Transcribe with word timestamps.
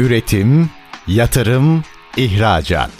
Üretim, 0.00 0.70
yatırım, 1.06 1.84
ihracat. 2.16 2.90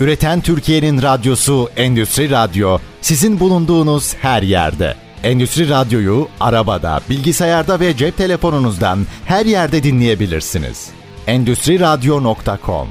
Üreten 0.00 0.40
Türkiye'nin 0.40 1.02
radyosu 1.02 1.70
Endüstri 1.76 2.30
Radyo 2.30 2.78
sizin 3.00 3.40
bulunduğunuz 3.40 4.14
her 4.14 4.42
yerde. 4.42 4.94
Endüstri 5.22 5.68
Radyo'yu 5.68 6.28
arabada, 6.40 7.00
bilgisayarda 7.10 7.80
ve 7.80 7.96
cep 7.96 8.16
telefonunuzdan 8.16 9.06
her 9.24 9.46
yerde 9.46 9.82
dinleyebilirsiniz. 9.82 10.88
Endüstri 11.26 11.80
Radyo.com 11.80 12.88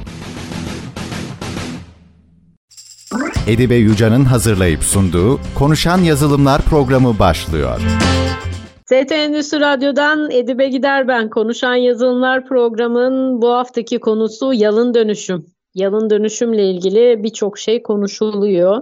Edibe 3.48 3.76
Yuca'nın 3.76 4.26
hazırlayıp 4.26 4.84
sunduğu 4.84 5.40
Konuşan 5.56 5.98
Yazılımlar 5.98 6.62
programı 6.62 7.20
başlıyor. 7.20 7.80
ST 8.86 9.12
Endüstri 9.12 9.60
Radyo'dan 9.60 10.32
Edibe 10.32 10.68
Gider 10.68 11.08
ben. 11.08 11.30
Konuşan 11.30 11.76
Yazılımlar 11.76 12.46
programın 12.46 13.42
bu 13.42 13.50
haftaki 13.50 14.00
konusu 14.00 14.54
yalın 14.54 14.94
dönüşüm. 14.94 15.46
Yalın 15.76 16.10
dönüşümle 16.10 16.70
ilgili 16.70 17.24
birçok 17.24 17.58
şey 17.58 17.84
konuşuluyor. 17.84 18.82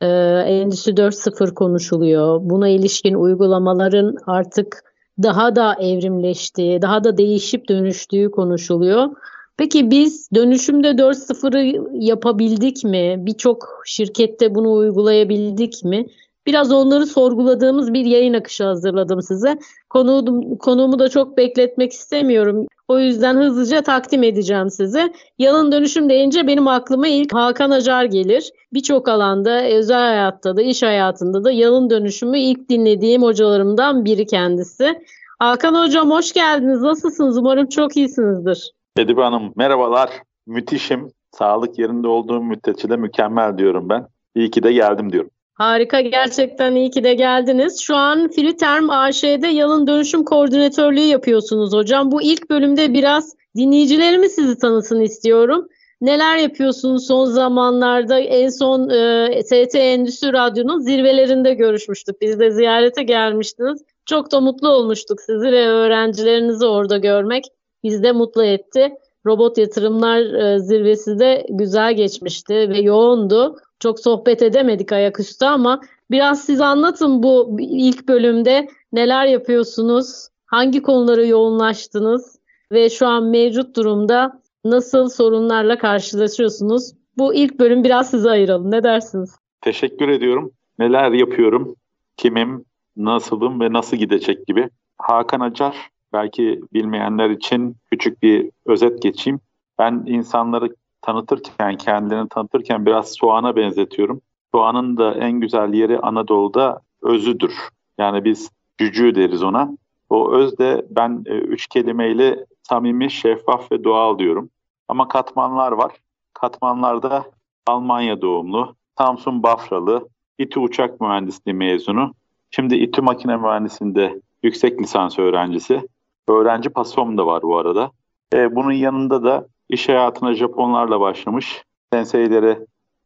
Ee, 0.00 0.06
Endüstri 0.46 0.92
4.0 0.92 1.54
konuşuluyor. 1.54 2.40
Buna 2.42 2.68
ilişkin 2.68 3.14
uygulamaların 3.14 4.16
artık 4.26 4.84
daha 5.22 5.56
da 5.56 5.74
evrimleştiği, 5.80 6.82
daha 6.82 7.04
da 7.04 7.18
değişip 7.18 7.68
dönüştüğü 7.68 8.30
konuşuluyor. 8.30 9.08
Peki 9.56 9.90
biz 9.90 10.28
dönüşümde 10.34 10.88
4.0'ı 10.88 11.88
yapabildik 11.92 12.84
mi? 12.84 13.16
Birçok 13.18 13.82
şirkette 13.86 14.54
bunu 14.54 14.72
uygulayabildik 14.72 15.84
mi? 15.84 16.06
Biraz 16.48 16.72
onları 16.72 17.06
sorguladığımız 17.06 17.94
bir 17.94 18.04
yayın 18.04 18.34
akışı 18.34 18.64
hazırladım 18.64 19.22
size. 19.22 19.58
Konuğum, 19.90 20.56
konuğumu 20.56 20.98
da 20.98 21.08
çok 21.08 21.36
bekletmek 21.36 21.92
istemiyorum. 21.92 22.66
O 22.88 22.98
yüzden 22.98 23.36
hızlıca 23.36 23.82
takdim 23.82 24.22
edeceğim 24.22 24.70
size. 24.70 25.12
Yalın 25.38 25.72
dönüşüm 25.72 26.10
deyince 26.10 26.46
benim 26.46 26.68
aklıma 26.68 27.08
ilk 27.08 27.34
Hakan 27.34 27.70
Acar 27.70 28.04
gelir. 28.04 28.52
Birçok 28.72 29.08
alanda, 29.08 29.64
özel 29.64 29.98
hayatta 29.98 30.56
da, 30.56 30.62
iş 30.62 30.82
hayatında 30.82 31.44
da 31.44 31.50
yalın 31.52 31.90
dönüşümü 31.90 32.38
ilk 32.38 32.68
dinlediğim 32.68 33.22
hocalarımdan 33.22 34.04
biri 34.04 34.26
kendisi. 34.26 35.02
Hakan 35.38 35.84
Hocam 35.84 36.10
hoş 36.10 36.32
geldiniz. 36.32 36.80
Nasılsınız? 36.80 37.38
Umarım 37.38 37.66
çok 37.66 37.96
iyisinizdir. 37.96 38.72
Edibe 38.98 39.22
Hanım 39.22 39.52
merhabalar. 39.56 40.10
Müthişim. 40.46 41.10
Sağlık 41.30 41.78
yerinde 41.78 42.08
olduğum 42.08 42.42
müddetçe 42.42 42.90
de 42.90 42.96
mükemmel 42.96 43.58
diyorum 43.58 43.88
ben. 43.88 44.06
İyi 44.34 44.50
ki 44.50 44.62
de 44.62 44.72
geldim 44.72 45.12
diyorum. 45.12 45.30
Harika 45.58 46.00
gerçekten 46.00 46.74
iyi 46.74 46.90
ki 46.90 47.04
de 47.04 47.14
geldiniz. 47.14 47.80
Şu 47.80 47.96
an 47.96 48.28
Filiterm 48.28 48.90
AŞ'de 48.90 49.48
yalın 49.48 49.86
dönüşüm 49.86 50.24
koordinatörlüğü 50.24 51.00
yapıyorsunuz 51.00 51.72
hocam. 51.72 52.12
Bu 52.12 52.22
ilk 52.22 52.50
bölümde 52.50 52.94
biraz 52.94 53.36
dinleyicilerimiz 53.56 54.34
sizi 54.34 54.58
tanısın 54.58 55.00
istiyorum. 55.00 55.68
Neler 56.00 56.36
yapıyorsunuz 56.36 57.06
son 57.06 57.24
zamanlarda? 57.24 58.18
En 58.18 58.48
son 58.48 58.90
e, 58.90 59.42
ST 59.42 59.74
Endüstri 59.74 60.32
Radyo'nun 60.32 60.78
zirvelerinde 60.78 61.54
görüşmüştük. 61.54 62.20
Biz 62.20 62.40
de 62.40 62.50
ziyarete 62.50 63.02
gelmiştiniz. 63.02 63.82
Çok 64.06 64.32
da 64.32 64.40
mutlu 64.40 64.68
olmuştuk 64.68 65.20
sizi 65.20 65.52
ve 65.52 65.68
öğrencilerinizi 65.68 66.66
orada 66.66 66.98
görmek. 66.98 67.44
Bizi 67.84 68.02
de 68.02 68.12
mutlu 68.12 68.44
etti. 68.44 68.92
Robot 69.26 69.58
yatırımlar 69.58 70.20
e, 70.20 70.58
zirvesi 70.58 71.18
de 71.18 71.46
güzel 71.50 71.94
geçmişti 71.94 72.54
ve 72.54 72.78
yoğundu. 72.78 73.56
Çok 73.80 74.00
sohbet 74.00 74.42
edemedik 74.42 74.92
ayaküstü 74.92 75.44
ama 75.44 75.80
biraz 76.10 76.44
siz 76.44 76.60
anlatın 76.60 77.22
bu 77.22 77.56
ilk 77.60 78.08
bölümde 78.08 78.68
neler 78.92 79.26
yapıyorsunuz, 79.26 80.28
hangi 80.46 80.82
konuları 80.82 81.26
yoğunlaştınız 81.26 82.38
ve 82.72 82.90
şu 82.90 83.06
an 83.06 83.24
mevcut 83.24 83.76
durumda 83.76 84.42
nasıl 84.64 85.08
sorunlarla 85.08 85.78
karşılaşıyorsunuz? 85.78 86.92
Bu 87.18 87.34
ilk 87.34 87.58
bölüm 87.58 87.84
biraz 87.84 88.10
size 88.10 88.30
ayıralım. 88.30 88.70
Ne 88.70 88.82
dersiniz? 88.82 89.36
Teşekkür 89.60 90.08
ediyorum. 90.08 90.52
Neler 90.78 91.12
yapıyorum, 91.12 91.74
kimim, 92.16 92.64
nasılım 92.96 93.60
ve 93.60 93.72
nasıl 93.72 93.96
gidecek 93.96 94.46
gibi. 94.46 94.70
Hakan 94.98 95.40
Acar, 95.40 95.76
belki 96.12 96.60
bilmeyenler 96.72 97.30
için 97.30 97.76
küçük 97.90 98.22
bir 98.22 98.50
özet 98.66 99.02
geçeyim. 99.02 99.40
Ben 99.78 100.04
insanları 100.06 100.74
tanıtırken, 101.02 101.76
kendilerini 101.76 102.28
tanıtırken 102.28 102.86
biraz 102.86 103.12
soğana 103.12 103.56
benzetiyorum. 103.56 104.20
Soğanın 104.54 104.96
da 104.96 105.14
en 105.14 105.32
güzel 105.32 105.72
yeri 105.72 105.98
Anadolu'da 105.98 106.80
özüdür. 107.02 107.54
Yani 107.98 108.24
biz 108.24 108.50
cücüğü 108.78 109.14
deriz 109.14 109.42
ona. 109.42 109.70
O 110.10 110.32
öz 110.32 110.58
de 110.58 110.86
ben 110.90 111.22
e, 111.26 111.34
üç 111.34 111.66
kelimeyle 111.66 112.44
samimi, 112.62 113.10
şeffaf 113.10 113.72
ve 113.72 113.84
doğal 113.84 114.18
diyorum. 114.18 114.50
Ama 114.88 115.08
katmanlar 115.08 115.72
var. 115.72 115.92
Katmanlarda 116.34 117.24
Almanya 117.66 118.22
doğumlu, 118.22 118.74
Samsun 118.98 119.42
Bafralı, 119.42 120.08
İTÜ 120.38 120.60
Uçak 120.60 121.00
Mühendisliği 121.00 121.56
mezunu. 121.56 122.14
Şimdi 122.50 122.76
İTÜ 122.76 123.02
Makine 123.02 123.36
Mühendisliğinde 123.36 124.20
yüksek 124.42 124.80
lisans 124.80 125.18
öğrencisi. 125.18 125.88
Öğrenci 126.28 126.68
pasom 126.68 127.18
da 127.18 127.26
var 127.26 127.42
bu 127.42 127.58
arada. 127.58 127.90
E, 128.34 128.56
bunun 128.56 128.72
yanında 128.72 129.24
da 129.24 129.46
İş 129.68 129.88
hayatına 129.88 130.34
Japonlarla 130.34 131.00
başlamış. 131.00 131.64
Senseileri 131.92 132.58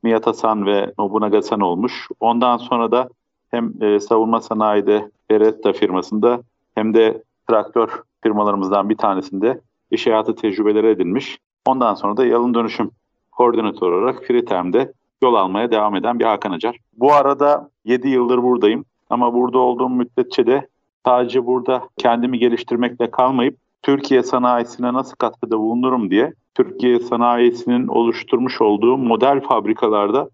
Miyata-san 0.02 0.66
ve 0.66 0.92
Nobunaga-san 0.98 1.60
olmuş. 1.60 2.08
Ondan 2.20 2.56
sonra 2.56 2.90
da 2.92 3.08
hem 3.50 3.82
e, 3.82 4.00
savunma 4.00 4.40
sanayide 4.40 5.10
Beretta 5.30 5.72
firmasında 5.72 6.40
hem 6.74 6.94
de 6.94 7.22
traktör 7.48 8.02
firmalarımızdan 8.22 8.88
bir 8.88 8.96
tanesinde 8.96 9.60
iş 9.90 10.06
hayatı 10.06 10.34
tecrübeleri 10.34 10.86
edinmiş. 10.86 11.38
Ondan 11.66 11.94
sonra 11.94 12.16
da 12.16 12.26
yalın 12.26 12.54
dönüşüm 12.54 12.90
koordinatör 13.32 13.92
olarak 13.92 14.24
Friterm'de 14.24 14.92
yol 15.22 15.34
almaya 15.34 15.70
devam 15.70 15.96
eden 15.96 16.18
bir 16.18 16.24
Hakan 16.24 16.52
Acar. 16.52 16.76
Bu 16.92 17.12
arada 17.12 17.70
7 17.84 18.08
yıldır 18.08 18.42
buradayım 18.42 18.84
ama 19.10 19.34
burada 19.34 19.58
olduğum 19.58 19.88
müddetçe 19.88 20.46
de 20.46 20.68
sadece 21.06 21.46
burada 21.46 21.88
kendimi 21.96 22.38
geliştirmekle 22.38 23.10
kalmayıp 23.10 23.56
Türkiye 23.82 24.22
sanayisine 24.22 24.92
nasıl 24.92 25.16
katkıda 25.16 25.58
bulunurum 25.58 26.10
diye 26.10 26.32
Türkiye 26.54 27.00
sanayisinin 27.00 27.88
oluşturmuş 27.88 28.60
olduğu 28.60 28.96
model 28.96 29.40
fabrikalarda 29.40 30.28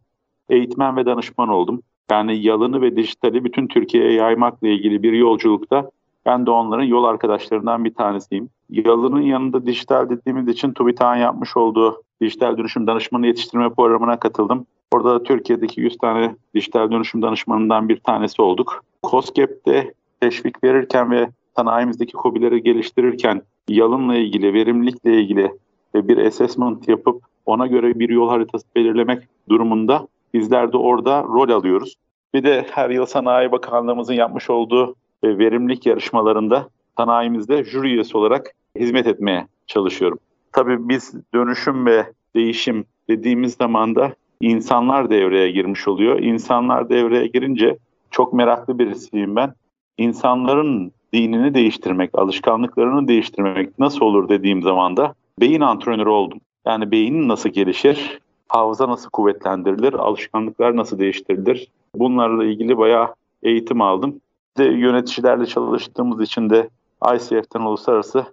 eğitmen 0.49 0.97
ve 0.97 1.07
danışman 1.07 1.49
oldum. 1.49 1.83
Yani 2.11 2.43
yalını 2.43 2.81
ve 2.81 2.97
dijitali 2.97 3.45
bütün 3.45 3.67
Türkiye'ye 3.67 4.13
yaymakla 4.13 4.69
ilgili 4.69 5.03
bir 5.03 5.13
yolculukta 5.13 5.91
ben 6.27 6.47
de 6.47 6.51
onların 6.51 6.85
yol 6.85 7.05
arkadaşlarından 7.05 7.85
bir 7.85 7.95
tanesiyim. 7.95 8.51
Yalının 8.71 9.23
yanında 9.23 9.67
dijital 9.67 10.11
dediğimiz 10.11 10.49
için 10.49 10.73
TÜBİTAK'ın 10.73 11.21
yapmış 11.21 11.57
olduğu 11.57 12.03
dijital 12.21 12.57
dönüşüm 12.57 12.87
danışmanı 12.87 13.27
yetiştirme 13.27 13.71
programına 13.71 14.19
katıldım. 14.19 14.67
Orada 14.93 15.15
da 15.15 15.23
Türkiye'deki 15.23 15.81
100 15.81 15.99
tane 15.99 16.35
dijital 16.55 16.91
dönüşüm 16.91 17.23
danışmanından 17.23 17.89
bir 17.89 18.01
tanesi 18.01 18.43
olduk. 18.43 18.85
COSGAP'te 19.03 19.95
teşvik 20.21 20.65
verirken 20.65 21.11
ve 21.11 21.29
sanayimizdeki 21.59 22.13
kobileri 22.13 22.63
geliştirirken 22.63 23.43
yalınla 23.69 24.17
ilgili, 24.17 24.55
verimlilikle 24.55 25.21
ilgili 25.21 25.53
bir 25.95 26.19
assessment 26.19 26.89
yapıp 26.89 27.23
ona 27.47 27.67
göre 27.67 27.99
bir 27.99 28.09
yol 28.09 28.29
haritası 28.29 28.67
belirlemek 28.77 29.23
durumunda 29.49 30.09
bizler 30.35 30.73
de 30.73 30.77
orada 30.77 31.23
rol 31.23 31.51
alıyoruz. 31.51 31.95
Bir 32.35 32.43
de 32.43 32.67
her 32.71 32.91
yıl 32.91 33.07
Sanayi 33.07 33.53
Bakanlığımızın 33.53 34.15
yapmış 34.15 34.51
olduğu 34.51 34.95
e, 35.23 35.39
verimlilik 35.39 35.87
yarışmalarında 35.87 36.69
sanayimizde 36.97 37.65
jüri 37.65 37.89
üyesi 37.89 38.17
olarak 38.17 38.53
hizmet 38.79 39.07
etmeye 39.07 39.47
çalışıyorum. 39.67 40.19
Tabii 40.53 40.89
biz 40.89 41.15
dönüşüm 41.35 41.87
ve 41.87 42.07
değişim 42.35 42.85
dediğimiz 43.11 43.55
zaman 43.55 43.95
da 43.95 44.15
insanlar 44.41 45.11
devreye 45.11 45.51
girmiş 45.51 45.89
oluyor. 45.89 46.19
İnsanlar 46.19 46.89
devreye 46.89 47.27
girince 47.27 47.79
çok 48.11 48.33
meraklı 48.33 48.79
birisiyim 48.79 49.37
ben. 49.37 49.55
İnsanların 49.99 50.93
dinini 51.13 51.55
değiştirmek, 51.55 52.11
alışkanlıklarını 52.15 53.09
değiştirmek 53.09 53.79
nasıl 53.79 54.01
olur 54.01 54.29
dediğim 54.29 54.63
zaman 54.63 54.97
da 54.97 55.15
beyin 55.41 55.61
antrenörü 55.61 56.09
oldum. 56.09 56.41
Yani 56.67 56.91
beynin 56.91 57.29
nasıl 57.29 57.49
gelişir, 57.49 58.21
hafıza 58.49 58.89
nasıl 58.89 59.11
kuvvetlendirilir, 59.11 59.93
alışkanlıklar 59.93 60.77
nasıl 60.77 60.99
değiştirilir? 60.99 61.69
Bunlarla 61.95 62.45
ilgili 62.45 62.79
bayağı 62.79 63.15
eğitim 63.43 63.81
aldım. 63.81 64.21
De 64.59 64.65
yöneticilerle 64.65 65.47
çalıştığımız 65.47 66.21
için 66.21 66.51
de 66.51 66.69
ICF'den 67.15 67.61
uluslararası 67.61 68.25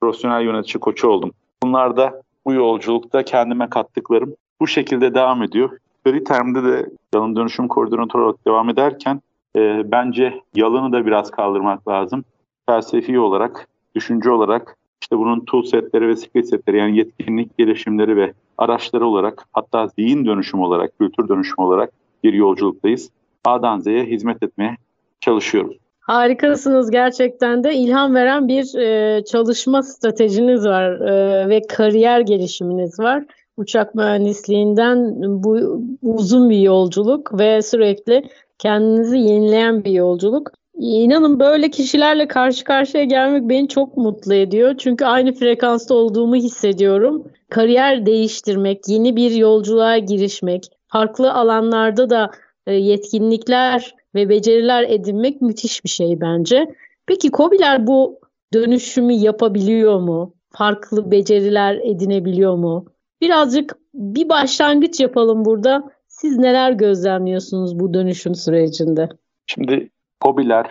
profesyonel 0.00 0.44
yönetici 0.44 0.80
koçu 0.80 1.08
oldum. 1.08 1.30
Bunlar 1.62 1.96
da 1.96 2.22
bu 2.46 2.52
yolculukta 2.52 3.22
kendime 3.22 3.70
kattıklarım 3.70 4.34
bu 4.60 4.66
şekilde 4.66 5.14
devam 5.14 5.42
ediyor. 5.42 5.70
Free 6.04 6.24
Term'de 6.24 6.64
de 6.64 6.90
yalın 7.14 7.36
dönüşüm 7.36 7.68
koordinatörü 7.68 8.22
olarak 8.22 8.46
devam 8.46 8.70
ederken 8.70 9.20
e, 9.56 9.92
bence 9.92 10.40
yalını 10.54 10.92
da 10.92 11.06
biraz 11.06 11.30
kaldırmak 11.30 11.88
lazım. 11.88 12.24
Felsefi 12.66 13.18
olarak, 13.18 13.68
düşünce 13.94 14.30
olarak 14.30 14.76
işte 15.02 15.18
bunun 15.18 15.44
tool 15.44 15.62
setleri 15.62 16.08
ve 16.08 16.16
skill 16.16 16.42
setleri 16.42 16.78
yani 16.78 16.96
yetkinlik 16.96 17.58
gelişimleri 17.58 18.16
ve 18.16 18.32
araçları 18.58 19.06
olarak 19.06 19.46
hatta 19.52 19.86
zihin 19.86 20.26
dönüşüm 20.26 20.60
olarak, 20.60 20.98
kültür 20.98 21.28
dönüşüm 21.28 21.64
olarak 21.64 21.90
bir 22.24 22.32
yolculuktayız. 22.32 23.10
A'dan 23.44 23.78
Z'ye 23.80 24.04
hizmet 24.04 24.42
etmeye 24.42 24.76
çalışıyoruz. 25.20 25.76
Harikasınız 26.00 26.90
gerçekten 26.90 27.64
de 27.64 27.74
ilham 27.74 28.14
veren 28.14 28.48
bir 28.48 28.78
e, 28.78 29.24
çalışma 29.24 29.82
stratejiniz 29.82 30.66
var 30.66 31.00
e, 31.00 31.48
ve 31.48 31.62
kariyer 31.68 32.20
gelişiminiz 32.20 33.00
var. 33.00 33.24
Uçak 33.56 33.94
mühendisliğinden 33.94 35.14
bu 35.44 35.82
uzun 36.02 36.50
bir 36.50 36.58
yolculuk 36.58 37.38
ve 37.38 37.62
sürekli 37.62 38.22
kendinizi 38.64 39.18
yenileyen 39.18 39.84
bir 39.84 39.90
yolculuk. 39.90 40.50
İnanın 40.78 41.40
böyle 41.40 41.70
kişilerle 41.70 42.28
karşı 42.28 42.64
karşıya 42.64 43.04
gelmek 43.04 43.48
beni 43.48 43.68
çok 43.68 43.96
mutlu 43.96 44.34
ediyor. 44.34 44.74
Çünkü 44.78 45.04
aynı 45.04 45.32
frekansta 45.32 45.94
olduğumu 45.94 46.36
hissediyorum. 46.36 47.24
Kariyer 47.50 48.06
değiştirmek, 48.06 48.88
yeni 48.88 49.16
bir 49.16 49.30
yolculuğa 49.30 49.98
girişmek, 49.98 50.64
farklı 50.88 51.32
alanlarda 51.32 52.10
da 52.10 52.30
e, 52.66 52.74
yetkinlikler 52.74 53.94
ve 54.14 54.28
beceriler 54.28 54.82
edinmek 54.88 55.42
müthiş 55.42 55.84
bir 55.84 55.90
şey 55.90 56.20
bence. 56.20 56.74
Peki 57.06 57.30
Kobiler 57.30 57.86
bu 57.86 58.20
dönüşümü 58.54 59.12
yapabiliyor 59.12 60.00
mu? 60.00 60.34
Farklı 60.50 61.10
beceriler 61.10 61.74
edinebiliyor 61.74 62.56
mu? 62.56 62.86
Birazcık 63.20 63.76
bir 63.94 64.28
başlangıç 64.28 65.00
yapalım 65.00 65.44
burada. 65.44 65.93
Siz 66.24 66.38
neler 66.38 66.72
gözlemliyorsunuz 66.72 67.80
bu 67.80 67.94
dönüşüm 67.94 68.34
sürecinde? 68.34 69.08
Şimdi 69.46 69.90
Kobiler 70.20 70.66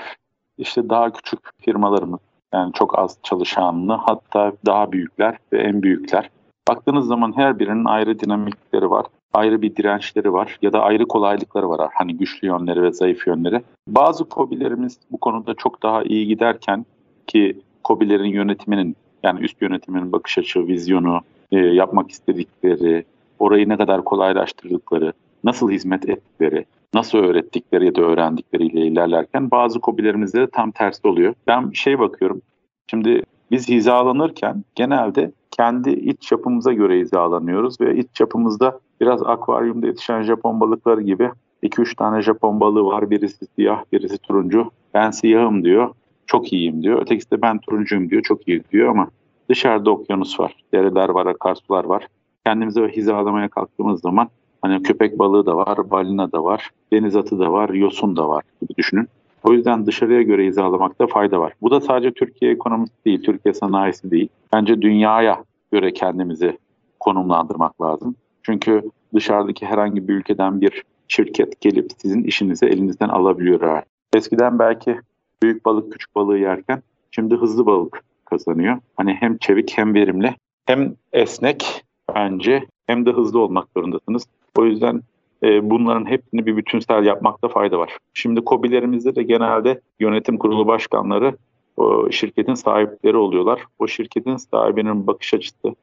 işte 0.58 0.90
daha 0.90 1.14
küçük 1.14 1.40
firmalarımız 1.62 2.20
yani 2.54 2.74
çok 2.74 3.00
az 3.00 3.18
çalışanlı 3.24 3.94
hatta 3.94 4.54
daha 4.66 4.92
büyükler 4.92 5.38
ve 5.54 5.62
en 5.62 5.84
büyükler. 5.84 6.30
Baktığınız 6.68 7.08
zaman 7.08 7.38
her 7.38 7.60
birinin 7.60 7.86
ayrı 7.86 8.20
dinamikleri 8.20 8.90
var 8.90 9.06
ayrı 9.34 9.62
bir 9.62 9.76
dirençleri 9.76 10.34
var 10.34 10.58
ya 10.62 10.74
da 10.74 10.82
ayrı 10.82 11.06
kolaylıkları 11.06 11.70
var. 11.70 11.92
Hani 11.94 12.18
güçlü 12.18 12.48
yönleri 12.48 12.82
ve 12.82 12.92
zayıf 12.92 13.28
yönleri. 13.28 13.62
Bazı 13.88 14.24
kobilerimiz 14.24 14.98
bu 15.12 15.18
konuda 15.18 15.54
çok 15.54 15.84
daha 15.84 16.04
iyi 16.04 16.28
giderken 16.28 16.86
ki 17.28 17.58
kobilerin 17.84 18.30
yönetiminin 18.30 18.96
yani 19.24 19.40
üst 19.40 19.62
yönetiminin 19.62 20.12
bakış 20.12 20.38
açı, 20.38 20.68
vizyonu, 20.68 21.22
e, 21.52 21.58
yapmak 21.60 22.12
istedikleri, 22.12 23.06
orayı 23.40 23.70
ne 23.70 23.78
kadar 23.78 24.04
kolaylaştırdıkları, 24.04 25.14
nasıl 25.44 25.72
hizmet 25.72 26.10
ettikleri, 26.10 26.66
nasıl 26.94 27.18
öğrettikleri 27.18 27.86
ya 27.86 27.96
da 27.96 28.02
öğrendikleriyle 28.02 28.88
ilerlerken 28.88 29.52
bazı 29.52 29.80
kobilerimizde 29.80 30.42
de 30.42 30.48
tam 30.48 30.72
tersi 30.72 31.08
oluyor. 31.08 31.34
Ben 31.48 31.72
şey 31.72 32.00
bakıyorum. 32.00 32.42
Şimdi 32.88 33.24
biz 33.52 33.70
hizalanırken 33.70 34.64
genelde 34.76 35.32
kendi 35.52 35.90
iç 35.90 36.32
yapımıza 36.32 36.74
göre 36.74 37.00
hizalanıyoruz 37.00 37.82
ve 37.82 37.98
iç 37.98 38.20
yapımızda 38.20 38.80
biraz 39.02 39.24
akvaryumda 39.24 39.88
yetişen 39.88 40.22
Japon 40.22 40.60
balıkları 40.60 41.02
gibi 41.02 41.30
2-3 41.64 41.96
tane 41.96 42.22
Japon 42.22 42.60
balığı 42.60 42.86
var. 42.86 43.10
Birisi 43.10 43.46
siyah, 43.56 43.84
birisi 43.92 44.18
turuncu. 44.18 44.72
Ben 44.94 45.12
siyahım 45.12 45.64
diyor. 45.64 45.90
Çok 46.26 46.54
iyiyim 46.54 46.84
diyor. 46.84 47.02
Ötekisi 47.02 47.32
de 47.32 47.42
ben 47.42 47.60
turuncuyum 47.60 48.10
diyor. 48.10 48.22
Çok 48.22 48.48
iyi 48.48 48.64
diyor 48.72 48.90
ama 48.90 49.08
dışarıda 49.50 49.92
okyanus 49.92 50.40
var. 50.40 50.56
Dereler 50.74 51.10
var, 51.10 51.26
akarsular 51.26 51.84
var. 51.84 52.08
Kendimize 52.46 52.88
hizalamaya 52.88 53.48
kalktığımız 53.50 54.02
zaman 54.02 54.30
hani 54.64 54.84
köpek 54.84 55.20
balığı 55.20 55.46
da 55.46 55.56
var, 55.56 55.92
balina 55.92 56.32
da 56.32 56.44
var, 56.44 56.70
deniz 56.94 57.16
atı 57.16 57.40
da 57.40 57.52
var, 57.52 57.70
yosun 57.70 58.16
da 58.16 58.30
var 58.30 58.44
gibi 58.62 58.76
düşünün. 58.78 59.08
O 59.44 59.54
yüzden 59.54 59.86
dışarıya 59.86 60.22
göre 60.22 60.46
hizalamakta 60.46 61.08
fayda 61.08 61.40
var. 61.40 61.54
Bu 61.62 61.72
da 61.72 61.82
sadece 61.82 62.12
Türkiye 62.12 62.52
ekonomisi 62.52 62.94
değil, 63.06 63.24
Türkiye 63.24 63.54
sanayisi 63.54 64.12
değil. 64.12 64.30
Bence 64.54 64.82
dünyaya 64.82 65.44
göre 65.72 65.94
kendimizi 65.94 66.58
konumlandırmak 67.00 67.82
lazım. 67.82 68.16
Çünkü 68.44 68.82
dışarıdaki 69.14 69.66
herhangi 69.66 70.08
bir 70.08 70.14
ülkeden 70.14 70.62
bir 70.62 70.84
şirket 71.08 71.62
gelip 71.62 71.92
sizin 71.98 72.24
işinizi 72.24 72.66
elinizden 72.66 73.10
alabiliyor. 73.10 73.82
Eskiden 74.16 74.60
belki 74.60 75.00
büyük 75.44 75.66
balık 75.66 75.92
küçük 75.92 76.16
balığı 76.16 76.38
yerken 76.38 76.82
şimdi 77.12 77.36
hızlı 77.36 77.66
balık 77.66 78.04
kazanıyor. 78.26 78.78
Hani 78.98 79.14
hem 79.14 79.38
çevik 79.38 79.78
hem 79.78 79.94
verimli 79.94 80.36
hem 80.66 80.96
esnek 81.14 81.84
bence 82.16 82.64
hem 82.88 83.06
de 83.06 83.12
hızlı 83.12 83.40
olmak 83.40 83.68
zorundasınız. 83.78 84.24
O 84.58 84.66
yüzden 84.66 85.02
e, 85.44 85.70
bunların 85.70 86.06
hepsini 86.06 86.46
bir 86.46 86.58
bütünsel 86.58 87.06
yapmakta 87.06 87.48
fayda 87.48 87.80
var. 87.80 87.98
Şimdi 88.14 88.42
COBİ'lerimizde 88.46 89.16
de 89.16 89.24
genelde 89.24 89.82
yönetim 90.00 90.38
kurulu 90.38 90.68
başkanları 90.68 91.38
o 91.78 92.12
şirketin 92.12 92.54
sahipleri 92.54 93.18
oluyorlar. 93.18 93.66
O 93.80 93.88
şirketin 93.88 94.38
sahibinin 94.38 95.08
bakış 95.08 95.34
açısı, 95.34 95.76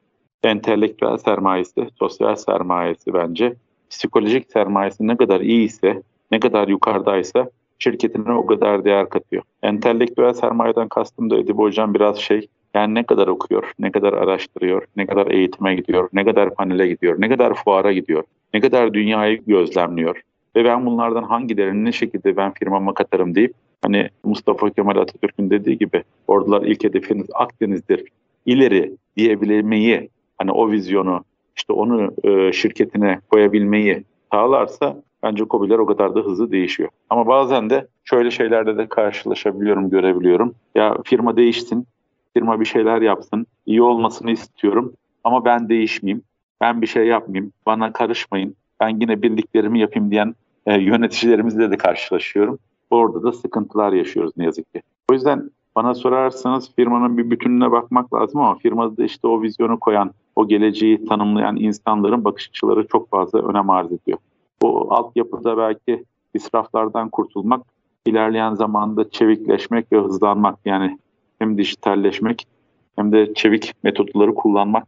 entelektüel 0.43 1.17
sermayesi, 1.17 1.89
sosyal 1.99 2.35
sermayesi 2.35 3.13
bence 3.13 3.55
psikolojik 3.89 4.51
sermayesi 4.51 5.07
ne 5.07 5.17
kadar 5.17 5.41
iyi 5.41 5.65
ise, 5.65 6.01
ne 6.31 6.39
kadar 6.39 6.67
yukarıdaysa 6.67 7.49
şirketine 7.79 8.33
o 8.33 8.45
kadar 8.45 8.85
değer 8.85 9.09
katıyor. 9.09 9.43
Entelektüel 9.63 10.33
sermayeden 10.33 10.87
kastım 10.87 11.29
da 11.29 11.37
Edip 11.37 11.57
Hocam 11.57 11.93
biraz 11.93 12.17
şey, 12.17 12.47
yani 12.73 12.95
ne 12.95 13.03
kadar 13.03 13.27
okuyor, 13.27 13.71
ne 13.79 13.91
kadar 13.91 14.13
araştırıyor, 14.13 14.85
ne 14.95 15.05
kadar 15.05 15.27
eğitime 15.27 15.75
gidiyor, 15.75 16.09
ne 16.13 16.25
kadar 16.25 16.55
panele 16.55 16.87
gidiyor, 16.87 17.15
ne 17.19 17.29
kadar 17.29 17.53
fuara 17.53 17.93
gidiyor, 17.93 18.23
ne 18.53 18.59
kadar 18.61 18.93
dünyayı 18.93 19.45
gözlemliyor. 19.45 20.21
Ve 20.55 20.65
ben 20.65 20.85
bunlardan 20.85 21.23
hangilerini 21.23 21.85
ne 21.85 21.91
şekilde 21.91 22.37
ben 22.37 22.53
firmama 22.53 22.93
katarım 22.93 23.35
deyip 23.35 23.53
hani 23.81 24.09
Mustafa 24.23 24.69
Kemal 24.69 24.95
Atatürk'ün 24.95 25.49
dediği 25.49 25.77
gibi 25.77 26.03
ordular 26.27 26.61
ilk 26.61 26.83
hedefiniz 26.83 27.27
Akdeniz'dir. 27.33 28.03
İleri 28.45 28.91
diyebilmeyi 29.17 30.09
hani 30.37 30.51
o 30.51 30.71
vizyonu 30.71 31.23
işte 31.55 31.73
onu 31.73 32.13
e, 32.23 32.51
şirketine 32.51 33.19
koyabilmeyi 33.29 34.03
sağlarsa 34.31 34.95
bence 35.23 35.43
COBİ'ler 35.49 35.77
o 35.77 35.85
kadar 35.85 36.15
da 36.15 36.19
hızlı 36.19 36.51
değişiyor. 36.51 36.89
Ama 37.09 37.27
bazen 37.27 37.69
de 37.69 37.87
şöyle 38.03 38.31
şeylerle 38.31 38.77
de 38.77 38.87
karşılaşabiliyorum, 38.87 39.89
görebiliyorum. 39.89 40.55
Ya 40.75 40.97
firma 41.05 41.37
değişsin, 41.37 41.87
firma 42.33 42.59
bir 42.59 42.65
şeyler 42.65 43.01
yapsın, 43.01 43.45
iyi 43.65 43.81
olmasını 43.81 44.31
istiyorum 44.31 44.93
ama 45.23 45.45
ben 45.45 45.69
değişmeyeyim, 45.69 46.23
ben 46.61 46.81
bir 46.81 46.87
şey 46.87 47.07
yapmayayım, 47.07 47.53
bana 47.65 47.93
karışmayın, 47.93 48.55
ben 48.79 48.89
yine 49.01 49.21
bildiklerimi 49.21 49.79
yapayım 49.79 50.11
diyen 50.11 50.35
e, 50.65 50.81
yöneticilerimizle 50.81 51.71
de 51.71 51.77
karşılaşıyorum. 51.77 52.59
Orada 52.89 53.23
da 53.23 53.31
sıkıntılar 53.31 53.93
yaşıyoruz 53.93 54.31
ne 54.37 54.45
yazık 54.45 54.73
ki. 54.73 54.81
O 55.11 55.13
yüzden 55.13 55.49
bana 55.75 55.93
sorarsanız 55.93 56.75
firmanın 56.75 57.17
bir 57.17 57.31
bütününe 57.31 57.71
bakmak 57.71 58.13
lazım 58.13 58.41
ama 58.41 58.57
firmada 58.57 59.03
işte 59.03 59.27
o 59.27 59.41
vizyonu 59.41 59.79
koyan, 59.79 60.11
o 60.35 60.47
geleceği 60.47 61.05
tanımlayan 61.05 61.55
insanların 61.55 62.23
bakış 62.23 62.49
açıları 62.49 62.87
çok 62.87 63.09
fazla 63.09 63.39
önem 63.39 63.69
arz 63.69 63.91
ediyor. 63.91 64.17
Bu 64.61 64.93
altyapıda 64.93 65.57
belki 65.57 66.05
israflardan 66.33 67.09
kurtulmak, 67.09 67.61
ilerleyen 68.05 68.53
zamanda 68.53 69.09
çevikleşmek 69.09 69.91
ve 69.91 69.97
hızlanmak 69.97 70.59
yani 70.65 70.97
hem 71.41 71.57
dijitalleşmek 71.57 72.47
hem 72.95 73.11
de 73.11 73.33
çevik 73.33 73.73
metotları 73.83 74.35
kullanmak 74.35 74.87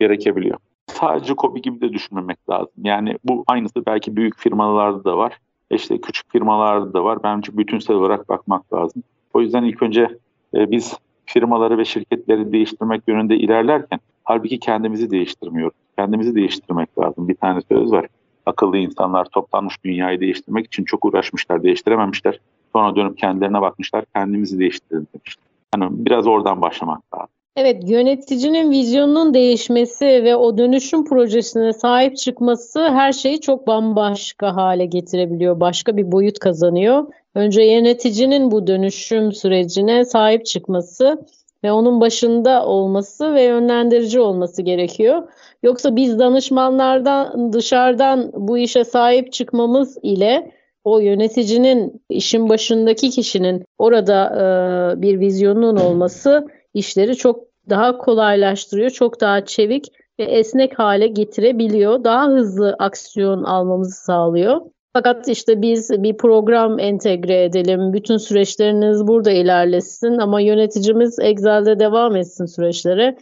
gerekebiliyor. 0.00 0.58
Sadece 0.86 1.34
kopi 1.34 1.62
gibi 1.62 1.80
de 1.80 1.92
düşünmemek 1.92 2.50
lazım. 2.50 2.72
Yani 2.82 3.18
bu 3.24 3.44
aynısı 3.46 3.86
belki 3.86 4.16
büyük 4.16 4.38
firmalarda 4.38 5.04
da 5.04 5.18
var. 5.18 5.38
İşte 5.70 6.00
küçük 6.00 6.32
firmalarda 6.32 6.92
da 6.92 7.04
var. 7.04 7.18
Bence 7.22 7.58
bütünsel 7.58 7.96
olarak 7.96 8.28
bakmak 8.28 8.72
lazım. 8.72 9.02
O 9.34 9.40
yüzden 9.40 9.64
ilk 9.64 9.82
önce 9.82 10.08
e, 10.54 10.70
biz 10.70 10.96
firmaları 11.26 11.78
ve 11.78 11.84
şirketleri 11.84 12.52
değiştirmek 12.52 13.02
yönünde 13.08 13.36
ilerlerken 13.36 14.00
halbuki 14.24 14.58
kendimizi 14.58 15.10
değiştirmiyoruz. 15.10 15.76
Kendimizi 15.96 16.34
değiştirmek 16.34 16.98
lazım. 16.98 17.28
Bir 17.28 17.34
tane 17.34 17.60
söz 17.68 17.92
var. 17.92 18.06
Akıllı 18.46 18.76
insanlar 18.76 19.24
toplanmış 19.24 19.84
dünyayı 19.84 20.20
değiştirmek 20.20 20.66
için 20.66 20.84
çok 20.84 21.04
uğraşmışlar, 21.04 21.62
değiştirememişler. 21.62 22.40
Sonra 22.72 22.96
dönüp 22.96 23.18
kendilerine 23.18 23.60
bakmışlar, 23.60 24.04
kendimizi 24.14 24.58
değiştirelim 24.58 25.06
demişler. 25.14 25.47
Hani 25.74 25.84
biraz 25.90 26.26
oradan 26.26 26.62
başlamak 26.62 27.14
lazım. 27.14 27.34
Evet, 27.56 27.90
yöneticinin 27.90 28.70
vizyonunun 28.70 29.34
değişmesi 29.34 30.06
ve 30.06 30.36
o 30.36 30.58
dönüşüm 30.58 31.04
projesine 31.04 31.72
sahip 31.72 32.16
çıkması 32.16 32.88
her 32.88 33.12
şeyi 33.12 33.40
çok 33.40 33.66
bambaşka 33.66 34.56
hale 34.56 34.86
getirebiliyor. 34.86 35.60
Başka 35.60 35.96
bir 35.96 36.12
boyut 36.12 36.38
kazanıyor. 36.38 37.06
Önce 37.34 37.62
yöneticinin 37.62 38.50
bu 38.50 38.66
dönüşüm 38.66 39.32
sürecine 39.32 40.04
sahip 40.04 40.46
çıkması 40.46 41.26
ve 41.64 41.72
onun 41.72 42.00
başında 42.00 42.66
olması 42.66 43.34
ve 43.34 43.42
yönlendirici 43.42 44.20
olması 44.20 44.62
gerekiyor. 44.62 45.22
Yoksa 45.62 45.96
biz 45.96 46.18
danışmanlardan 46.18 47.52
dışarıdan 47.52 48.30
bu 48.34 48.58
işe 48.58 48.84
sahip 48.84 49.32
çıkmamız 49.32 49.98
ile 50.02 50.52
o 50.88 50.98
yöneticinin 50.98 52.02
işin 52.10 52.48
başındaki 52.48 53.10
kişinin 53.10 53.64
orada 53.78 54.26
e, 54.34 55.02
bir 55.02 55.20
vizyonun 55.20 55.76
olması 55.76 56.46
işleri 56.74 57.16
çok 57.16 57.44
daha 57.68 57.98
kolaylaştırıyor, 57.98 58.90
çok 58.90 59.20
daha 59.20 59.44
çevik 59.44 59.84
ve 60.18 60.24
esnek 60.24 60.78
hale 60.78 61.06
getirebiliyor. 61.06 62.04
Daha 62.04 62.28
hızlı 62.28 62.76
aksiyon 62.78 63.44
almamızı 63.44 64.04
sağlıyor. 64.04 64.60
Fakat 64.92 65.28
işte 65.28 65.62
biz 65.62 65.90
bir 65.90 66.16
program 66.16 66.78
entegre 66.78 67.44
edelim, 67.44 67.92
bütün 67.92 68.16
süreçleriniz 68.16 69.06
burada 69.06 69.30
ilerlesin 69.30 70.18
ama 70.18 70.40
yöneticimiz 70.40 71.18
Excel'de 71.18 71.78
devam 71.78 72.16
etsin 72.16 72.46
süreçlere. 72.46 73.16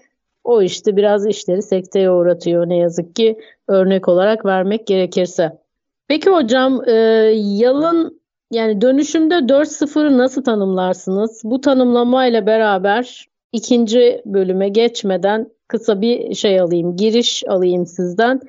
O 0.45 0.63
işte 0.63 0.97
biraz 0.97 1.27
işleri 1.27 1.63
sekteye 1.63 2.11
uğratıyor 2.11 2.69
ne 2.69 2.77
yazık 2.77 3.17
ki 3.17 3.39
örnek 3.69 4.09
olarak 4.09 4.45
vermek 4.45 4.87
gerekirse. 4.87 5.66
Peki 6.09 6.31
hocam 6.31 6.89
e, 6.89 6.93
yalın 7.35 8.21
Yani 8.51 8.81
dönüşümde 8.81 9.35
4.0'ı 9.35 10.19
nasıl 10.19 10.45
tanımlarsınız? 10.45 11.43
Bu 11.45 11.61
tanımlamayla 11.61 12.47
beraber 12.47 13.27
ikinci 13.53 14.23
bölüme 14.27 14.69
geçmeden 14.69 15.49
kısa 15.69 16.01
bir 16.01 16.35
şey 16.35 16.61
alayım, 16.61 16.97
giriş 16.97 17.45
alayım 17.49 17.87
sizden. 17.87 18.41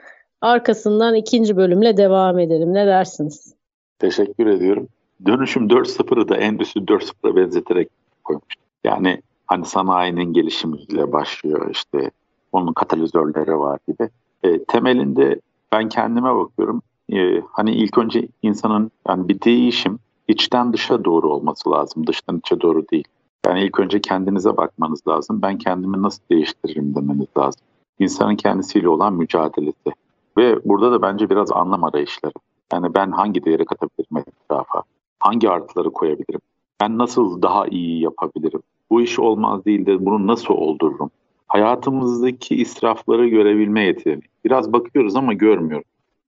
Arkasından 0.42 1.16
ikinci 1.16 1.58
bölümle 1.58 1.98
devam 1.98 2.40
edelim. 2.40 2.74
Ne 2.74 2.88
dersiniz? 2.88 3.56
Teşekkür 4.00 4.48
ediyorum. 4.48 4.88
Dönüşüm 5.26 5.68
4.0'ı 5.68 6.30
da 6.30 6.38
Endüstri 6.38 6.82
4.0'a 6.82 7.36
benzeterek 7.36 7.90
koymuş. 8.24 8.56
Yani 8.84 9.22
hani 9.48 9.66
sanayinin 9.66 10.34
gelişimiyle 10.34 11.12
başlıyor 11.12 11.70
işte 11.72 12.12
onun 12.52 12.74
katalizörleri 12.74 13.60
var 13.60 13.80
gibi. 13.88 14.10
E, 14.44 14.64
temelinde 14.64 15.40
ben 15.72 15.90
kendime 15.90 16.36
bakıyorum. 16.36 16.82
E, 17.14 17.42
hani 17.52 17.72
ilk 17.72 17.98
önce 17.98 18.28
insanın 18.42 18.92
yani 19.08 19.28
bir 19.28 19.42
değişim 19.42 20.00
içten 20.28 20.74
dışa 20.74 21.06
doğru 21.06 21.30
olması 21.30 21.72
lazım. 21.72 22.08
Dıştan 22.08 22.38
içe 22.38 22.62
doğru 22.62 22.90
değil. 22.90 23.08
Yani 23.46 23.64
ilk 23.64 23.80
önce 23.80 24.02
kendinize 24.02 24.58
bakmanız 24.58 25.08
lazım. 25.08 25.42
Ben 25.42 25.58
kendimi 25.58 26.02
nasıl 26.02 26.22
değiştiririm 26.32 26.96
demeniz 26.96 27.28
lazım. 27.38 27.62
İnsanın 28.00 28.36
kendisiyle 28.36 28.90
olan 28.90 29.14
mücadelesi. 29.14 29.92
Ve 30.38 30.60
burada 30.66 30.92
da 30.92 31.02
bence 31.02 31.30
biraz 31.30 31.52
anlam 31.52 31.84
arayışları. 31.84 32.34
Yani 32.74 32.96
ben 32.96 33.12
hangi 33.12 33.46
değeri 33.46 33.66
katabilirim 33.66 34.18
etrafa? 34.18 34.84
Hangi 35.20 35.50
artıları 35.50 35.92
koyabilirim? 35.92 36.42
Ben 36.82 36.98
nasıl 36.98 37.42
daha 37.42 37.68
iyi 37.68 38.04
yapabilirim? 38.04 38.62
Bu 38.90 39.02
iş 39.02 39.20
olmaz 39.20 39.66
değil 39.66 39.86
de 39.86 40.06
bunu 40.06 40.28
nasıl 40.28 40.54
oldururum? 40.54 41.12
Hayatımızdaki 41.48 42.56
israfları 42.56 43.28
görebilme 43.28 43.82
yeteneği. 43.82 44.22
Biraz 44.46 44.74
bakıyoruz 44.74 45.16
ama 45.16 45.34
görmüyoruz. 45.34 45.88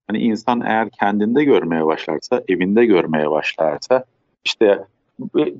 Hani 0.10 0.22
insan 0.22 0.62
eğer 0.62 0.90
kendinde 0.90 1.44
görmeye 1.44 1.86
başlarsa, 1.86 2.44
evinde 2.48 2.86
görmeye 2.86 3.32
başlarsa 3.32 4.04
işte 4.46 4.86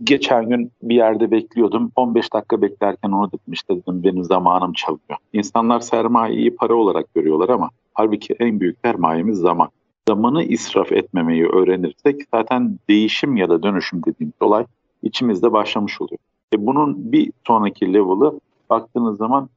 geçen 0.04 0.50
gün 0.50 0.72
bir 0.84 0.96
yerde 0.96 1.32
bekliyordum. 1.32 1.92
15 1.96 2.34
dakika 2.34 2.62
beklerken 2.62 3.12
onu 3.12 3.28
dedim 3.28 3.54
işte 3.54 3.76
dedim 3.76 4.04
benim 4.04 4.24
zamanım 4.24 4.74
çalıyor. 4.74 5.18
İnsanlar 5.34 5.80
sermayeyi 5.80 6.56
para 6.56 6.74
olarak 6.74 7.14
görüyorlar 7.14 7.50
ama 7.50 7.70
halbuki 7.94 8.36
en 8.40 8.60
büyük 8.60 8.78
sermayemiz 8.86 9.38
zaman. 9.38 9.70
Zamanı 10.08 10.44
israf 10.44 10.92
etmemeyi 10.92 11.46
öğrenirsek 11.46 12.22
zaten 12.34 12.80
değişim 12.90 13.38
ya 13.38 13.50
da 13.50 13.64
dönüşüm 13.64 14.02
dediğimiz 14.06 14.42
olay 14.42 14.66
içimizde 15.04 15.52
başlamış 15.52 16.02
oluyor. 16.02 16.20
E 16.54 16.66
bunun 16.66 17.12
bir 17.12 17.32
sonraki 17.48 17.94
level'ı 17.94 18.40
baktığınız 18.70 19.18
zaman 19.18 19.50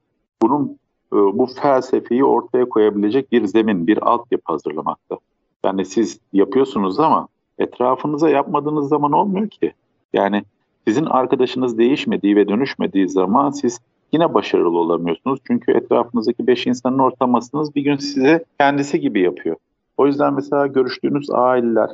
bunun 0.42 0.68
e, 0.70 0.81
bu 1.12 1.46
felsefeyi 1.46 2.24
ortaya 2.24 2.68
koyabilecek 2.68 3.32
bir 3.32 3.46
zemin, 3.46 3.86
bir 3.86 4.08
altyapı 4.10 4.52
hazırlamakta. 4.52 5.16
Yani 5.64 5.84
siz 5.84 6.18
yapıyorsunuz 6.32 7.00
ama 7.00 7.28
etrafınıza 7.58 8.30
yapmadığınız 8.30 8.88
zaman 8.88 9.12
olmuyor 9.12 9.48
ki. 9.48 9.72
Yani 10.12 10.42
sizin 10.88 11.04
arkadaşınız 11.04 11.78
değişmediği 11.78 12.36
ve 12.36 12.48
dönüşmediği 12.48 13.08
zaman 13.08 13.50
siz 13.50 13.80
yine 14.12 14.34
başarılı 14.34 14.78
olamıyorsunuz. 14.78 15.40
Çünkü 15.46 15.72
etrafınızdaki 15.72 16.46
beş 16.46 16.66
insanın 16.66 16.98
ortalamasınız 16.98 17.74
bir 17.74 17.82
gün 17.82 17.96
size 17.96 18.44
kendisi 18.60 19.00
gibi 19.00 19.20
yapıyor. 19.20 19.56
O 19.96 20.06
yüzden 20.06 20.34
mesela 20.34 20.66
görüştüğünüz 20.66 21.30
aileler, 21.30 21.90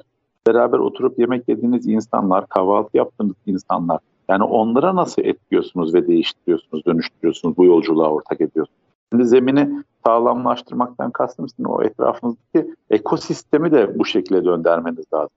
beraber 0.47 0.79
oturup 0.79 1.19
yemek 1.19 1.49
yediğiniz 1.49 1.87
insanlar, 1.89 2.47
kahvaltı 2.47 2.97
yaptığınız 2.97 3.37
insanlar, 3.47 3.99
yani 4.29 4.45
onlara 4.45 4.97
nasıl 4.97 5.23
etkiyorsunuz 5.23 5.95
ve 5.95 6.07
değiştiriyorsunuz, 6.07 6.87
dönüştürüyorsunuz, 6.87 7.57
bu 7.57 7.65
yolculuğa 7.65 8.11
ortak 8.11 8.41
ediyorsunuz. 8.41 8.88
Şimdi 9.13 9.25
zemini 9.27 9.83
sağlamlaştırmaktan 10.07 11.11
kastım 11.11 11.49
sizin 11.49 11.65
o 11.65 11.83
etrafınızdaki 11.83 12.75
ekosistemi 12.91 13.73
de 13.73 13.99
bu 13.99 14.05
şekilde 14.05 14.45
döndürmeniz 14.45 15.05
lazım. 15.15 15.31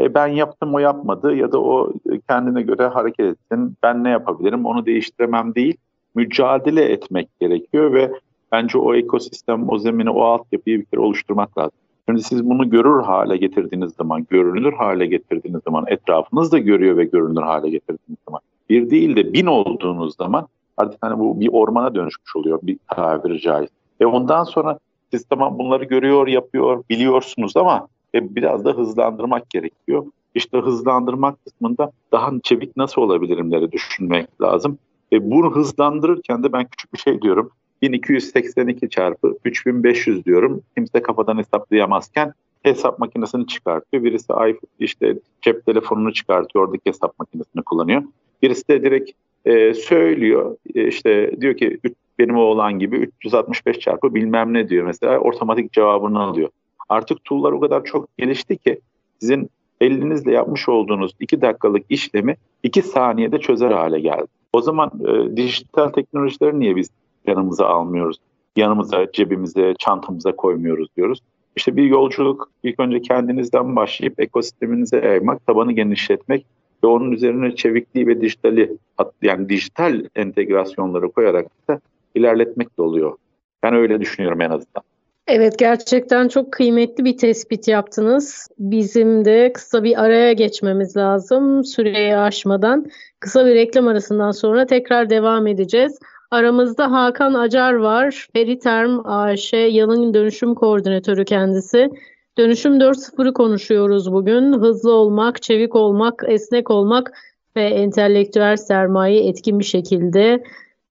E 0.00 0.14
ben 0.14 0.26
yaptım 0.26 0.74
o 0.74 0.78
yapmadı 0.78 1.34
ya 1.34 1.52
da 1.52 1.60
o 1.60 1.92
kendine 2.28 2.62
göre 2.62 2.86
hareket 2.86 3.26
etsin. 3.26 3.76
Ben 3.82 4.04
ne 4.04 4.10
yapabilirim 4.10 4.66
onu 4.66 4.86
değiştiremem 4.86 5.54
değil. 5.54 5.76
Mücadele 6.14 6.84
etmek 6.84 7.28
gerekiyor 7.40 7.92
ve 7.92 8.12
bence 8.52 8.78
o 8.78 8.94
ekosistem, 8.94 9.70
o 9.70 9.78
zemini, 9.78 10.10
o 10.10 10.22
altyapıyı 10.22 10.80
bir 10.80 10.84
kere 10.84 11.00
oluşturmak 11.00 11.58
lazım. 11.58 11.78
Şimdi 12.08 12.22
siz 12.22 12.50
bunu 12.50 12.70
görür 12.70 13.02
hale 13.02 13.36
getirdiğiniz 13.36 13.92
zaman, 13.92 14.26
görünür 14.30 14.72
hale 14.72 15.06
getirdiğiniz 15.06 15.60
zaman, 15.64 15.84
etrafınız 15.88 16.52
da 16.52 16.58
görüyor 16.58 16.96
ve 16.96 17.04
görünür 17.04 17.42
hale 17.42 17.70
getirdiğiniz 17.70 18.18
zaman, 18.28 18.40
bir 18.70 18.90
değil 18.90 19.16
de 19.16 19.32
bin 19.32 19.46
olduğunuz 19.46 20.16
zaman 20.16 20.46
artık 20.78 20.98
hani 21.02 21.18
bu 21.18 21.40
bir 21.40 21.48
ormana 21.52 21.94
dönüşmüş 21.94 22.36
oluyor 22.36 22.58
bir 22.62 22.78
tabiri 22.88 23.40
caiz. 23.40 23.68
Ve 24.00 24.06
ondan 24.06 24.44
sonra 24.44 24.78
siz 25.10 25.24
tamam 25.24 25.58
bunları 25.58 25.84
görüyor, 25.84 26.26
yapıyor, 26.26 26.84
biliyorsunuz 26.90 27.56
ama 27.56 27.88
e, 28.14 28.34
biraz 28.36 28.64
da 28.64 28.70
hızlandırmak 28.70 29.50
gerekiyor. 29.50 30.06
İşte 30.34 30.58
hızlandırmak 30.58 31.44
kısmında 31.44 31.92
daha 32.12 32.30
çevik 32.42 32.76
nasıl 32.76 33.02
olabilirimleri 33.02 33.72
düşünmek 33.72 34.40
lazım. 34.40 34.78
E, 35.12 35.30
bunu 35.30 35.54
hızlandırırken 35.54 36.42
de 36.42 36.52
ben 36.52 36.64
küçük 36.64 36.92
bir 36.92 36.98
şey 36.98 37.22
diyorum. 37.22 37.50
1282 37.82 38.88
çarpı 38.88 39.34
3500 39.44 40.24
diyorum. 40.24 40.62
Kimse 40.76 41.02
kafadan 41.02 41.38
hesaplayamazken 41.38 42.32
hesap 42.62 42.98
makinesini 42.98 43.46
çıkartıyor. 43.46 44.04
Birisi 44.04 44.32
işte 44.78 45.18
cep 45.42 45.66
telefonunu 45.66 46.12
çıkartıyor, 46.12 46.64
oradaki 46.64 46.86
hesap 46.86 47.18
makinesini 47.18 47.62
kullanıyor. 47.62 48.02
Birisi 48.42 48.68
de 48.68 48.82
direkt 48.82 49.10
e, 49.44 49.74
söylüyor. 49.74 50.56
E, 50.74 50.88
işte 50.88 51.40
diyor 51.40 51.56
ki 51.56 51.78
benim 52.18 52.36
oğlan 52.36 52.78
gibi 52.78 52.96
365 52.96 53.78
çarpı 53.78 54.14
bilmem 54.14 54.54
ne 54.54 54.68
diyor 54.68 54.86
mesela 54.86 55.18
otomatik 55.18 55.72
cevabını 55.72 56.20
alıyor. 56.20 56.48
Artık 56.88 57.24
tool'lar 57.24 57.52
o 57.52 57.60
kadar 57.60 57.84
çok 57.84 58.18
gelişti 58.18 58.56
ki 58.56 58.80
sizin 59.20 59.50
elinizle 59.80 60.32
yapmış 60.32 60.68
olduğunuz 60.68 61.12
2 61.20 61.40
dakikalık 61.40 61.84
işlemi 61.88 62.36
2 62.62 62.82
saniyede 62.82 63.38
çözer 63.38 63.70
hale 63.70 64.00
geldi. 64.00 64.26
O 64.52 64.60
zaman 64.60 64.90
e, 65.06 65.36
dijital 65.36 65.88
teknolojileri 65.88 66.60
niye 66.60 66.76
biz 66.76 66.90
yanımıza 67.26 67.66
almıyoruz? 67.66 68.16
Yanımıza, 68.56 69.12
cebimize, 69.12 69.74
çantamıza 69.78 70.36
koymuyoruz 70.36 70.88
diyoruz. 70.96 71.20
İşte 71.56 71.76
bir 71.76 71.82
yolculuk 71.82 72.50
ilk 72.62 72.80
önce 72.80 73.02
kendinizden 73.02 73.76
başlayıp 73.76 74.20
ekosisteminize 74.20 74.96
yaymak, 74.96 75.46
tabanı 75.46 75.72
genişletmek 75.72 76.46
ve 76.84 76.86
onun 76.86 77.12
üzerine 77.12 77.54
çevikliği 77.56 78.06
ve 78.06 78.20
dijitali 78.20 78.76
yani 79.22 79.48
dijital 79.48 80.04
entegrasyonları 80.16 81.10
koyarak 81.10 81.46
da 81.68 81.80
ilerletmek 82.14 82.78
de 82.78 82.82
oluyor. 82.82 83.16
Ben 83.62 83.74
öyle 83.74 84.00
düşünüyorum 84.00 84.40
en 84.40 84.50
azından. 84.50 84.82
Evet 85.26 85.58
gerçekten 85.58 86.28
çok 86.28 86.52
kıymetli 86.52 87.04
bir 87.04 87.16
tespit 87.16 87.68
yaptınız. 87.68 88.48
Bizim 88.58 89.24
de 89.24 89.52
kısa 89.52 89.84
bir 89.84 90.02
araya 90.04 90.32
geçmemiz 90.32 90.96
lazım 90.96 91.64
süreyi 91.64 92.16
aşmadan. 92.16 92.86
Kısa 93.20 93.46
bir 93.46 93.54
reklam 93.54 93.88
arasından 93.88 94.30
sonra 94.30 94.66
tekrar 94.66 95.10
devam 95.10 95.46
edeceğiz. 95.46 95.98
Aramızda 96.30 96.92
Hakan 96.92 97.34
Acar 97.34 97.72
var. 97.72 98.28
Feriterm 98.32 99.06
AŞ 99.06 99.52
Yalın 99.52 100.14
Dönüşüm 100.14 100.54
Koordinatörü 100.54 101.24
kendisi. 101.24 101.90
Dönüşüm 102.38 102.78
4.0'ı 102.78 103.32
konuşuyoruz 103.32 104.12
bugün. 104.12 104.52
Hızlı 104.52 104.92
olmak, 104.92 105.42
çevik 105.42 105.74
olmak, 105.76 106.22
esnek 106.28 106.70
olmak 106.70 107.12
ve 107.56 107.62
entelektüel 107.62 108.56
sermayeyi 108.56 109.28
etkin 109.28 109.58
bir 109.58 109.64
şekilde 109.64 110.42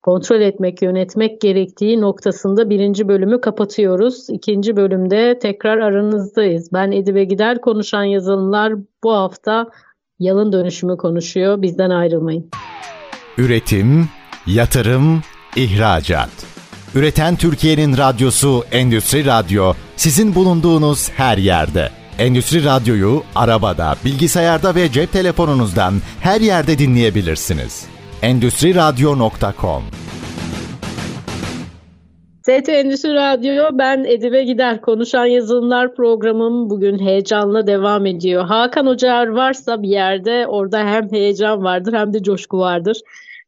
kontrol 0.04 0.42
etmek, 0.42 0.82
yönetmek 0.82 1.42
gerektiği 1.42 2.02
noktasında 2.02 2.70
birinci 2.70 3.08
bölümü 3.08 3.42
kapatıyoruz. 3.42 4.30
İkinci 4.30 4.76
bölümde 4.76 5.40
tekrar 5.40 5.78
aranızdayız. 5.78 6.70
Ben 6.74 6.92
Edibe 6.92 7.24
Gider 7.24 7.62
konuşan 7.62 8.04
yazılımlar 8.04 8.74
bu 9.04 9.12
hafta 9.12 9.70
yalın 10.20 10.52
dönüşümü 10.52 10.98
konuşuyor. 10.98 11.62
Bizden 11.62 11.90
ayrılmayın. 11.90 12.50
Üretim, 13.38 14.06
yatırım, 14.48 15.22
ihracat. 15.56 16.30
Üreten 16.96 17.36
Türkiye'nin 17.36 17.98
radyosu 17.98 18.64
Endüstri 18.72 19.26
Radyo 19.26 19.74
sizin 19.96 20.36
bulunduğunuz 20.36 21.10
her 21.10 21.38
yerde. 21.38 21.90
Endüstri 22.20 22.66
Radyo'yu 22.66 23.24
arabada, 23.36 23.96
bilgisayarda 24.06 24.76
ve 24.76 24.92
cep 24.92 25.12
telefonunuzdan 25.12 25.94
her 26.22 26.42
yerde 26.42 26.78
dinleyebilirsiniz 26.78 27.86
endüstriradyo.com 28.22 29.84
ST 32.42 32.70
Endüstri 32.70 33.14
Radyo, 33.14 33.64
ben 33.74 34.04
Edibe 34.04 34.44
Gider. 34.44 34.82
Konuşan 34.82 35.26
Yazılımlar 35.26 35.96
programım 35.96 36.70
bugün 36.70 37.00
heyecanla 37.00 37.68
devam 37.68 38.06
ediyor. 38.06 38.46
Hakan 38.46 38.86
Hocar 38.86 39.28
varsa 39.28 39.82
bir 39.84 39.90
yerde 39.90 40.48
orada 40.48 40.80
hem 40.80 41.12
heyecan 41.12 41.64
vardır 41.64 41.94
hem 41.94 42.14
de 42.14 42.24
coşku 42.24 42.60
vardır. 42.60 42.98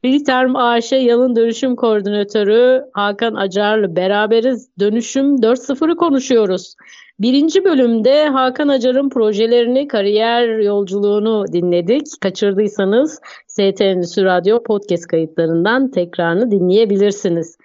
Biliterm 0.03 0.55
AŞ 0.55 0.91
Yalın 0.91 1.35
Dönüşüm 1.35 1.75
Koordinatörü 1.75 2.85
Hakan 2.93 3.35
Acar'la 3.35 3.95
beraberiz. 3.95 4.69
Dönüşüm 4.79 5.35
4.0'ı 5.35 5.95
konuşuyoruz. 5.95 6.75
Birinci 7.19 7.63
bölümde 7.63 8.29
Hakan 8.29 8.67
Acar'ın 8.67 9.09
projelerini, 9.09 9.87
kariyer 9.87 10.59
yolculuğunu 10.59 11.45
dinledik. 11.53 12.05
Kaçırdıysanız 12.21 13.19
ST 13.47 13.81
Radyo 14.23 14.63
podcast 14.63 15.07
kayıtlarından 15.07 15.91
tekrarını 15.91 16.51
dinleyebilirsiniz. 16.51 17.57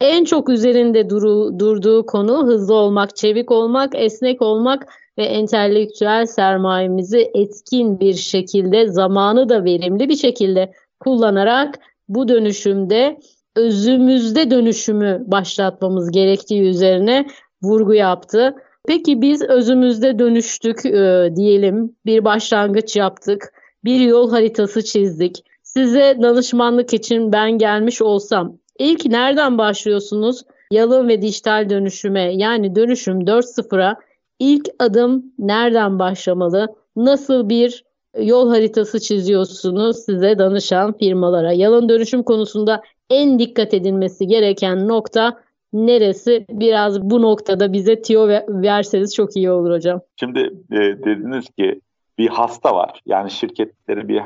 En 0.00 0.24
çok 0.24 0.48
üzerinde 0.48 1.10
duru, 1.10 1.58
durduğu 1.58 2.06
konu 2.06 2.46
hızlı 2.46 2.74
olmak, 2.74 3.16
çevik 3.16 3.50
olmak, 3.50 3.92
esnek 3.94 4.42
olmak 4.42 4.86
ve 5.18 5.24
entelektüel 5.24 6.26
sermayemizi 6.26 7.30
etkin 7.34 8.00
bir 8.00 8.14
şekilde, 8.14 8.88
zamanı 8.88 9.48
da 9.48 9.64
verimli 9.64 10.08
bir 10.08 10.16
şekilde 10.16 10.72
kullanarak 11.00 11.78
bu 12.08 12.28
dönüşümde 12.28 13.20
özümüzde 13.56 14.50
dönüşümü 14.50 15.24
başlatmamız 15.26 16.10
gerektiği 16.10 16.62
üzerine 16.62 17.26
vurgu 17.62 17.94
yaptı. 17.94 18.54
Peki 18.88 19.22
biz 19.22 19.42
özümüzde 19.42 20.18
dönüştük 20.18 20.86
e, 20.86 21.32
diyelim, 21.36 21.96
bir 22.06 22.24
başlangıç 22.24 22.96
yaptık, 22.96 23.52
bir 23.84 24.00
yol 24.00 24.30
haritası 24.30 24.84
çizdik. 24.84 25.44
Size 25.62 26.18
danışmanlık 26.22 26.94
için 26.94 27.32
ben 27.32 27.58
gelmiş 27.58 28.02
olsam 28.02 28.58
ilk 28.78 29.06
nereden 29.06 29.58
başlıyorsunuz? 29.58 30.42
Yalın 30.72 31.08
ve 31.08 31.22
dijital 31.22 31.70
dönüşüme 31.70 32.34
yani 32.34 32.76
dönüşüm 32.76 33.20
4.0'a 33.20 33.96
ilk 34.38 34.68
adım 34.78 35.24
nereden 35.38 35.98
başlamalı? 35.98 36.74
Nasıl 36.96 37.48
bir 37.48 37.84
yol 38.18 38.50
haritası 38.50 39.00
çiziyorsunuz 39.00 39.96
size 39.96 40.38
danışan 40.38 40.92
firmalara? 40.92 41.52
Yalın 41.52 41.88
dönüşüm 41.88 42.22
konusunda 42.22 42.82
en 43.10 43.38
dikkat 43.38 43.74
edilmesi 43.74 44.26
gereken 44.26 44.88
nokta 44.88 45.40
neresi? 45.72 46.46
Biraz 46.50 47.02
bu 47.02 47.22
noktada 47.22 47.72
bize 47.72 48.02
tiyo 48.02 48.28
verseniz 48.48 49.14
çok 49.14 49.36
iyi 49.36 49.50
olur 49.50 49.70
hocam. 49.70 50.00
Şimdi 50.16 50.40
e, 50.72 50.76
dediniz 50.76 51.50
ki 51.58 51.80
bir 52.18 52.28
hasta 52.28 52.74
var. 52.74 53.00
Yani 53.06 53.30
şirketleri 53.30 54.08
bir 54.08 54.22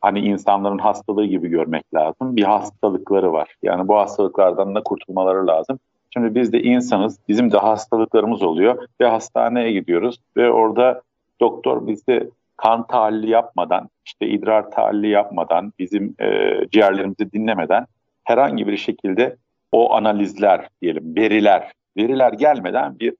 hani 0.00 0.20
insanların 0.20 0.78
hastalığı 0.78 1.24
gibi 1.24 1.48
görmek 1.48 1.94
lazım. 1.94 2.36
Bir 2.36 2.42
hastalıkları 2.42 3.32
var. 3.32 3.54
Yani 3.62 3.88
bu 3.88 3.96
hastalıklardan 3.96 4.74
da 4.74 4.82
kurtulmaları 4.82 5.46
lazım. 5.46 5.78
Şimdi 6.10 6.34
biz 6.34 6.52
de 6.52 6.62
insanız. 6.62 7.18
Bizim 7.28 7.52
de 7.52 7.58
hastalıklarımız 7.58 8.42
oluyor 8.42 8.86
ve 9.00 9.06
hastaneye 9.06 9.72
gidiyoruz 9.72 10.18
ve 10.36 10.50
orada 10.50 11.02
doktor 11.40 11.86
bizi 11.86 12.30
kan 12.58 12.86
tahlili 12.86 13.30
yapmadan, 13.30 13.88
işte 14.06 14.26
idrar 14.26 14.70
tahlili 14.70 15.08
yapmadan, 15.08 15.72
bizim 15.78 16.14
e, 16.20 16.54
ciğerlerimizi 16.72 17.32
dinlemeden 17.32 17.86
herhangi 18.24 18.66
bir 18.66 18.76
şekilde 18.76 19.36
o 19.72 19.94
analizler 19.94 20.68
diyelim, 20.82 21.16
veriler, 21.16 21.72
veriler 21.96 22.32
gelmeden 22.32 22.98
bir 22.98 23.14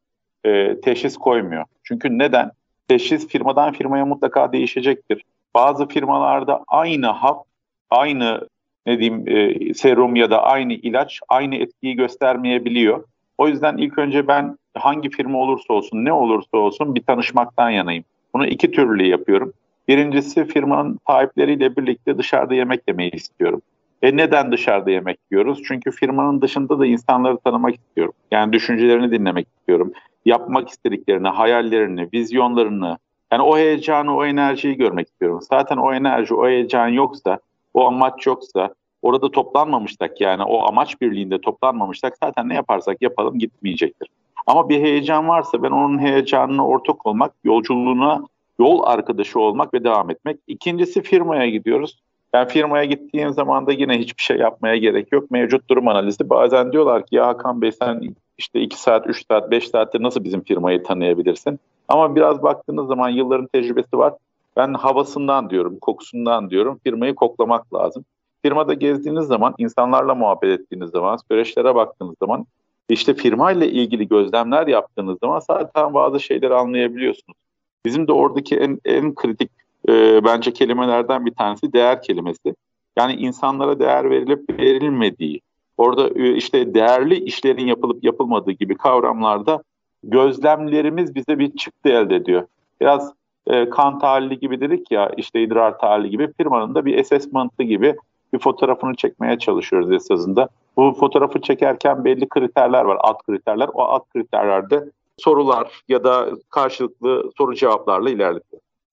e, 0.45 0.80
teşhis 0.80 1.16
koymuyor. 1.16 1.64
Çünkü 1.85 2.18
neden? 2.18 2.50
Teşhis 2.88 3.28
firmadan 3.28 3.73
firmaya 3.73 4.07
mutlaka 4.07 4.52
değişecektir. 4.52 5.23
Bazı 5.54 5.88
firmalarda 5.88 6.64
aynı 6.68 7.07
hap, 7.07 7.45
aynı 7.90 8.49
ne 8.87 8.99
diyeyim 8.99 9.28
e, 9.28 9.75
serum 9.75 10.16
ya 10.16 10.30
da 10.30 10.42
aynı 10.42 10.73
ilaç 10.73 11.21
aynı 11.28 11.57
etkiyi 11.57 11.97
göstermeyebiliyor. 11.97 13.04
O 13.38 13.49
yüzden 13.49 13.76
ilk 13.76 13.99
önce 13.99 14.28
ben 14.28 14.59
hangi 14.75 15.11
firma 15.11 15.38
olursa 15.38 15.75
olsun, 15.75 16.04
ne 16.04 16.12
olursa 16.12 16.57
olsun 16.57 16.95
bir 16.95 17.02
tanışmaktan 17.02 17.71
yanayım. 17.71 18.04
Bunu 18.35 18.47
iki 18.47 18.70
türlü 18.70 19.06
yapıyorum. 19.06 19.52
Birincisi 19.88 20.44
firmanın 20.44 20.99
sahipleriyle 21.06 21.76
birlikte 21.76 22.18
dışarıda 22.18 22.54
yemek 22.54 22.80
yemeyi 22.88 23.11
istiyorum. 23.11 23.62
E 24.02 24.16
neden 24.16 24.52
dışarıda 24.52 24.90
yemek 24.90 25.18
yiyoruz? 25.30 25.62
Çünkü 25.68 25.90
firmanın 25.90 26.40
dışında 26.40 26.78
da 26.78 26.87
insanları 26.87 27.38
tanımak 27.38 27.75
istiyorum. 27.75 28.14
Yani 28.30 28.52
düşüncelerini 28.52 29.11
dinlemek 29.11 29.47
istiyorum. 29.58 29.92
Yapmak 30.25 30.68
istediklerini, 30.68 31.28
hayallerini, 31.28 32.08
vizyonlarını, 32.14 32.99
yani 33.32 33.42
o 33.42 33.58
heyecanı, 33.58 34.16
o 34.16 34.25
enerjiyi 34.25 34.76
görmek 34.76 35.08
istiyorum. 35.08 35.40
Zaten 35.42 35.76
o 35.76 35.92
enerji, 35.92 36.35
o 36.35 36.49
heyecan 36.49 36.88
yoksa, 36.88 37.38
o 37.75 37.87
amaç 37.87 38.26
yoksa, 38.26 38.75
orada 39.02 39.30
toplanmamışsak 39.30 40.20
yani 40.20 40.42
o 40.42 40.68
amaç 40.68 41.00
birliğinde 41.00 41.40
toplanmamışsak 41.40 42.16
zaten 42.23 42.49
ne 42.49 42.54
yaparsak 42.54 43.02
yapalım 43.02 43.38
gitmeyecektir. 43.38 44.08
Ama 44.49 44.69
bir 44.69 44.81
heyecan 44.81 45.28
varsa 45.28 45.62
ben 45.62 45.71
onun 45.71 45.99
heyecanına 45.99 46.67
ortak 46.67 47.07
olmak, 47.07 47.33
yolculuğuna 47.45 48.25
yol 48.59 48.83
arkadaşı 48.85 49.40
olmak 49.40 49.75
ve 49.75 49.85
devam 49.85 50.11
etmek. 50.11 50.40
İkincisi 50.47 51.02
firmaya 51.02 51.49
gidiyoruz. 51.49 51.99
Ben 52.33 52.49
firmaya 52.49 52.85
gittiğim 52.85 53.33
zaman 53.33 53.67
da 53.67 53.73
yine 53.73 53.99
hiçbir 53.99 54.23
şey 54.23 54.37
yapmaya 54.37 54.76
gerek 54.76 55.12
yok. 55.12 55.31
Mevcut 55.31 55.71
durum 55.71 55.88
analizi. 55.88 56.31
Bazen 56.31 56.73
diyorlar 56.73 57.07
ki 57.07 57.17
ya 57.17 57.26
Hakan 57.26 57.62
Bey 57.62 57.73
sen 57.73 58.14
işte 58.38 58.61
2 58.61 58.81
saat, 58.81 59.07
3 59.07 59.26
saat, 59.26 59.50
5 59.50 59.69
saatte 59.69 60.02
nasıl 60.02 60.25
bizim 60.25 60.40
firmayı 60.40 60.83
tanıyabilirsin? 60.83 61.61
Ama 61.89 62.17
biraz 62.17 62.43
baktığınız 62.43 62.87
zaman 62.87 63.08
yılların 63.08 63.47
tecrübesi 63.47 63.99
var. 63.99 64.15
Ben 64.56 64.75
havasından 64.75 65.50
diyorum, 65.50 65.78
kokusundan 65.80 66.50
diyorum. 66.50 66.80
Firmayı 66.84 67.15
koklamak 67.15 67.75
lazım. 67.75 68.04
Firmada 68.43 68.75
gezdiğiniz 68.75 69.26
zaman, 69.26 69.54
insanlarla 69.58 70.15
muhabbet 70.15 70.61
ettiğiniz 70.61 70.91
zaman, 70.91 71.19
süreçlere 71.28 71.75
baktığınız 71.75 72.15
zaman, 72.21 72.47
işte 72.88 73.14
firma 73.14 73.52
ile 73.52 73.70
ilgili 73.70 74.08
gözlemler 74.08 74.66
yaptığınız 74.66 75.18
zaman 75.18 75.38
zaten 75.38 75.94
bazı 75.94 76.20
şeyleri 76.20 76.54
anlayabiliyorsunuz. 76.54 77.38
Bizim 77.86 78.08
de 78.08 78.12
oradaki 78.12 78.56
en, 78.56 78.78
en 78.84 79.14
kritik 79.14 79.50
e, 79.88 80.24
bence 80.24 80.52
kelimelerden 80.52 81.26
bir 81.26 81.34
tanesi 81.34 81.72
değer 81.72 82.02
kelimesi. 82.02 82.54
Yani 82.98 83.14
insanlara 83.14 83.78
değer 83.78 84.10
verilip 84.10 84.58
verilmediği, 84.58 85.40
orada 85.76 86.08
e, 86.08 86.34
işte 86.34 86.74
değerli 86.74 87.14
işlerin 87.24 87.66
yapılıp 87.66 88.04
yapılmadığı 88.04 88.52
gibi 88.52 88.76
kavramlarda 88.76 89.62
gözlemlerimiz 90.04 91.14
bize 91.14 91.38
bir 91.38 91.56
çıktı 91.56 91.88
elde 91.88 92.16
ediyor. 92.16 92.46
Biraz 92.80 93.12
e, 93.46 93.70
kan 93.70 93.98
tahlili 93.98 94.38
gibi 94.38 94.60
dedik 94.60 94.90
ya, 94.90 95.12
işte 95.16 95.42
idrar 95.42 95.78
tahlili 95.78 96.10
gibi 96.10 96.32
firmanın 96.32 96.74
da 96.74 96.84
bir 96.84 96.98
assessment'ı 96.98 97.62
gibi 97.62 97.96
bir 98.32 98.38
fotoğrafını 98.38 98.95
çekmeye 98.95 99.38
çalışıyoruz 99.38 99.93
esasında. 99.93 100.49
Bu 100.76 100.93
fotoğrafı 101.00 101.41
çekerken 101.41 102.04
belli 102.04 102.28
kriterler 102.28 102.84
var, 102.84 102.99
alt 103.00 103.23
kriterler. 103.26 103.69
O 103.75 103.82
alt 103.82 104.08
kriterlerde 104.08 104.91
sorular 105.17 105.82
ya 105.88 106.04
da 106.04 106.28
karşılıklı 106.50 107.30
soru 107.38 107.54
cevaplarla 107.54 108.10
ilerliyor. 108.10 108.43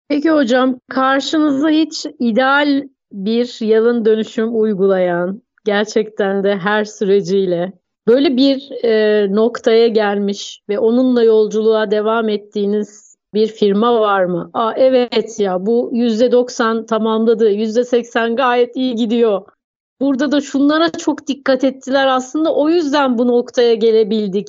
Peki 0.07 0.31
hocam 0.31 0.79
karşınıza 0.89 1.69
hiç 1.69 2.05
ideal 2.19 2.83
bir 3.11 3.57
yalın 3.61 4.05
dönüşüm 4.05 4.61
uygulayan 4.61 5.41
gerçekten 5.65 6.43
de 6.43 6.55
her 6.57 6.85
süreciyle 6.85 7.73
böyle 8.07 8.37
bir 8.37 8.83
e, 8.83 9.27
noktaya 9.35 9.87
gelmiş 9.87 10.61
ve 10.69 10.79
onunla 10.79 11.23
yolculuğa 11.23 11.91
devam 11.91 12.29
ettiğiniz 12.29 13.04
bir 13.35 13.47
firma 13.47 13.99
var 13.99 14.25
mı? 14.25 14.49
Aa 14.53 14.73
evet 14.75 15.39
ya 15.39 15.65
bu 15.65 15.89
%90 15.93 16.85
tamamladı, 16.85 17.51
%80 17.51 18.35
gayet 18.35 18.75
iyi 18.75 18.95
gidiyor. 18.95 19.41
Burada 20.01 20.31
da 20.31 20.41
şunlara 20.41 20.91
çok 20.91 21.27
dikkat 21.27 21.63
ettiler 21.63 22.07
aslında 22.07 22.55
o 22.55 22.69
yüzden 22.69 23.17
bu 23.17 23.27
noktaya 23.27 23.73
gelebildik. 23.73 24.47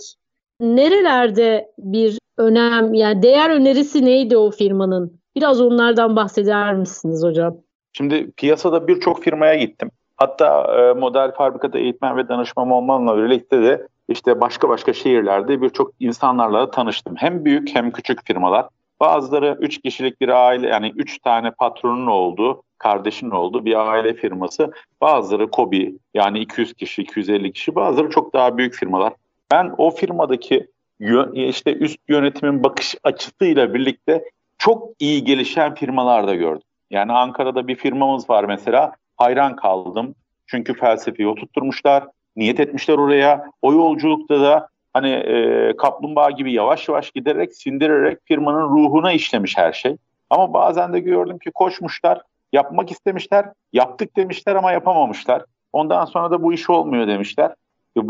Nerelerde 0.61 1.72
bir 1.79 2.18
önem 2.38 2.94
yani 2.94 3.22
değer 3.22 3.51
önerisi 3.51 4.05
neydi 4.05 4.37
o 4.37 4.51
firmanın? 4.51 5.20
Biraz 5.37 5.61
onlardan 5.61 6.16
bahseder 6.16 6.75
misiniz 6.75 7.22
hocam? 7.25 7.57
Şimdi 7.92 8.31
piyasada 8.31 8.88
birçok 8.88 9.22
firmaya 9.22 9.55
gittim. 9.55 9.90
Hatta 10.16 10.77
e, 10.79 10.92
model 10.92 11.33
fabrikada 11.33 11.79
eğitmen 11.79 12.16
ve 12.16 12.29
danışman 12.29 12.70
olmanla 12.70 13.16
birlikte 13.16 13.62
de 13.62 13.87
işte 14.09 14.40
başka 14.40 14.68
başka 14.68 14.92
şehirlerde 14.92 15.62
birçok 15.62 15.92
insanlarla 16.01 16.70
tanıştım. 16.70 17.14
Hem 17.16 17.44
büyük 17.44 17.75
hem 17.75 17.90
küçük 17.90 18.27
firmalar. 18.27 18.66
Bazıları 19.00 19.59
3 19.61 19.82
kişilik 19.82 20.20
bir 20.20 20.28
aile 20.28 20.68
yani 20.68 20.92
3 20.96 21.18
tane 21.18 21.50
patronun 21.50 22.06
olduğu, 22.06 22.62
kardeşin 22.78 23.30
olduğu 23.30 23.64
bir 23.64 23.90
aile 23.90 24.14
firması. 24.14 24.72
Bazıları 25.00 25.50
KOBİ 25.50 25.98
yani 26.14 26.38
200 26.38 26.74
kişi, 26.74 27.02
250 27.02 27.52
kişi. 27.52 27.74
Bazıları 27.74 28.11
çok 28.11 28.35
daha 28.35 28.59
büyük 28.59 28.74
firmalar. 28.74 29.12
Ben 29.50 29.74
o 29.78 29.90
firmadaki 29.90 30.66
işte 31.35 31.74
üst 31.74 31.98
yönetimin 32.09 32.64
bakış 32.64 32.94
açısıyla 33.04 33.74
birlikte 33.74 34.24
çok 34.59 34.88
iyi 34.98 35.24
gelişen 35.24 35.74
firmalar 35.74 36.26
da 36.26 36.35
gördüm. 36.35 36.62
Yani 36.90 37.12
Ankara'da 37.12 37.68
bir 37.68 37.74
firmamız 37.74 38.30
var 38.30 38.44
mesela. 38.44 38.92
Hayran 39.16 39.56
kaldım. 39.56 40.14
Çünkü 40.46 40.74
felsefeyi 40.74 41.28
oturtturmuşlar. 41.28 42.04
Niyet 42.37 42.61
etmişler 42.61 42.98
oraya. 42.98 43.50
O 43.62 43.72
yolculukta 43.72 44.40
da 44.40 44.68
hani 44.96 45.11
e, 45.11 45.72
kaplumbağa 45.76 46.30
gibi 46.30 46.52
yavaş 46.52 46.88
yavaş 46.88 47.11
giderek 47.11 47.54
sindirerek 47.54 48.18
firmanın 48.24 48.68
ruhuna 48.68 49.12
işlemiş 49.12 49.56
her 49.56 49.72
şey. 49.72 49.96
Ama 50.30 50.54
bazen 50.54 50.92
de 50.92 51.00
gördüm 51.00 51.38
ki 51.38 51.50
koşmuşlar, 51.50 52.22
yapmak 52.52 52.90
istemişler, 52.90 53.46
yaptık 53.72 54.16
demişler 54.16 54.54
ama 54.54 54.72
yapamamışlar. 54.72 55.44
Ondan 55.72 56.04
sonra 56.04 56.30
da 56.30 56.42
bu 56.42 56.52
iş 56.52 56.70
olmuyor 56.70 57.06
demişler. 57.06 57.54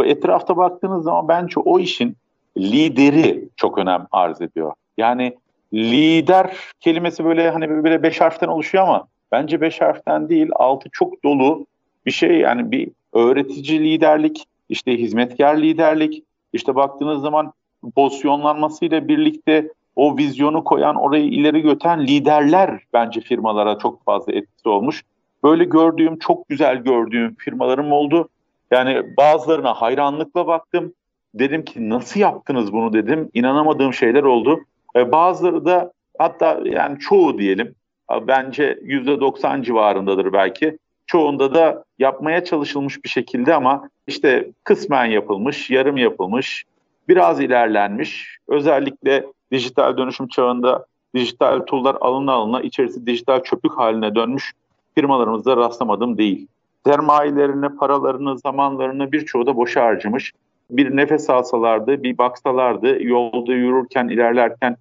Etrafta 0.04 0.56
baktığınız 0.56 1.04
zaman 1.04 1.28
bence 1.28 1.60
o 1.60 1.78
işin 1.78 2.16
lideri 2.58 3.48
çok 3.56 3.78
önem 3.78 4.06
arz 4.12 4.40
ediyor. 4.40 4.72
Yani 4.98 5.36
lider 5.74 6.56
kelimesi 6.80 7.24
böyle 7.24 7.50
hani 7.50 7.84
böyle 7.84 8.02
beş 8.02 8.20
harften 8.20 8.48
oluşuyor 8.48 8.84
ama 8.84 9.06
bence 9.32 9.60
beş 9.60 9.80
harften 9.80 10.28
değil 10.28 10.48
altı 10.54 10.88
çok 10.92 11.24
dolu 11.24 11.66
bir 12.06 12.10
şey 12.10 12.38
yani 12.38 12.70
bir 12.70 12.88
öğretici 13.12 13.80
liderlik 13.80 14.46
işte 14.68 14.98
hizmetkar 14.98 15.56
liderlik 15.56 16.25
işte 16.52 16.74
baktığınız 16.74 17.22
zaman 17.22 17.52
pozisyonlanmasıyla 17.96 19.08
birlikte 19.08 19.72
o 19.96 20.16
vizyonu 20.16 20.64
koyan 20.64 20.96
orayı 20.96 21.24
ileri 21.24 21.60
götüren 21.60 22.06
liderler 22.06 22.80
bence 22.92 23.20
firmalara 23.20 23.78
çok 23.78 24.04
fazla 24.04 24.32
etkisi 24.32 24.68
olmuş. 24.68 25.04
Böyle 25.44 25.64
gördüğüm 25.64 26.18
çok 26.18 26.48
güzel 26.48 26.76
gördüğüm 26.76 27.34
firmalarım 27.34 27.92
oldu. 27.92 28.28
Yani 28.70 29.16
bazılarına 29.16 29.74
hayranlıkla 29.74 30.46
baktım. 30.46 30.92
Dedim 31.34 31.64
ki 31.64 31.90
nasıl 31.90 32.20
yaptınız 32.20 32.72
bunu 32.72 32.92
dedim. 32.92 33.30
İnanamadığım 33.34 33.94
şeyler 33.94 34.22
oldu. 34.22 34.60
E, 34.96 35.12
bazıları 35.12 35.64
da 35.64 35.92
hatta 36.18 36.60
yani 36.64 36.98
çoğu 36.98 37.38
diyelim 37.38 37.74
bence 38.26 38.78
%90 38.82 39.62
civarındadır 39.62 40.32
belki. 40.32 40.78
Çoğunda 41.06 41.54
da 41.54 41.84
yapmaya 41.98 42.44
çalışılmış 42.44 43.04
bir 43.04 43.08
şekilde 43.08 43.54
ama 43.54 43.88
işte 44.06 44.48
kısmen 44.64 45.04
yapılmış, 45.04 45.70
yarım 45.70 45.96
yapılmış, 45.96 46.64
biraz 47.08 47.40
ilerlenmiş. 47.40 48.38
Özellikle 48.48 49.26
dijital 49.52 49.96
dönüşüm 49.96 50.28
çağında 50.28 50.86
dijital 51.14 51.60
tool'lar 51.60 51.96
alına 52.00 52.32
alına 52.32 52.60
içerisi 52.60 53.06
dijital 53.06 53.42
çöplük 53.42 53.72
haline 53.72 54.14
dönmüş 54.14 54.52
firmalarımızda 54.94 55.56
rastlamadım 55.56 56.18
değil. 56.18 56.46
Sermayelerini, 56.86 57.68
paralarını, 57.68 58.38
zamanlarını 58.38 59.12
birçoğu 59.12 59.46
da 59.46 59.56
boşa 59.56 59.84
harcamış. 59.84 60.32
Bir 60.70 60.96
nefes 60.96 61.30
alsalardı, 61.30 62.02
bir 62.02 62.18
baksalardı, 62.18 63.02
yolda 63.02 63.52
yürürken, 63.52 64.08
ilerlerken 64.08 64.76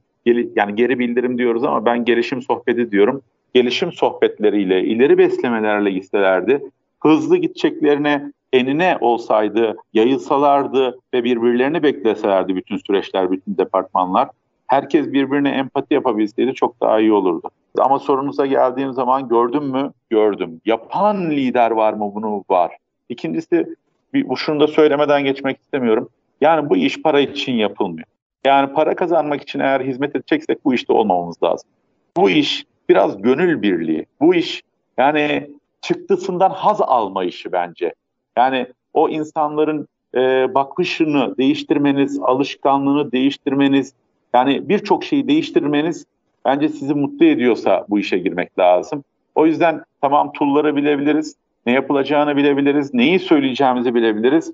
yani 0.56 0.76
geri 0.76 1.00
bildirim 1.00 1.38
diyoruz 1.38 1.64
ama 1.64 1.86
ben 1.86 2.06
gelişim 2.06 2.42
sohbeti 2.42 2.92
diyorum. 2.92 3.22
Gelişim 3.54 3.92
sohbetleriyle, 3.92 4.84
ileri 4.84 5.18
beslemelerle 5.18 5.92
gitselerdi, 5.92 6.62
hızlı 7.04 7.38
gideceklerine 7.38 8.32
enine 8.54 8.98
olsaydı, 9.02 9.76
yayılsalardı 9.94 11.00
ve 11.14 11.24
birbirlerini 11.24 11.84
bekleselerdi 11.84 12.56
bütün 12.56 12.78
süreçler, 12.78 13.32
bütün 13.32 13.58
departmanlar, 13.58 14.30
herkes 14.68 15.08
birbirine 15.08 15.50
empati 15.50 15.94
yapabilseydi 15.94 16.54
çok 16.54 16.82
daha 16.82 17.00
iyi 17.00 17.14
olurdu. 17.14 17.50
Ama 17.78 18.00
sorunuza 18.00 18.46
geldiğim 18.46 18.94
zaman 18.94 19.28
gördüm 19.28 19.64
mü? 19.64 19.92
Gördüm. 20.10 20.62
Yapan 20.66 21.30
lider 21.30 21.72
var 21.72 21.94
mı? 21.94 22.12
Bunu 22.16 22.44
var. 22.50 22.78
İkincisi, 23.10 23.76
bir, 24.14 24.36
şunu 24.36 24.60
da 24.60 24.68
söylemeden 24.68 25.24
geçmek 25.24 25.58
istemiyorum. 25.60 26.10
Yani 26.42 26.70
bu 26.70 26.78
iş 26.78 27.02
para 27.02 27.20
için 27.20 27.54
yapılmıyor. 27.54 28.08
Yani 28.46 28.74
para 28.74 28.96
kazanmak 28.96 29.42
için 29.42 29.60
eğer 29.60 29.82
hizmet 29.82 30.16
edeceksek 30.16 30.66
bu 30.66 30.74
işte 30.74 30.94
olmamamız 30.94 31.44
lazım. 31.44 31.70
Bu 32.18 32.30
iş 32.30 32.66
biraz 32.90 33.22
gönül 33.22 33.62
birliği. 33.62 34.06
Bu 34.22 34.36
iş 34.36 34.64
yani 34.98 35.50
çıktısından 35.82 36.50
haz 36.50 36.82
alma 36.82 37.24
işi 37.24 37.52
bence. 37.52 37.94
Yani 38.38 38.68
o 38.94 39.10
insanların 39.10 39.88
e, 40.16 40.54
bakışını 40.56 41.38
değiştirmeniz, 41.38 42.20
alışkanlığını 42.20 43.12
değiştirmeniz, 43.12 43.94
yani 44.34 44.70
birçok 44.70 45.04
şeyi 45.04 45.28
değiştirmeniz 45.28 46.06
bence 46.46 46.70
sizi 46.70 46.94
mutlu 46.94 47.26
ediyorsa 47.26 47.86
bu 47.90 48.00
işe 48.00 48.18
girmek 48.18 48.60
lazım. 48.60 49.04
O 49.36 49.46
yüzden 49.46 49.84
tamam 50.02 50.32
tool'ları 50.32 50.76
bilebiliriz, 50.76 51.36
ne 51.66 51.72
yapılacağını 51.74 52.38
bilebiliriz, 52.38 52.94
neyi 52.94 53.20
söyleyeceğimizi 53.20 53.96
bilebiliriz. 53.96 54.54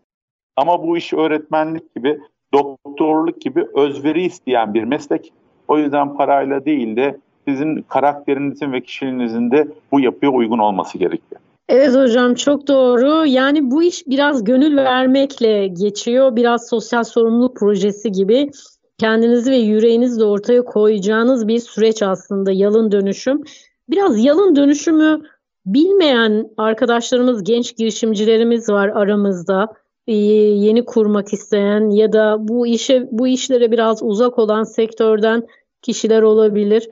Ama 0.56 0.84
bu 0.84 0.98
iş 0.98 1.14
öğretmenlik 1.14 1.96
gibi, 1.96 2.20
doktorluk 2.54 3.42
gibi 3.42 3.68
özveri 3.74 4.24
isteyen 4.24 4.74
bir 4.74 4.84
meslek. 4.84 5.34
O 5.68 5.78
yüzden 5.78 6.18
parayla 6.18 6.66
değil 6.66 6.96
de 6.96 7.18
sizin 7.48 7.82
karakterinizin 7.82 8.74
ve 8.74 8.82
kişiliğinizin 8.82 9.52
de 9.52 9.68
bu 9.92 10.00
yapıya 10.00 10.32
uygun 10.32 10.60
olması 10.60 10.98
gerekiyor. 10.98 11.42
Evet 11.70 11.96
hocam 11.96 12.34
çok 12.34 12.68
doğru. 12.68 13.26
Yani 13.26 13.72
bu 13.72 13.84
iş 13.84 14.08
biraz 14.08 14.44
gönül 14.44 14.78
vermekle 14.78 15.68
geçiyor. 15.68 16.36
Biraz 16.36 16.70
sosyal 16.70 17.04
sorumluluk 17.04 17.58
projesi 17.58 18.12
gibi 18.12 18.52
kendinizi 18.98 19.52
ve 19.52 19.58
yüreğinizle 19.58 20.24
ortaya 20.24 20.66
koyacağınız 20.66 21.48
bir 21.48 21.60
süreç 21.60 22.04
aslında 22.04 22.52
yalın 22.52 22.92
dönüşüm. 22.92 23.42
Biraz 23.90 24.26
yalın 24.26 24.56
dönüşümü 24.56 25.22
bilmeyen 25.66 26.50
arkadaşlarımız, 26.58 27.44
genç 27.44 27.78
girişimcilerimiz 27.78 28.70
var 28.70 28.88
aramızda. 28.88 29.68
Ee, 30.08 30.14
yeni 30.16 30.86
kurmak 30.86 31.34
isteyen 31.34 31.90
ya 31.90 32.14
da 32.14 32.38
bu 32.40 32.68
işe 32.68 33.08
bu 33.12 33.28
işlere 33.28 33.72
biraz 33.72 34.04
uzak 34.04 34.40
olan 34.40 34.64
sektörden 34.64 35.48
kişiler 35.82 36.22
olabilir. 36.22 36.90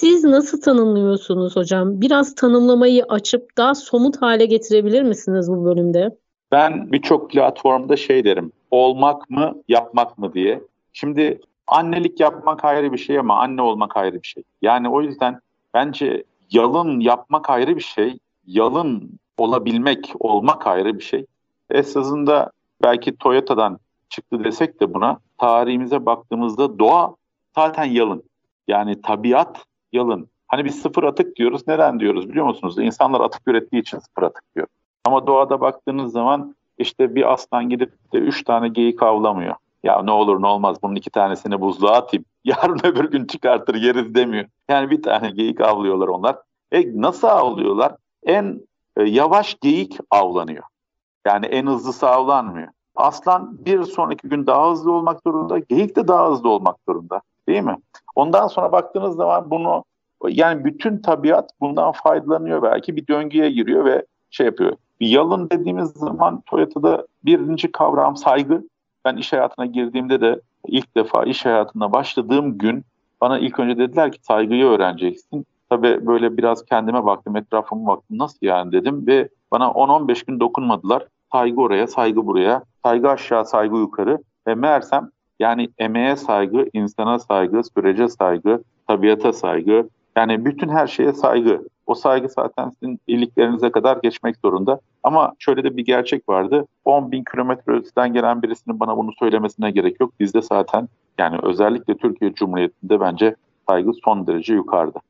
Siz 0.00 0.24
nasıl 0.24 0.60
tanımlıyorsunuz 0.60 1.56
hocam? 1.56 2.00
Biraz 2.00 2.34
tanımlamayı 2.34 3.04
açıp 3.08 3.56
daha 3.56 3.74
somut 3.74 4.22
hale 4.22 4.46
getirebilir 4.46 5.02
misiniz 5.02 5.50
bu 5.50 5.64
bölümde? 5.64 6.16
Ben 6.52 6.92
birçok 6.92 7.30
platformda 7.30 7.96
şey 7.96 8.24
derim. 8.24 8.52
Olmak 8.70 9.30
mı, 9.30 9.54
yapmak 9.68 10.18
mı 10.18 10.34
diye. 10.34 10.62
Şimdi 10.92 11.40
annelik 11.66 12.20
yapmak 12.20 12.64
ayrı 12.64 12.92
bir 12.92 12.98
şey 12.98 13.18
ama 13.18 13.38
anne 13.38 13.62
olmak 13.62 13.96
ayrı 13.96 14.22
bir 14.22 14.26
şey. 14.26 14.42
Yani 14.62 14.88
o 14.88 15.02
yüzden 15.02 15.40
bence 15.74 16.24
yalın 16.50 17.00
yapmak 17.00 17.50
ayrı 17.50 17.76
bir 17.76 17.82
şey. 17.82 18.18
Yalın 18.46 19.10
olabilmek, 19.38 20.12
olmak 20.20 20.66
ayrı 20.66 20.98
bir 20.98 21.04
şey. 21.04 21.26
Esasında 21.70 22.50
belki 22.82 23.16
Toyota'dan 23.16 23.78
çıktı 24.08 24.44
desek 24.44 24.80
de 24.80 24.94
buna 24.94 25.18
tarihimize 25.38 26.06
baktığımızda 26.06 26.78
doğa 26.78 27.14
zaten 27.54 27.84
yalın. 27.84 28.22
Yani 28.68 29.02
tabiat 29.02 29.68
yalın. 29.92 30.28
Hani 30.48 30.64
biz 30.64 30.82
sıfır 30.82 31.02
atık 31.02 31.36
diyoruz. 31.36 31.62
Neden 31.68 32.00
diyoruz 32.00 32.28
biliyor 32.28 32.46
musunuz? 32.46 32.78
İnsanlar 32.78 33.20
atık 33.20 33.42
ürettiği 33.46 33.82
için 33.82 33.98
sıfır 33.98 34.22
atık 34.22 34.42
diyor. 34.56 34.66
Ama 35.04 35.26
doğada 35.26 35.60
baktığınız 35.60 36.12
zaman 36.12 36.54
işte 36.78 37.14
bir 37.14 37.32
aslan 37.32 37.68
gidip 37.68 38.12
de 38.12 38.18
üç 38.18 38.44
tane 38.44 38.68
geyik 38.68 39.02
avlamıyor. 39.02 39.54
Ya 39.82 40.02
ne 40.02 40.10
olur 40.10 40.42
ne 40.42 40.46
olmaz 40.46 40.76
bunun 40.82 40.94
iki 40.94 41.10
tanesini 41.10 41.60
buzluğa 41.60 41.92
atayım. 41.92 42.24
Yarın 42.44 42.80
öbür 42.84 43.10
gün 43.10 43.26
çıkartır 43.26 43.74
yeriz 43.74 44.14
demiyor. 44.14 44.44
Yani 44.68 44.90
bir 44.90 45.02
tane 45.02 45.30
geyik 45.30 45.60
avlıyorlar 45.60 46.08
onlar. 46.08 46.36
E 46.72 47.02
nasıl 47.02 47.28
avlıyorlar? 47.28 47.96
En 48.22 48.60
e, 48.96 49.02
yavaş 49.02 49.56
geyik 49.60 49.98
avlanıyor. 50.10 50.62
Yani 51.26 51.46
en 51.46 51.66
hızlısı 51.66 52.08
avlanmıyor. 52.08 52.68
Aslan 52.96 53.64
bir 53.64 53.82
sonraki 53.82 54.28
gün 54.28 54.46
daha 54.46 54.70
hızlı 54.70 54.92
olmak 54.92 55.20
zorunda, 55.26 55.58
geyik 55.58 55.96
de 55.96 56.08
daha 56.08 56.30
hızlı 56.30 56.48
olmak 56.48 56.76
zorunda. 56.88 57.20
Değil 57.48 57.62
mi? 57.62 57.76
Ondan 58.18 58.46
sonra 58.46 58.72
baktığınız 58.72 59.16
zaman 59.16 59.50
bunu 59.50 59.84
yani 60.28 60.64
bütün 60.64 60.98
tabiat 60.98 61.50
bundan 61.60 61.92
faydalanıyor 61.92 62.62
belki 62.62 62.96
bir 62.96 63.06
döngüye 63.06 63.50
giriyor 63.50 63.84
ve 63.84 64.06
şey 64.30 64.46
yapıyor. 64.46 64.72
Bir 65.00 65.08
yalın 65.08 65.50
dediğimiz 65.50 65.90
zaman 65.90 66.42
Toyota'da 66.46 67.06
birinci 67.24 67.72
kavram 67.72 68.16
saygı. 68.16 68.64
Ben 69.04 69.16
iş 69.16 69.32
hayatına 69.32 69.66
girdiğimde 69.66 70.20
de 70.20 70.40
ilk 70.66 70.96
defa 70.96 71.24
iş 71.24 71.44
hayatına 71.44 71.92
başladığım 71.92 72.58
gün 72.58 72.84
bana 73.20 73.38
ilk 73.38 73.60
önce 73.60 73.78
dediler 73.78 74.12
ki 74.12 74.18
saygıyı 74.22 74.64
öğreneceksin. 74.64 75.46
Tabii 75.70 76.06
böyle 76.06 76.36
biraz 76.36 76.64
kendime 76.64 77.04
baktım, 77.04 77.36
etrafıma 77.36 77.96
baktım 77.96 78.18
nasıl 78.18 78.38
yani 78.42 78.72
dedim 78.72 79.06
ve 79.06 79.28
bana 79.52 79.64
10-15 79.64 80.26
gün 80.26 80.40
dokunmadılar. 80.40 81.06
Saygı 81.32 81.60
oraya, 81.60 81.86
saygı 81.86 82.26
buraya, 82.26 82.62
saygı 82.82 83.08
aşağı, 83.08 83.46
saygı 83.46 83.76
yukarı 83.76 84.18
ve 84.46 84.54
meğersem 84.54 85.10
yani 85.38 85.68
emeğe 85.78 86.16
saygı, 86.16 86.66
insana 86.72 87.18
saygı, 87.18 87.62
sürece 87.74 88.08
saygı, 88.08 88.62
tabiata 88.86 89.32
saygı, 89.32 89.88
yani 90.16 90.44
bütün 90.44 90.68
her 90.68 90.86
şeye 90.86 91.12
saygı. 91.12 91.62
O 91.86 91.94
saygı 91.94 92.28
zaten 92.28 92.70
sizin 92.70 93.00
iyiliklerinize 93.06 93.70
kadar 93.70 93.98
geçmek 94.02 94.36
zorunda. 94.36 94.80
Ama 95.02 95.32
şöyle 95.38 95.64
de 95.64 95.76
bir 95.76 95.84
gerçek 95.84 96.28
vardı. 96.28 96.66
10 96.84 97.12
bin 97.12 97.24
kilometre 97.24 97.72
öteden 97.72 98.12
gelen 98.12 98.42
birisinin 98.42 98.80
bana 98.80 98.96
bunu 98.96 99.12
söylemesine 99.18 99.70
gerek 99.70 100.00
yok. 100.00 100.12
Bizde 100.20 100.42
zaten 100.42 100.88
yani 101.18 101.38
özellikle 101.42 101.96
Türkiye 101.96 102.34
Cumhuriyeti'nde 102.34 103.00
bence 103.00 103.34
saygı 103.68 103.92
son 104.04 104.26
derece 104.26 104.54
yukarıda. 104.54 105.00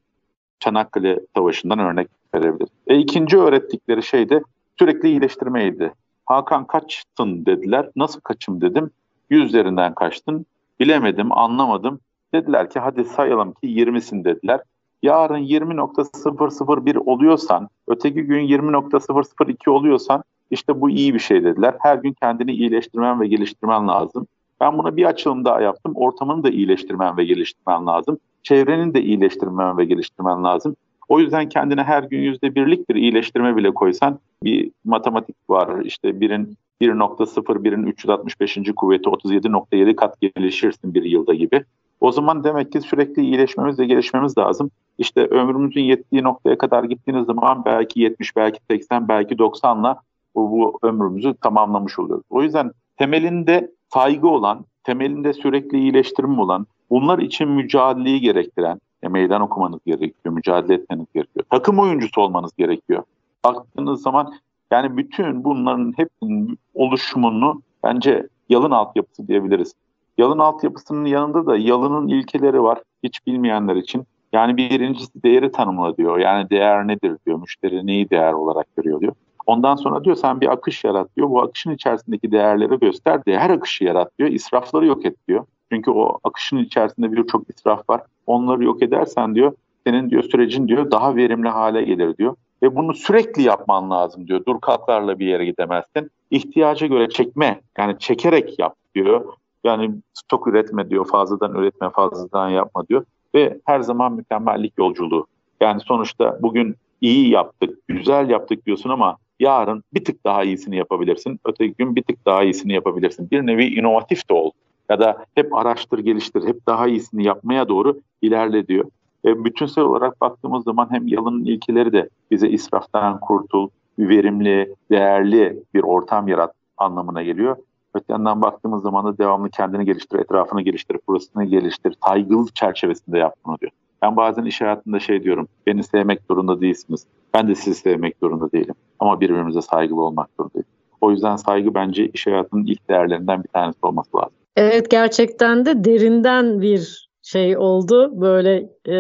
Çanakkale 0.61 1.21
Savaşı'ndan 1.37 1.79
örnek 1.79 2.09
verebiliriz. 2.35 2.69
E, 2.87 2.99
ikinci 2.99 3.39
öğrettikleri 3.39 4.03
şey 4.03 4.29
de 4.29 4.43
sürekli 4.79 5.09
iyileştirmeydi. 5.09 5.93
Hakan 6.27 6.67
kaçtın 6.67 7.47
dediler. 7.47 7.91
Nasıl 7.97 8.21
kaçım 8.21 8.61
dedim. 8.61 8.91
Yüzlerinden 9.31 9.95
kaçtın. 9.95 10.47
Bilemedim, 10.81 11.39
anlamadım. 11.39 12.01
Dediler 12.35 12.71
ki 12.71 12.81
hadi 12.81 13.05
sayalım 13.05 13.53
ki 13.53 13.67
20'sin 13.67 14.25
dediler. 14.25 14.61
Yarın 15.03 15.39
20.001 15.39 16.99
oluyorsan, 16.99 17.69
öteki 17.89 18.23
gün 18.23 18.49
20.002 18.49 19.71
oluyorsan 19.71 20.23
işte 20.51 20.81
bu 20.81 20.91
iyi 20.91 21.15
bir 21.15 21.19
şey 21.19 21.45
dediler. 21.45 21.75
Her 21.81 21.97
gün 21.97 22.13
kendini 22.13 22.53
iyileştirmen 22.53 23.21
ve 23.21 23.27
geliştirmen 23.27 23.89
lazım. 23.89 24.27
Ben 24.61 24.79
buna 24.79 24.97
bir 24.97 25.05
açılım 25.05 25.45
daha 25.45 25.61
yaptım. 25.61 25.93
Ortamını 25.97 26.43
da 26.43 26.51
iyileştirmen 26.51 27.17
ve 27.17 27.25
geliştirmen 27.25 27.87
lazım. 27.87 28.19
Çevrenin 28.43 28.95
de 28.95 29.03
iyileştirmen 29.03 29.79
ve 29.79 29.85
geliştirmen 29.85 30.45
lazım. 30.45 30.77
O 31.09 31.21
yüzden 31.21 31.49
kendine 31.49 31.83
her 31.83 32.03
gün 32.03 32.19
yüzde 32.19 32.55
birlik 32.55 32.89
bir 32.89 32.95
iyileştirme 32.95 33.57
bile 33.57 33.71
koysan 33.75 34.19
bir 34.45 34.71
matematik 34.85 35.37
var. 35.49 35.81
İşte 35.85 36.21
birin 36.21 36.57
1.0, 36.81 37.65
birin 37.65 37.87
365. 37.87 38.59
kuvveti 38.77 39.09
37.7 39.09 39.97
kat 39.97 40.21
gelişirsin 40.21 40.95
bir 40.95 41.03
yılda 41.03 41.35
gibi. 41.35 41.65
O 42.01 42.13
zaman 42.13 42.45
demek 42.45 42.73
ki 42.73 42.81
sürekli 42.81 43.23
iyileşmemiz 43.23 43.79
ve 43.79 43.87
gelişmemiz 43.87 44.39
lazım. 44.39 44.71
İşte 44.99 45.27
ömrümüzün 45.27 45.81
yettiği 45.81 46.23
noktaya 46.23 46.59
kadar 46.59 46.85
gittiğiniz 46.85 47.27
zaman 47.27 47.65
belki 47.65 48.01
70, 48.01 48.37
belki 48.37 48.61
80, 48.71 49.09
belki 49.09 49.35
90'la 49.35 50.03
bu, 50.35 50.51
bu 50.51 50.79
ömrümüzü 50.83 51.35
tamamlamış 51.35 51.99
oluyoruz. 51.99 52.25
O 52.31 52.43
yüzden 52.43 52.71
temelinde 52.97 53.71
saygı 53.95 54.29
olan, 54.29 54.65
temelinde 54.85 55.33
sürekli 55.33 55.79
iyileştirme 55.79 56.41
olan, 56.41 56.67
bunlar 56.91 57.19
için 57.19 57.49
mücadeleyi 57.49 58.21
gerektiren, 58.21 58.81
e, 59.03 59.09
meydan 59.09 59.41
okumanız 59.41 59.81
gerekiyor, 59.87 60.35
mücadele 60.35 60.75
etmeniz 60.75 61.07
gerekiyor. 61.15 61.47
Takım 61.51 61.79
oyuncusu 61.79 62.21
olmanız 62.21 62.51
gerekiyor. 62.59 63.03
Baktığınız 63.45 64.03
zaman 64.03 64.35
yani 64.71 64.97
bütün 64.97 65.45
bunların 65.45 65.95
hepsinin 65.97 66.59
oluşumunu 66.75 67.63
bence 67.85 68.27
yalın 68.49 68.71
altyapısı 68.71 69.29
diyebiliriz. 69.29 69.75
Yalın 70.19 70.39
altyapısının 70.39 71.05
yanında 71.05 71.47
da 71.47 71.57
yalının 71.57 72.09
ilkeleri 72.09 72.63
var 72.63 72.83
hiç 73.03 73.27
bilmeyenler 73.27 73.77
için. 73.77 74.07
Yani 74.33 74.57
birincisi 74.57 75.23
değeri 75.23 75.53
tanımla 75.53 75.97
diyor. 75.97 76.19
Yani 76.19 76.51
değer 76.51 76.89
nedir 76.89 77.17
diyor. 77.27 77.41
Müşteri 77.41 77.87
neyi 77.87 78.11
değer 78.11 78.33
olarak 78.33 78.77
görüyor 78.77 79.01
diyor. 79.01 79.13
Ondan 79.47 79.77
sonra 79.77 80.05
diyor 80.05 80.17
sen 80.17 80.41
bir 80.41 80.53
akış 80.53 80.85
yarat 80.85 81.17
diyor. 81.17 81.31
Bu 81.31 81.43
akışın 81.43 81.71
içerisindeki 81.71 82.33
değerleri 82.33 82.79
göster 82.79 83.25
diye 83.25 83.39
her 83.39 83.51
akışı 83.51 83.85
yarat 83.85 84.19
diyor. 84.19 84.31
İsrafları 84.31 84.87
yok 84.87 85.07
et 85.07 85.17
diyor. 85.29 85.45
Çünkü 85.73 85.91
o 85.91 86.19
akışın 86.25 86.57
içerisinde 86.57 87.13
birçok 87.13 87.51
israf 87.51 87.91
var. 87.91 88.01
Onları 88.27 88.65
yok 88.65 88.83
edersen 88.83 89.35
diyor 89.35 89.53
senin 89.89 90.11
diyor 90.11 90.23
sürecin 90.23 90.69
diyor 90.69 90.91
daha 90.91 91.17
verimli 91.17 91.49
hale 91.49 91.83
gelir 91.83 92.17
diyor. 92.17 92.37
Ve 92.63 92.77
bunu 92.77 92.95
sürekli 92.95 93.43
yapman 93.43 93.91
lazım 93.91 94.29
diyor. 94.29 94.45
Dur 94.47 94.61
kalklarla 94.61 95.19
bir 95.19 95.27
yere 95.27 95.45
gidemezsin. 95.45 96.11
İhtiyaca 96.31 96.87
göre 96.87 97.09
çekme 97.09 97.61
yani 97.79 97.99
çekerek 97.99 98.59
yap 98.59 98.75
diyor. 98.95 99.25
Yani 99.65 99.91
stok 100.15 100.47
üretme 100.47 100.91
diyor, 100.91 101.07
fazladan 101.07 101.55
üretme, 101.55 101.91
fazladan 101.91 102.49
yapma 102.49 102.89
diyor. 102.89 103.05
Ve 103.35 103.59
her 103.65 103.81
zaman 103.81 104.13
mükemmellik 104.13 104.73
yolculuğu. 104.79 105.27
Yani 105.61 105.81
sonuçta 105.81 106.39
bugün 106.43 106.77
iyi 107.01 107.31
yaptık, 107.31 107.79
güzel 107.89 108.31
yaptık 108.31 108.67
diyorsun 108.67 108.91
ama 108.91 109.17
yarın 109.41 109.83
bir 109.95 110.05
tık 110.05 110.25
daha 110.25 110.45
iyisini 110.45 110.77
yapabilirsin. 110.77 111.41
Öteki 111.45 111.75
gün 111.75 111.97
bir 111.97 112.03
tık 112.03 112.27
daha 112.27 112.45
iyisini 112.45 112.73
yapabilirsin. 112.73 113.31
Bir 113.31 113.47
nevi 113.47 113.65
inovatif 113.65 114.29
de 114.29 114.35
ol. 114.35 114.51
Ya 114.91 115.01
da 115.01 115.25
hep 115.35 115.55
araştır, 115.55 115.99
geliştir, 115.99 116.47
hep 116.47 116.67
daha 116.67 116.87
iyisini 116.87 117.25
yapmaya 117.25 117.69
doğru 117.69 118.01
ilerle 118.23 118.67
diyor. 118.67 118.85
E, 119.25 119.45
bütünsel 119.45 119.85
olarak 119.85 120.21
baktığımız 120.21 120.65
zaman 120.65 120.89
hem 120.91 121.09
yalının 121.09 121.45
ilkeleri 121.45 121.93
de 121.93 122.09
bize 122.31 122.49
israftan 122.49 123.21
kurtul, 123.21 123.69
verimli, 123.99 124.75
değerli 124.91 125.63
bir 125.75 125.83
ortam 125.83 126.29
yarat 126.29 126.53
anlamına 126.77 127.23
geliyor. 127.23 127.57
Öte 127.95 128.05
yandan 128.13 128.43
baktığımız 128.43 128.83
zaman 128.83 129.05
da 129.05 129.19
devamlı 129.19 129.51
kendini 129.51 129.85
geliştir, 129.85 130.19
etrafını 130.19 130.63
geliştir, 130.63 130.97
burasını 131.09 131.45
geliştir, 131.45 131.95
saygılı 132.05 132.47
çerçevesinde 132.55 133.19
yap 133.19 133.35
bunu 133.47 133.59
diyor. 133.59 133.73
Ben 134.03 134.17
bazen 134.17 134.45
iş 134.45 134.61
hayatında 134.61 135.01
şey 135.01 135.23
diyorum, 135.23 135.49
beni 135.67 135.85
sevmek 135.85 136.21
zorunda 136.31 136.61
değilsiniz. 136.61 137.07
Ben 137.35 137.49
de 137.49 137.55
sizi 137.55 137.81
sevmek 137.81 138.17
zorunda 138.23 138.53
değilim. 138.53 138.75
Ama 138.99 139.21
birbirimize 139.21 139.63
saygılı 139.63 140.03
olmak 140.03 140.29
zorundayız. 140.41 140.67
O 141.01 141.11
yüzden 141.11 141.37
saygı 141.37 141.75
bence 141.75 142.09
iş 142.09 142.27
hayatının 142.27 142.67
ilk 142.67 142.89
değerlerinden 142.89 143.43
bir 143.43 143.49
tanesi 143.49 143.79
olması 143.83 144.17
lazım. 144.17 144.33
Evet 144.59 144.91
gerçekten 144.91 145.67
de 145.67 145.85
derinden 145.85 146.61
bir 146.61 147.09
şey 147.23 147.59
oldu. 147.59 148.21
Böyle 148.21 148.69
e, 148.85 148.97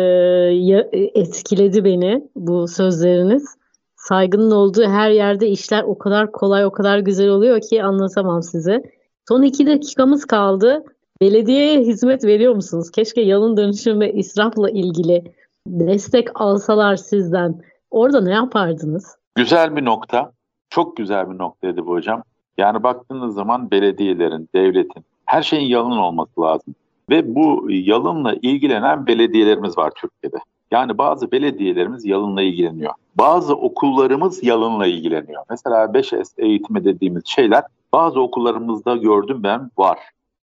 etkiledi 1.15 1.85
beni 1.85 2.29
bu 2.37 2.69
sözleriniz. 2.69 3.57
Saygının 3.97 4.51
olduğu 4.51 4.85
her 4.85 5.11
yerde 5.11 5.49
işler 5.49 5.83
o 5.83 5.99
kadar 5.99 6.33
kolay, 6.33 6.65
o 6.65 6.71
kadar 6.71 6.99
güzel 6.99 7.29
oluyor 7.29 7.61
ki 7.61 7.83
anlatamam 7.85 8.43
size. 8.43 8.83
Son 9.29 9.43
iki 9.43 9.67
dakikamız 9.67 10.25
kaldı. 10.25 10.85
Belediyeye 11.21 11.81
hizmet 11.81 12.25
veriyor 12.25 12.55
musunuz? 12.55 12.91
Keşke 12.91 13.21
yalın 13.21 13.57
dönüşüm 13.57 14.01
ve 14.01 14.13
israfla 14.13 14.71
ilgili 14.71 15.25
destek 15.67 16.41
alsalar 16.41 16.97
sizden. 16.97 17.61
Orada 17.91 18.21
ne 18.21 18.33
yapardınız? 18.33 19.17
Güzel 19.35 19.77
bir 19.77 19.85
nokta. 19.85 20.33
Çok 20.71 20.97
güzel 20.97 21.31
bir 21.31 21.39
noktaydı 21.39 21.87
bu 21.87 21.91
hocam. 21.91 22.23
Yani 22.59 22.83
baktığınız 22.83 23.35
zaman 23.35 23.71
belediyelerin, 23.71 24.49
devletin 24.55 25.05
her 25.29 25.43
şeyin 25.43 25.69
yalın 25.69 25.99
olması 25.99 26.41
lazım. 26.41 26.75
Ve 27.11 27.35
bu 27.35 27.67
yalınla 27.71 28.35
ilgilenen 28.43 29.07
belediyelerimiz 29.07 29.79
var 29.79 29.93
Türkiye'de. 29.97 30.37
Yani 30.71 30.99
bazı 30.99 31.33
belediyelerimiz 31.33 32.05
yalınla 32.05 32.43
ilgileniyor. 32.43 32.93
Bazı 33.15 33.55
okullarımız 33.55 34.45
yalınla 34.45 34.87
ilgileniyor. 34.87 35.43
Mesela 35.51 35.85
5S 35.85 36.43
eğitimi 36.43 36.85
dediğimiz 36.85 37.23
şeyler 37.27 37.65
bazı 37.93 38.21
okullarımızda 38.21 38.97
gördüm 38.97 39.43
ben 39.43 39.71
var. 39.79 39.99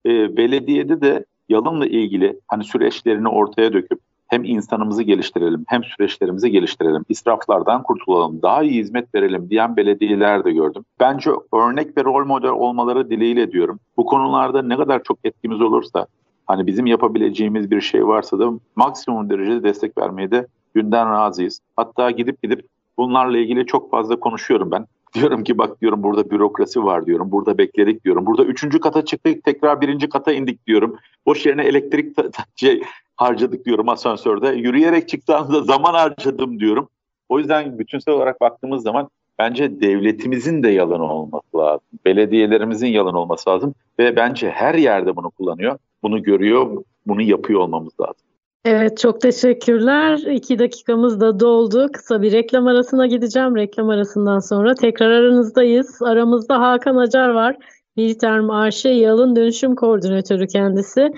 E, 0.06 0.36
belediyede 0.36 1.00
de 1.00 1.24
yalınla 1.48 1.86
ilgili 1.86 2.40
hani 2.48 2.64
süreçlerini 2.64 3.28
ortaya 3.28 3.72
döküp 3.72 4.00
hem 4.32 4.44
insanımızı 4.44 5.02
geliştirelim 5.02 5.64
hem 5.68 5.84
süreçlerimizi 5.84 6.50
geliştirelim, 6.50 7.04
israflardan 7.08 7.82
kurtulalım, 7.82 8.42
daha 8.42 8.62
iyi 8.62 8.80
hizmet 8.80 9.14
verelim 9.14 9.50
diyen 9.50 9.76
belediyeler 9.76 10.44
de 10.44 10.52
gördüm. 10.52 10.84
Bence 11.00 11.30
örnek 11.54 11.96
ve 11.96 12.04
rol 12.04 12.26
model 12.26 12.50
olmaları 12.50 13.10
dileğiyle 13.10 13.52
diyorum. 13.52 13.80
Bu 13.96 14.06
konularda 14.06 14.62
ne 14.62 14.76
kadar 14.76 15.02
çok 15.02 15.18
etkimiz 15.24 15.60
olursa, 15.60 16.06
hani 16.46 16.66
bizim 16.66 16.86
yapabileceğimiz 16.86 17.70
bir 17.70 17.80
şey 17.80 18.06
varsa 18.06 18.38
da 18.38 18.50
maksimum 18.76 19.30
derecede 19.30 19.62
destek 19.62 19.98
vermeye 19.98 20.30
de 20.30 20.46
günden 20.74 21.10
razıyız. 21.10 21.60
Hatta 21.76 22.10
gidip 22.10 22.42
gidip 22.42 22.66
bunlarla 22.98 23.38
ilgili 23.38 23.66
çok 23.66 23.90
fazla 23.90 24.20
konuşuyorum 24.20 24.70
ben. 24.70 24.86
Diyorum 25.14 25.44
ki 25.44 25.58
bak 25.58 25.80
diyorum 25.80 26.02
burada 26.02 26.30
bürokrasi 26.30 26.84
var 26.84 27.06
diyorum. 27.06 27.32
Burada 27.32 27.58
bekledik 27.58 28.04
diyorum. 28.04 28.26
Burada 28.26 28.44
üçüncü 28.44 28.80
kata 28.80 29.04
çıktık 29.04 29.44
tekrar 29.44 29.80
birinci 29.80 30.08
kata 30.08 30.32
indik 30.32 30.66
diyorum. 30.66 30.96
Boş 31.26 31.46
yerine 31.46 31.62
elektrik 31.62 32.16
şey, 32.56 32.82
harcadık 33.16 33.64
diyorum 33.64 33.88
asansörde. 33.88 34.48
Yürüyerek 34.48 35.08
çıktığımda 35.08 35.62
zaman 35.62 35.94
harcadım 35.94 36.60
diyorum. 36.60 36.88
O 37.28 37.38
yüzden 37.38 37.78
bütünsel 37.78 38.14
olarak 38.14 38.40
baktığımız 38.40 38.82
zaman 38.82 39.08
bence 39.38 39.80
devletimizin 39.80 40.62
de 40.62 40.68
yalan 40.68 41.00
olması 41.00 41.56
lazım. 41.56 41.86
Belediyelerimizin 42.04 42.86
yalan 42.86 43.14
olması 43.14 43.50
lazım. 43.50 43.74
Ve 43.98 44.16
bence 44.16 44.50
her 44.50 44.74
yerde 44.74 45.16
bunu 45.16 45.30
kullanıyor. 45.30 45.78
Bunu 46.02 46.22
görüyor, 46.22 46.84
bunu 47.06 47.22
yapıyor 47.22 47.60
olmamız 47.60 47.92
lazım. 48.00 48.22
Evet 48.64 48.98
çok 48.98 49.20
teşekkürler. 49.20 50.18
İki 50.18 50.58
dakikamız 50.58 51.20
da 51.20 51.40
doldu. 51.40 51.88
Kısa 51.92 52.22
bir 52.22 52.32
reklam 52.32 52.66
arasına 52.66 53.06
gideceğim. 53.06 53.56
Reklam 53.56 53.88
arasından 53.88 54.38
sonra 54.38 54.74
tekrar 54.74 55.10
aranızdayız. 55.10 56.02
Aramızda 56.02 56.60
Hakan 56.60 56.96
Acar 56.96 57.28
var. 57.28 57.56
Bilterm 57.96 58.50
AŞ 58.50 58.84
Yalın 58.84 59.36
Dönüşüm 59.36 59.74
Koordinatörü 59.74 60.46
kendisi. 60.46 61.12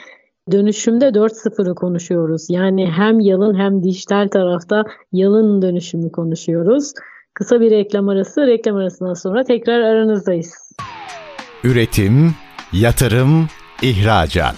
Dönüşümde 0.52 1.04
4.0'ı 1.04 1.74
konuşuyoruz. 1.74 2.46
Yani 2.48 2.90
hem 2.90 3.20
yalın 3.20 3.58
hem 3.58 3.82
dijital 3.82 4.28
tarafta 4.28 4.84
yalın 5.12 5.62
dönüşümü 5.62 6.12
konuşuyoruz. 6.12 6.92
Kısa 7.34 7.60
bir 7.60 7.70
reklam 7.70 8.08
arası. 8.08 8.46
Reklam 8.46 8.76
arasından 8.76 9.14
sonra 9.14 9.44
tekrar 9.44 9.80
aranızdayız. 9.80 10.72
Üretim, 11.64 12.34
yatırım, 12.72 13.46
ihracat. 13.82 14.56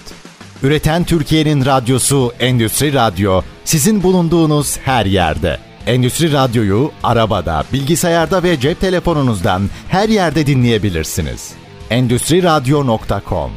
Üreten 0.63 1.05
Türkiye'nin 1.05 1.65
radyosu 1.65 2.31
Endüstri 2.41 2.95
Radyo 2.95 3.41
sizin 3.65 4.03
bulunduğunuz 4.03 4.79
her 4.79 5.07
yerde. 5.07 5.57
Endüstri 5.87 6.33
Radyo'yu 6.33 6.91
arabada, 7.03 7.65
bilgisayarda 7.73 8.43
ve 8.43 8.61
cep 8.61 8.81
telefonunuzdan 8.81 9.63
her 9.89 10.09
yerde 10.09 10.47
dinleyebilirsiniz. 10.47 11.55
Endüstri 11.91 12.43
Radyo.com 12.43 13.51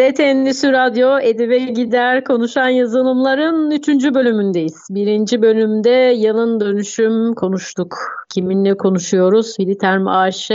ST 0.00 0.20
Endüstri 0.20 0.72
Radyo 0.72 1.18
Edibe 1.18 1.58
Gider 1.58 2.24
konuşan 2.24 2.68
yazılımların 2.68 3.70
3. 3.70 3.88
bölümündeyiz. 3.88 4.86
Birinci 4.90 5.42
bölümde 5.42 5.90
yalın 6.16 6.60
dönüşüm 6.60 7.34
konuştuk. 7.34 7.96
Kiminle 8.34 8.76
konuşuyoruz? 8.76 9.56
Filiterm 9.56 10.08
AŞ 10.08 10.50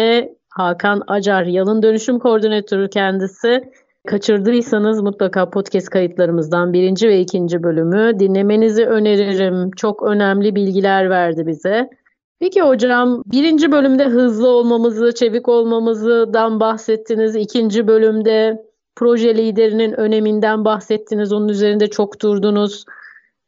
Hakan 0.49 1.01
Acar, 1.07 1.43
Yalın 1.43 1.83
Dönüşüm 1.83 2.19
Koordinatörü 2.19 2.89
kendisi. 2.89 3.63
Kaçırdıysanız 4.07 5.01
mutlaka 5.01 5.49
podcast 5.49 5.89
kayıtlarımızdan 5.89 6.73
birinci 6.73 7.07
ve 7.07 7.19
ikinci 7.19 7.63
bölümü 7.63 8.19
dinlemenizi 8.19 8.85
öneririm. 8.85 9.71
Çok 9.71 10.03
önemli 10.03 10.55
bilgiler 10.55 11.09
verdi 11.09 11.47
bize. 11.47 11.89
Peki 12.39 12.61
hocam 12.61 13.23
birinci 13.25 13.71
bölümde 13.71 14.05
hızlı 14.05 14.47
olmamızı, 14.47 15.13
çevik 15.15 15.49
olmamızdan 15.49 16.59
bahsettiniz. 16.59 17.35
İkinci 17.35 17.87
bölümde 17.87 18.65
proje 18.95 19.37
liderinin 19.37 19.99
öneminden 19.99 20.65
bahsettiniz. 20.65 21.33
Onun 21.33 21.47
üzerinde 21.47 21.87
çok 21.87 22.21
durdunuz. 22.21 22.85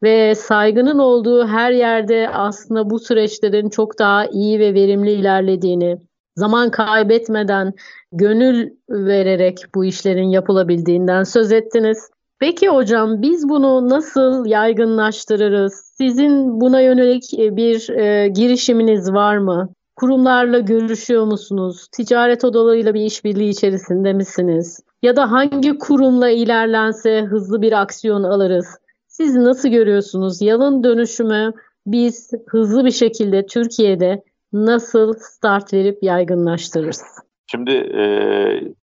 Ve 0.03 0.36
saygının 0.36 0.99
olduğu 0.99 1.47
her 1.47 1.71
yerde 1.71 2.29
aslında 2.33 2.89
bu 2.89 2.99
süreçlerin 2.99 3.69
çok 3.69 3.99
daha 3.99 4.25
iyi 4.25 4.60
ve 4.60 4.73
verimli 4.73 5.12
ilerlediğini, 5.12 5.97
zaman 6.36 6.71
kaybetmeden, 6.71 7.73
gönül 8.12 8.69
vererek 8.89 9.60
bu 9.75 9.86
işlerin 9.86 10.29
yapılabildiğinden 10.29 11.23
söz 11.23 11.51
ettiniz. 11.51 12.10
Peki 12.39 12.69
hocam 12.69 13.21
biz 13.21 13.49
bunu 13.49 13.89
nasıl 13.89 14.45
yaygınlaştırırız? 14.45 15.73
Sizin 15.97 16.62
buna 16.62 16.81
yönelik 16.81 17.39
e, 17.39 17.55
bir 17.55 17.89
e, 17.89 18.27
girişiminiz 18.27 19.13
var 19.13 19.38
mı? 19.38 19.69
Kurumlarla 19.95 20.60
görüşüyor 20.60 21.25
musunuz? 21.25 21.88
Ticaret 21.91 22.43
odalarıyla 22.43 22.93
bir 22.93 23.01
işbirliği 23.01 23.49
içerisinde 23.49 24.13
misiniz? 24.13 24.79
Ya 25.01 25.15
da 25.15 25.31
hangi 25.31 25.77
kurumla 25.77 26.29
ilerlense 26.29 27.21
hızlı 27.21 27.62
bir 27.62 27.81
aksiyon 27.81 28.23
alırız? 28.23 28.77
Siz 29.07 29.36
nasıl 29.36 29.69
görüyorsunuz? 29.69 30.41
Yalın 30.41 30.83
dönüşümü 30.83 31.53
biz 31.88 32.31
hızlı 32.47 32.86
bir 32.86 32.91
şekilde 32.91 33.45
Türkiye'de 33.45 34.23
nasıl 34.53 35.13
start 35.13 35.73
verip 35.73 36.03
yaygınlaştırırız? 36.03 37.03
Şimdi 37.47 37.71
e, 37.71 38.03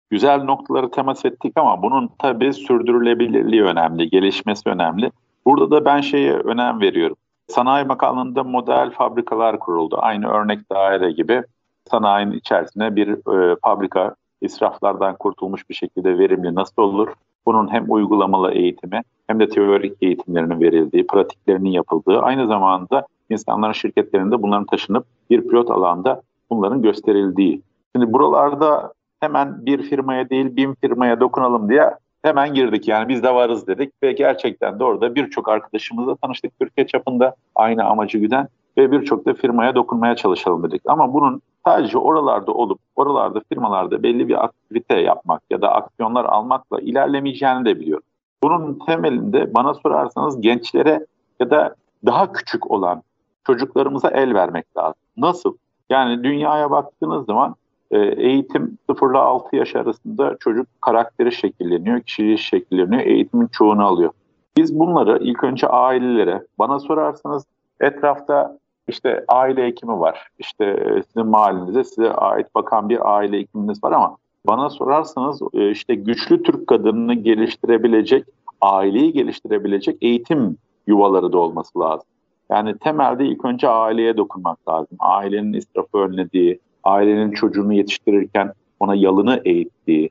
güzel 0.10 0.44
noktaları 0.44 0.92
temas 0.92 1.26
ettik 1.26 1.54
ama 1.56 1.84
bunun 1.84 2.10
tabii 2.20 2.54
sürdürülebilirliği 2.54 3.64
önemli, 3.64 4.10
gelişmesi 4.10 4.70
önemli. 4.70 5.12
Burada 5.46 5.72
da 5.72 5.86
ben 5.86 6.02
şeye 6.02 6.34
önem 6.34 6.82
veriyorum. 6.82 7.18
Sanayi 7.48 7.90
Bakanlığı'nda 7.90 8.44
model 8.44 8.92
fabrikalar 8.92 9.60
kuruldu. 9.60 9.98
Aynı 10.00 10.28
örnek 10.28 10.72
daire 10.72 11.12
gibi 11.12 11.44
sanayinin 11.92 12.32
içerisine 12.32 12.96
bir 12.96 13.08
e, 13.10 13.56
fabrika 13.64 14.16
israflardan 14.44 15.16
kurtulmuş 15.16 15.70
bir 15.70 15.76
şekilde 15.76 16.18
verimli 16.20 16.56
nasıl 16.56 16.82
olur? 16.82 17.08
Bunun 17.46 17.74
hem 17.74 17.86
uygulamalı 17.92 18.52
eğitimi 18.52 19.02
hem 19.28 19.40
de 19.40 19.50
teorik 19.50 19.98
eğitimlerinin 20.02 20.62
verildiği, 20.62 21.08
pratiklerinin 21.08 21.70
yapıldığı, 21.70 22.20
aynı 22.20 22.48
zamanda 22.48 23.08
insanların 23.30 23.74
şirketlerinde 23.74 24.42
bunların 24.42 24.66
taşınıp 24.66 25.06
bir 25.30 25.42
pilot 25.48 25.72
alanda 25.72 26.22
bunların 26.50 26.82
gösterildiği. 26.82 27.62
Şimdi 27.96 28.14
buralarda 28.14 28.94
hemen 29.20 29.66
bir 29.66 29.82
firmaya 29.82 30.30
değil 30.30 30.56
bin 30.56 30.74
firmaya 30.74 31.20
dokunalım 31.20 31.70
diye 31.70 31.92
hemen 32.22 32.54
girdik. 32.54 32.88
Yani 32.88 33.10
biz 33.10 33.24
de 33.24 33.34
varız 33.34 33.68
dedik 33.68 33.94
ve 34.04 34.12
gerçekten 34.12 34.80
de 34.80 34.84
orada 34.84 35.16
birçok 35.16 35.50
arkadaşımızla 35.50 36.16
tanıştık 36.16 36.60
Türkiye 36.60 36.88
çapında 36.88 37.36
aynı 37.56 37.84
amacı 37.84 38.18
güden 38.18 38.48
ve 38.78 38.92
birçok 38.92 39.26
da 39.26 39.34
firmaya 39.34 39.76
dokunmaya 39.76 40.16
çalışalım 40.16 40.64
dedik. 40.64 40.82
Ama 40.86 41.14
bunun 41.14 41.42
sadece 41.66 41.98
oralarda 41.98 42.52
olup 42.52 42.80
oralarda 42.96 43.42
firmalarda 43.50 44.04
belli 44.04 44.28
bir 44.28 44.44
aktivite 44.44 45.00
yapmak 45.00 45.42
ya 45.50 45.62
da 45.62 45.72
aksiyonlar 45.72 46.26
almakla 46.26 46.80
ilerlemeyeceğini 46.80 47.66
de 47.66 47.80
biliyorum. 47.80 48.04
Bunun 48.44 48.80
temelinde 48.86 49.54
bana 49.54 49.74
sorarsanız 49.74 50.42
gençlere 50.42 51.06
ya 51.40 51.50
da 51.50 51.76
daha 52.06 52.32
küçük 52.32 52.72
olan 52.72 53.02
çocuklarımıza 53.48 54.10
el 54.10 54.34
vermek 54.34 54.78
lazım. 54.78 55.02
Nasıl? 55.18 55.56
Yani 55.90 56.24
dünyaya 56.24 56.72
baktığınız 56.72 57.26
zaman 57.26 57.56
e, 57.92 58.00
eğitim 58.00 58.78
0 58.90 59.12
ile 59.12 59.18
6 59.18 59.56
yaş 59.56 59.76
arasında 59.76 60.38
çocuk 60.40 60.68
karakteri 60.82 61.32
şekilleniyor, 61.32 62.02
kişiliği 62.02 62.38
şekilleniyor, 62.38 63.02
eğitimin 63.02 63.48
çoğunu 63.48 63.86
alıyor. 63.86 64.12
Biz 64.58 64.80
bunları 64.80 65.20
ilk 65.22 65.44
önce 65.44 65.68
ailelere, 65.68 66.44
bana 66.60 66.80
sorarsanız 66.80 67.46
etrafta 67.80 68.58
işte 68.88 69.26
aile 69.28 69.66
hekimi 69.66 70.00
var. 70.00 70.28
İşte 70.40 70.66
e, 70.66 71.04
sizin 71.04 71.28
mahallenizde 71.28 71.84
size 71.84 72.14
ait 72.14 72.56
bakan 72.56 72.90
bir 72.90 73.16
aile 73.16 73.40
hekiminiz 73.40 73.84
var 73.84 73.92
ama 73.92 74.18
bana 74.48 74.70
sorarsanız 74.70 75.42
e, 75.54 75.72
işte 75.72 75.96
güçlü 75.96 76.44
Türk 76.44 76.68
kadınını 76.68 77.14
geliştirebilecek, 77.14 78.26
aileyi 78.62 79.14
geliştirebilecek 79.14 79.98
eğitim 80.02 80.58
yuvaları 80.88 81.32
da 81.32 81.38
olması 81.38 81.80
lazım. 81.80 82.08
Yani 82.50 82.78
temelde 82.78 83.26
ilk 83.26 83.46
önce 83.46 83.70
aileye 83.70 84.18
dokunmak 84.18 84.70
lazım. 84.70 84.98
Ailenin 85.00 85.54
israfı 85.54 85.98
önlediği, 85.98 86.60
ailenin 86.84 87.32
çocuğunu 87.32 87.74
yetiştirirken 87.74 88.54
ona 88.80 88.96
yalını 88.96 89.42
eğittiği. 89.46 90.10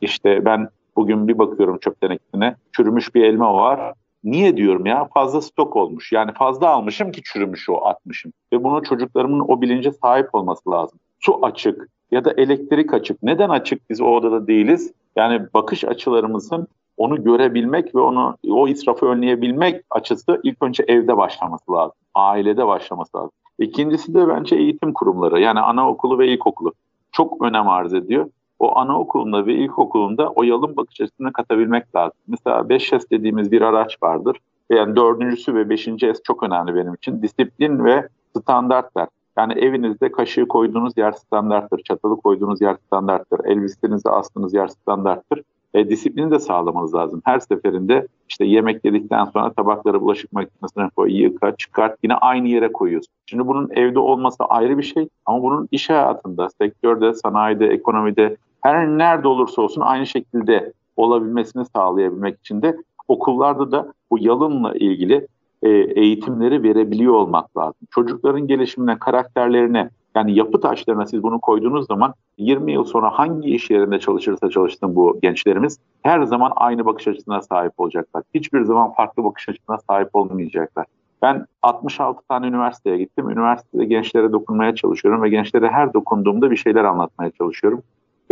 İşte 0.00 0.44
ben 0.44 0.68
bugün 0.96 1.28
bir 1.28 1.38
bakıyorum 1.38 1.78
çöp 1.78 2.00
tenekesine 2.00 2.56
çürümüş 2.72 3.14
bir 3.14 3.24
elma 3.24 3.54
var. 3.54 3.94
Niye 4.24 4.56
diyorum 4.56 4.86
ya 4.86 5.08
fazla 5.14 5.40
stok 5.40 5.76
olmuş. 5.76 6.12
Yani 6.12 6.32
fazla 6.32 6.68
almışım 6.68 7.12
ki 7.12 7.22
çürümüş 7.24 7.68
o 7.70 7.86
atmışım. 7.86 8.32
Ve 8.52 8.64
bunu 8.64 8.82
çocuklarımın 8.82 9.40
o 9.48 9.60
bilince 9.60 9.92
sahip 9.92 10.34
olması 10.34 10.70
lazım. 10.70 10.98
Su 11.20 11.38
açık 11.42 11.88
ya 12.10 12.24
da 12.24 12.32
elektrik 12.36 12.94
açık. 12.94 13.22
Neden 13.22 13.48
açık 13.48 13.90
biz 13.90 14.00
o 14.00 14.06
odada 14.06 14.46
değiliz? 14.46 14.92
Yani 15.16 15.42
bakış 15.54 15.84
açılarımızın 15.84 16.68
onu 16.96 17.24
görebilmek 17.24 17.94
ve 17.94 18.00
onu 18.00 18.36
o 18.48 18.68
israfı 18.68 19.06
önleyebilmek 19.06 19.84
açısı 19.90 20.40
ilk 20.42 20.62
önce 20.62 20.84
evde 20.88 21.16
başlaması 21.16 21.72
lazım. 21.72 21.96
Ailede 22.14 22.66
başlaması 22.66 23.16
lazım. 23.16 23.30
İkincisi 23.58 24.14
de 24.14 24.28
bence 24.28 24.56
eğitim 24.56 24.92
kurumları 24.92 25.40
yani 25.40 25.60
anaokulu 25.60 26.18
ve 26.18 26.28
ilkokulu 26.28 26.72
çok 27.12 27.42
önem 27.42 27.68
arz 27.68 27.94
ediyor. 27.94 28.30
O 28.62 28.78
anaokulunda 28.78 29.46
ve 29.46 29.54
ilkokulunda 29.54 30.28
o 30.28 30.42
yalın 30.42 30.76
bakış 30.76 31.00
açısını 31.00 31.32
katabilmek 31.32 31.96
lazım. 31.96 32.18
Mesela 32.28 32.60
5S 32.60 33.10
dediğimiz 33.10 33.52
bir 33.52 33.62
araç 33.62 34.02
vardır. 34.02 34.36
Yani 34.70 34.96
dördüncüsü 34.96 35.54
ve 35.54 35.70
beşinci 35.70 36.14
S 36.14 36.22
çok 36.24 36.42
önemli 36.42 36.74
benim 36.74 36.94
için. 36.94 37.22
Disiplin 37.22 37.84
ve 37.84 38.08
standartlar. 38.40 39.08
Yani 39.36 39.52
evinizde 39.52 40.12
kaşığı 40.12 40.48
koyduğunuz 40.48 40.92
yer 40.96 41.12
standarttır, 41.12 41.78
çatalı 41.78 42.16
koyduğunuz 42.16 42.60
yer 42.60 42.76
standarttır, 42.86 43.40
elbisenizi 43.44 44.08
astığınız 44.10 44.54
yer 44.54 44.68
standarttır 44.68 45.42
e, 45.74 45.88
disiplini 45.88 46.30
de 46.30 46.38
sağlamanız 46.38 46.94
lazım. 46.94 47.22
Her 47.24 47.40
seferinde 47.40 48.06
işte 48.28 48.44
yemek 48.44 48.84
yedikten 48.84 49.24
sonra 49.24 49.52
tabakları 49.52 50.00
bulaşık 50.00 50.32
makinesine 50.32 50.88
koy, 50.96 51.22
yıka, 51.22 51.56
çıkart 51.56 51.98
yine 52.02 52.14
aynı 52.14 52.48
yere 52.48 52.72
koyuyorsun. 52.72 53.12
Şimdi 53.26 53.46
bunun 53.46 53.70
evde 53.70 53.98
olması 53.98 54.44
ayrı 54.44 54.78
bir 54.78 54.82
şey 54.82 55.08
ama 55.26 55.42
bunun 55.42 55.68
iş 55.70 55.90
hayatında, 55.90 56.48
sektörde, 56.50 57.14
sanayide, 57.14 57.66
ekonomide 57.66 58.36
her 58.62 58.88
nerede 58.88 59.28
olursa 59.28 59.62
olsun 59.62 59.80
aynı 59.80 60.06
şekilde 60.06 60.72
olabilmesini 60.96 61.64
sağlayabilmek 61.64 62.38
için 62.38 62.62
de 62.62 62.76
okullarda 63.08 63.72
da 63.72 63.92
bu 64.10 64.18
yalınla 64.18 64.74
ilgili 64.74 65.26
e, 65.62 65.68
eğitimleri 65.70 66.62
verebiliyor 66.62 67.14
olmak 67.14 67.56
lazım. 67.56 67.86
Çocukların 67.90 68.46
gelişimine, 68.46 68.98
karakterlerine, 68.98 69.90
yani 70.14 70.34
yapı 70.38 70.60
taşlarına 70.60 71.06
siz 71.06 71.22
bunu 71.22 71.40
koyduğunuz 71.40 71.86
zaman 71.86 72.14
20 72.38 72.72
yıl 72.72 72.84
sonra 72.84 73.10
hangi 73.10 73.50
iş 73.50 73.70
yerinde 73.70 73.98
çalışırsa 73.98 74.50
çalışsın 74.50 74.96
bu 74.96 75.18
gençlerimiz 75.22 75.78
her 76.02 76.22
zaman 76.22 76.52
aynı 76.56 76.84
bakış 76.84 77.08
açısına 77.08 77.42
sahip 77.42 77.72
olacaklar. 77.78 78.22
Hiçbir 78.34 78.64
zaman 78.64 78.92
farklı 78.92 79.24
bakış 79.24 79.48
açısına 79.48 79.78
sahip 79.78 80.08
olmayacaklar. 80.12 80.86
Ben 81.22 81.46
66 81.62 82.28
tane 82.28 82.46
üniversiteye 82.46 82.98
gittim. 82.98 83.30
Üniversitede 83.30 83.84
gençlere 83.84 84.32
dokunmaya 84.32 84.74
çalışıyorum 84.74 85.22
ve 85.22 85.28
gençlere 85.28 85.68
her 85.68 85.94
dokunduğumda 85.94 86.50
bir 86.50 86.56
şeyler 86.56 86.84
anlatmaya 86.84 87.30
çalışıyorum. 87.30 87.82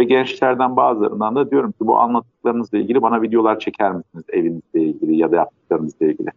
Ve 0.01 0.05
gençlerden 0.05 0.77
bazılarından 0.77 1.35
da 1.35 1.51
diyorum 1.51 1.73
ki 1.73 1.79
bu 1.81 1.99
anlattıklarınızla 1.99 2.79
ilgili 2.79 3.03
bana 3.03 3.23
videolar 3.23 3.59
çeker 3.59 3.93
misiniz 3.93 4.25
evinizle 4.29 4.81
ilgili 4.81 5.17
ya 5.17 5.33
da 5.33 5.37
yaptıklarınızla 5.37 6.07
ilgili. 6.07 6.29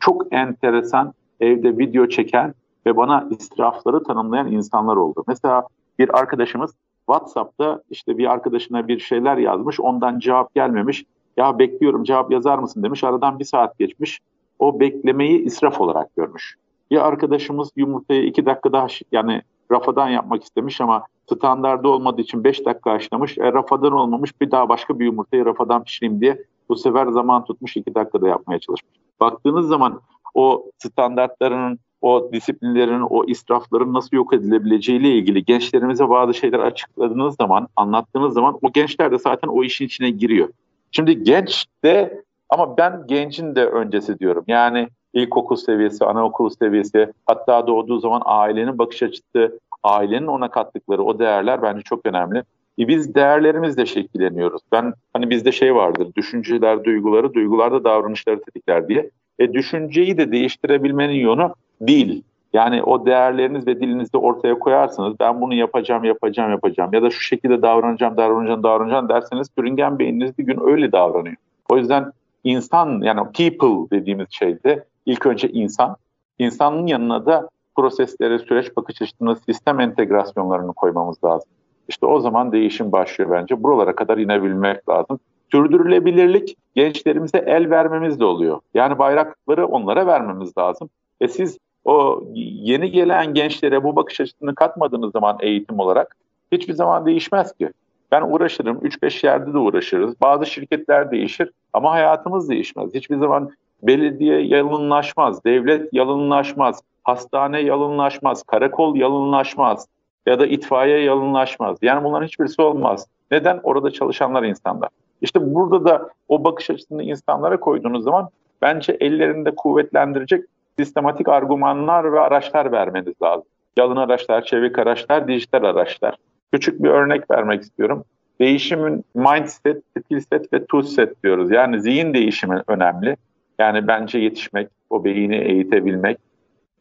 Çok 0.00 0.26
enteresan 0.30 1.14
evde 1.40 1.78
video 1.78 2.06
çeken 2.06 2.54
ve 2.86 2.96
bana 2.96 3.28
israfları 3.30 4.02
tanımlayan 4.02 4.52
insanlar 4.52 4.96
oldu. 4.96 5.24
Mesela 5.28 5.66
bir 5.98 6.18
arkadaşımız 6.18 6.74
WhatsApp'ta 7.06 7.82
işte 7.90 8.18
bir 8.18 8.32
arkadaşına 8.32 8.88
bir 8.88 8.98
şeyler 8.98 9.36
yazmış, 9.36 9.80
ondan 9.80 10.18
cevap 10.18 10.54
gelmemiş. 10.54 11.04
Ya 11.36 11.58
bekliyorum 11.58 12.04
cevap 12.04 12.32
yazar 12.32 12.58
mısın 12.58 12.82
demiş. 12.82 13.04
Aradan 13.04 13.38
bir 13.38 13.44
saat 13.44 13.78
geçmiş. 13.78 14.20
O 14.58 14.80
beklemeyi 14.80 15.44
israf 15.44 15.80
olarak 15.80 16.16
görmüş. 16.16 16.56
Bir 16.90 17.06
arkadaşımız 17.06 17.70
yumurtayı 17.76 18.24
iki 18.24 18.46
dakika 18.46 18.72
daha 18.72 18.86
yani 19.12 19.42
rafadan 19.72 20.08
yapmak 20.08 20.44
istemiş 20.44 20.80
ama 20.80 21.04
standardı 21.32 21.88
olmadığı 21.88 22.20
için 22.20 22.44
beş 22.44 22.66
dakika 22.66 22.92
haşlamış. 22.92 23.38
E, 23.38 23.52
rafadan 23.52 23.92
olmamış 23.92 24.40
bir 24.40 24.50
daha 24.50 24.68
başka 24.68 24.98
bir 24.98 25.04
yumurtayı 25.04 25.44
rafadan 25.44 25.84
pişireyim 25.84 26.20
diye 26.20 26.44
bu 26.68 26.76
sefer 26.76 27.06
zaman 27.06 27.44
tutmuş 27.44 27.76
iki 27.76 27.94
dakikada 27.94 28.28
yapmaya 28.28 28.58
çalışmış. 28.58 28.92
Baktığınız 29.20 29.68
zaman 29.68 30.00
o 30.34 30.64
standartlarının 30.78 31.78
o 32.00 32.30
disiplinlerin, 32.32 33.00
o 33.10 33.24
israfların 33.24 33.92
nasıl 33.92 34.16
yok 34.16 34.32
edilebileceğiyle 34.32 35.10
ilgili 35.10 35.44
gençlerimize 35.44 36.08
bazı 36.08 36.34
şeyler 36.34 36.58
açıkladığınız 36.58 37.36
zaman, 37.36 37.68
anlattığınız 37.76 38.34
zaman 38.34 38.58
o 38.62 38.72
gençler 38.72 39.12
de 39.12 39.18
zaten 39.18 39.48
o 39.48 39.64
işin 39.64 39.86
içine 39.86 40.10
giriyor. 40.10 40.48
Şimdi 40.92 41.22
genç 41.22 41.66
de 41.84 42.22
ama 42.48 42.76
ben 42.76 43.04
gencin 43.06 43.54
de 43.54 43.66
öncesi 43.66 44.18
diyorum. 44.18 44.44
Yani 44.46 44.88
ilkokul 45.12 45.56
seviyesi, 45.56 46.04
anaokul 46.04 46.50
seviyesi, 46.50 47.12
hatta 47.26 47.66
doğduğu 47.66 47.98
zaman 47.98 48.22
ailenin 48.24 48.78
bakış 48.78 49.02
açısı, 49.02 49.58
ailenin 49.82 50.26
ona 50.26 50.50
kattıkları 50.50 51.02
o 51.02 51.18
değerler 51.18 51.62
bence 51.62 51.82
çok 51.82 52.06
önemli. 52.06 52.42
E 52.78 52.88
biz 52.88 53.14
değerlerimizle 53.14 53.86
şekilleniyoruz. 53.86 54.62
Ben 54.72 54.92
hani 55.12 55.30
bizde 55.30 55.52
şey 55.52 55.74
vardır, 55.74 56.08
düşünceler 56.16 56.84
duyguları, 56.84 57.34
duygular 57.34 57.72
da 57.72 57.84
davranışları 57.84 58.40
tetikler 58.40 58.88
diye. 58.88 59.10
E 59.38 59.52
düşünceyi 59.52 60.18
de 60.18 60.32
değiştirebilmenin 60.32 61.14
yolu 61.14 61.54
dil. 61.86 62.22
Yani 62.52 62.82
o 62.82 63.06
değerleriniz 63.06 63.66
ve 63.66 63.80
dilinizi 63.80 64.16
ortaya 64.16 64.58
koyarsınız. 64.58 65.20
Ben 65.20 65.40
bunu 65.40 65.54
yapacağım, 65.54 66.04
yapacağım, 66.04 66.50
yapacağım. 66.50 66.90
Ya 66.92 67.02
da 67.02 67.10
şu 67.10 67.20
şekilde 67.20 67.62
davranacağım, 67.62 68.16
davranacağım, 68.16 68.62
davranacağım 68.62 69.08
derseniz 69.08 69.48
sürüngen 69.58 69.98
beyniniz 69.98 70.38
bir 70.38 70.44
gün 70.44 70.60
öyle 70.70 70.92
davranıyor. 70.92 71.36
O 71.70 71.76
yüzden 71.76 72.12
insan 72.44 73.00
yani 73.02 73.20
people 73.36 73.98
dediğimiz 73.98 74.26
şeyde 74.30 74.84
ilk 75.08 75.26
önce 75.26 75.48
insan. 75.48 75.96
insanın 76.38 76.86
yanına 76.86 77.26
da 77.26 77.48
prosesleri, 77.76 78.38
süreç 78.38 78.76
bakış 78.76 79.02
açısını, 79.02 79.36
sistem 79.36 79.80
entegrasyonlarını 79.80 80.72
koymamız 80.72 81.24
lazım. 81.24 81.48
İşte 81.88 82.06
o 82.06 82.20
zaman 82.20 82.52
değişim 82.52 82.92
başlıyor 82.92 83.30
bence. 83.30 83.62
Buralara 83.62 83.94
kadar 83.94 84.18
inebilmek 84.18 84.88
lazım. 84.88 85.20
Sürdürülebilirlik 85.52 86.56
gençlerimize 86.74 87.38
el 87.38 87.70
vermemiz 87.70 88.20
de 88.20 88.24
oluyor. 88.24 88.60
Yani 88.74 88.98
bayrakları 88.98 89.66
onlara 89.66 90.06
vermemiz 90.06 90.58
lazım. 90.58 90.90
E 91.20 91.28
siz 91.28 91.58
o 91.84 92.24
yeni 92.34 92.90
gelen 92.90 93.34
gençlere 93.34 93.84
bu 93.84 93.96
bakış 93.96 94.20
açısını 94.20 94.54
katmadığınız 94.54 95.12
zaman 95.12 95.36
eğitim 95.40 95.78
olarak 95.78 96.16
hiçbir 96.52 96.72
zaman 96.72 97.06
değişmez 97.06 97.52
ki. 97.52 97.70
Ben 98.12 98.22
uğraşırım, 98.22 98.78
3-5 98.78 99.26
yerde 99.26 99.52
de 99.52 99.58
uğraşırız. 99.58 100.20
Bazı 100.20 100.46
şirketler 100.46 101.10
değişir 101.10 101.50
ama 101.72 101.92
hayatımız 101.92 102.48
değişmez. 102.48 102.94
Hiçbir 102.94 103.16
zaman 103.16 103.50
belediye 103.82 104.40
yalınlaşmaz, 104.40 105.44
devlet 105.44 105.92
yalınlaşmaz, 105.92 106.82
hastane 107.04 107.60
yalınlaşmaz, 107.60 108.42
karakol 108.42 108.96
yalınlaşmaz 108.96 109.86
ya 110.26 110.38
da 110.40 110.46
itfaiye 110.46 110.98
yalınlaşmaz. 110.98 111.78
Yani 111.82 112.04
bunların 112.04 112.26
hiçbirisi 112.26 112.62
olmaz. 112.62 113.06
Neden? 113.30 113.60
Orada 113.62 113.90
çalışanlar 113.90 114.42
insanlar. 114.42 114.88
İşte 115.20 115.54
burada 115.54 115.84
da 115.84 116.10
o 116.28 116.44
bakış 116.44 116.70
açısını 116.70 117.02
insanlara 117.02 117.60
koyduğunuz 117.60 118.04
zaman 118.04 118.28
bence 118.62 118.96
ellerinde 119.00 119.54
kuvvetlendirecek 119.54 120.44
sistematik 120.78 121.28
argümanlar 121.28 122.12
ve 122.12 122.20
araçlar 122.20 122.72
vermeniz 122.72 123.14
lazım. 123.22 123.46
Yalın 123.76 123.96
araçlar, 123.96 124.44
çevik 124.44 124.78
araçlar, 124.78 125.28
dijital 125.28 125.64
araçlar. 125.64 126.16
Küçük 126.52 126.82
bir 126.82 126.88
örnek 126.88 127.30
vermek 127.30 127.62
istiyorum. 127.62 128.04
değişimin 128.40 129.04
mindset, 129.14 129.82
skill 129.98 130.42
ve 130.52 130.66
tool 130.66 130.84
diyoruz. 131.24 131.50
Yani 131.50 131.80
zihin 131.80 132.14
değişimi 132.14 132.62
önemli. 132.66 133.16
Yani 133.58 133.86
bence 133.86 134.18
yetişmek, 134.18 134.68
o 134.90 135.04
beyni 135.04 135.36
eğitebilmek. 135.36 136.18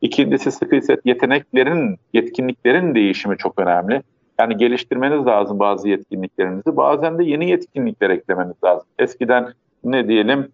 İkincisi 0.01 0.51
skill 0.51 0.81
set, 0.81 1.05
yeteneklerin, 1.05 1.97
yetkinliklerin 2.13 2.95
değişimi 2.95 3.37
çok 3.37 3.59
önemli. 3.59 4.01
Yani 4.39 4.57
geliştirmeniz 4.57 5.25
lazım 5.25 5.59
bazı 5.59 5.89
yetkinliklerinizi. 5.89 6.77
Bazen 6.77 7.17
de 7.17 7.23
yeni 7.23 7.49
yetkinlikler 7.49 8.09
eklemeniz 8.09 8.63
lazım. 8.63 8.87
Eskiden 8.99 9.53
ne 9.83 10.07
diyelim 10.07 10.51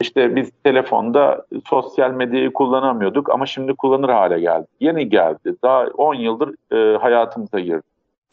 işte 0.00 0.36
biz 0.36 0.50
telefonda 0.64 1.46
sosyal 1.68 2.10
medyayı 2.10 2.52
kullanamıyorduk 2.52 3.30
ama 3.30 3.46
şimdi 3.46 3.74
kullanır 3.74 4.08
hale 4.08 4.40
geldi. 4.40 4.66
Yeni 4.80 5.08
geldi. 5.08 5.54
Daha 5.62 5.86
10 5.86 6.14
yıldır 6.14 6.54
e, 6.72 6.98
hayatımıza 6.98 7.60
girdi. 7.60 7.82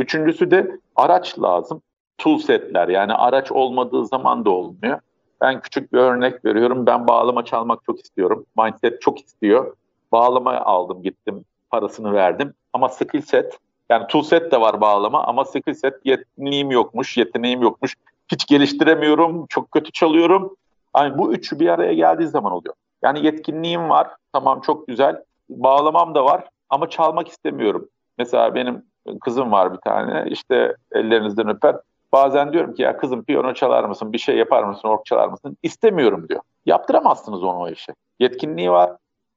Üçüncüsü 0.02 0.52
de 0.52 0.72
araç 0.96 1.40
lazım. 1.40 1.82
Tool 2.18 2.38
setler 2.38 2.88
yani 2.88 3.14
araç 3.14 3.52
olmadığı 3.52 4.06
zaman 4.06 4.46
da 4.46 4.50
olmuyor. 4.50 5.00
Ben 5.42 5.62
küçük 5.62 5.94
bir 5.94 5.98
örnek 5.98 6.46
veriyorum. 6.46 6.86
Ben 6.86 7.08
bağlama 7.08 7.46
çalmak 7.46 7.80
çok 7.86 8.06
istiyorum. 8.06 8.46
Mindset 8.58 9.02
çok 9.02 9.20
istiyor. 9.20 9.76
Bağlama 10.12 10.58
aldım 10.58 11.04
gittim 11.04 11.46
parasını 11.72 12.14
verdim. 12.14 12.54
Ama 12.74 12.90
skill 12.90 13.22
set 13.22 13.58
yani 13.90 14.08
tool 14.08 14.22
set 14.22 14.52
de 14.52 14.62
var 14.62 14.82
bağlama 14.82 15.24
ama 15.24 15.46
skill 15.46 15.74
set 15.74 15.94
yetkinliğim 16.06 16.72
yokmuş, 16.72 17.18
yeteneğim 17.18 17.62
yokmuş. 17.62 17.96
Hiç 18.32 18.46
geliştiremiyorum, 18.46 19.46
çok 19.50 19.72
kötü 19.72 19.92
çalıyorum. 19.92 20.56
Yani 20.98 21.18
bu 21.18 21.34
üçü 21.34 21.60
bir 21.60 21.68
araya 21.68 21.94
geldiği 21.94 22.28
zaman 22.28 22.52
oluyor. 22.52 22.76
Yani 23.04 23.26
yetkinliğim 23.26 23.90
var, 23.90 24.08
tamam 24.34 24.62
çok 24.62 24.88
güzel. 24.88 25.24
Bağlamam 25.50 26.16
da 26.16 26.26
var 26.26 26.44
ama 26.70 26.90
çalmak 26.90 27.28
istemiyorum. 27.28 27.88
Mesela 28.18 28.56
benim 28.56 28.84
kızım 29.22 29.52
var 29.52 29.74
bir 29.74 29.80
tane, 29.80 30.26
işte 30.30 30.76
ellerinizden 30.92 31.50
öper. 31.50 31.76
Bazen 32.14 32.54
diyorum 32.54 32.74
ki 32.74 32.82
ya 32.82 32.98
kızım 32.98 33.24
piyano 33.24 33.54
çalar 33.54 33.84
mısın, 33.84 34.14
bir 34.14 34.18
şey 34.18 34.38
yapar 34.38 34.64
mısın, 34.64 34.88
ork 34.88 35.06
çalar 35.06 35.28
mısın? 35.28 35.58
İstemiyorum 35.64 36.30
diyor. 36.30 36.42
Yaptıramazsınız 36.66 37.44
onu 37.44 37.60
o 37.60 37.70
işi. 37.70 37.94
Yetkinliği 38.20 38.72
var, 38.72 38.92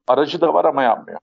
aracı 0.08 0.40
da 0.40 0.54
var 0.54 0.64
ama 0.64 0.82
yapmıyor. 0.82 1.18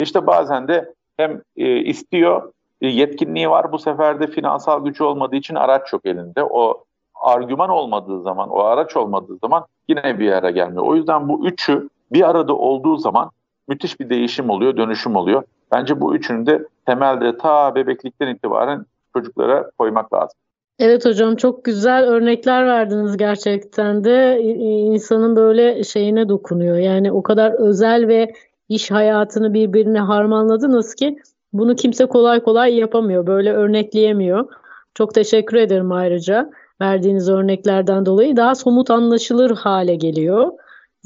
İşte 0.00 0.26
bazen 0.26 0.68
de 0.68 0.94
hem 1.16 1.42
e, 1.56 1.76
istiyor, 1.76 2.52
e, 2.80 2.88
yetkinliği 2.88 3.50
var 3.50 3.72
bu 3.72 3.78
sefer 3.78 4.20
de 4.20 4.26
finansal 4.26 4.84
gücü 4.84 5.04
olmadığı 5.04 5.36
için 5.36 5.54
araç 5.54 5.86
çok 5.86 6.06
elinde. 6.06 6.44
O 6.44 6.84
argüman 7.14 7.70
olmadığı 7.70 8.22
zaman, 8.22 8.48
o 8.48 8.60
araç 8.60 8.96
olmadığı 8.96 9.36
zaman 9.36 9.66
yine 9.88 10.18
bir 10.18 10.24
yere 10.24 10.50
gelmiyor. 10.50 10.84
O 10.86 10.96
yüzden 10.96 11.28
bu 11.28 11.46
üçü 11.46 11.88
bir 12.12 12.30
arada 12.30 12.54
olduğu 12.54 12.96
zaman 12.96 13.30
müthiş 13.68 14.00
bir 14.00 14.10
değişim 14.10 14.50
oluyor, 14.50 14.76
dönüşüm 14.76 15.16
oluyor. 15.16 15.42
Bence 15.72 16.00
bu 16.00 16.14
üçünü 16.14 16.46
de 16.46 16.66
temelde 16.86 17.38
ta 17.38 17.74
bebeklikten 17.74 18.28
itibaren 18.28 18.86
çocuklara 19.12 19.70
koymak 19.78 20.14
lazım. 20.14 20.38
Evet 20.78 21.04
hocam 21.04 21.36
çok 21.36 21.64
güzel 21.64 22.04
örnekler 22.04 22.66
verdiniz 22.66 23.16
gerçekten 23.16 24.04
de 24.04 24.40
insanın 24.94 25.36
böyle 25.36 25.84
şeyine 25.84 26.28
dokunuyor. 26.28 26.76
Yani 26.76 27.12
o 27.12 27.22
kadar 27.22 27.52
özel 27.52 28.08
ve 28.08 28.32
iş 28.68 28.90
hayatını 28.90 29.54
birbirine 29.54 30.00
harmanladınız 30.00 30.94
ki 30.94 31.16
bunu 31.52 31.76
kimse 31.76 32.06
kolay 32.06 32.42
kolay 32.42 32.74
yapamıyor. 32.74 33.26
Böyle 33.26 33.52
örnekleyemiyor. 33.52 34.48
Çok 34.94 35.14
teşekkür 35.14 35.56
ederim 35.56 35.92
ayrıca 35.92 36.50
verdiğiniz 36.80 37.28
örneklerden 37.28 38.06
dolayı 38.06 38.36
daha 38.36 38.54
somut 38.54 38.90
anlaşılır 38.90 39.50
hale 39.50 39.94
geliyor. 39.94 40.52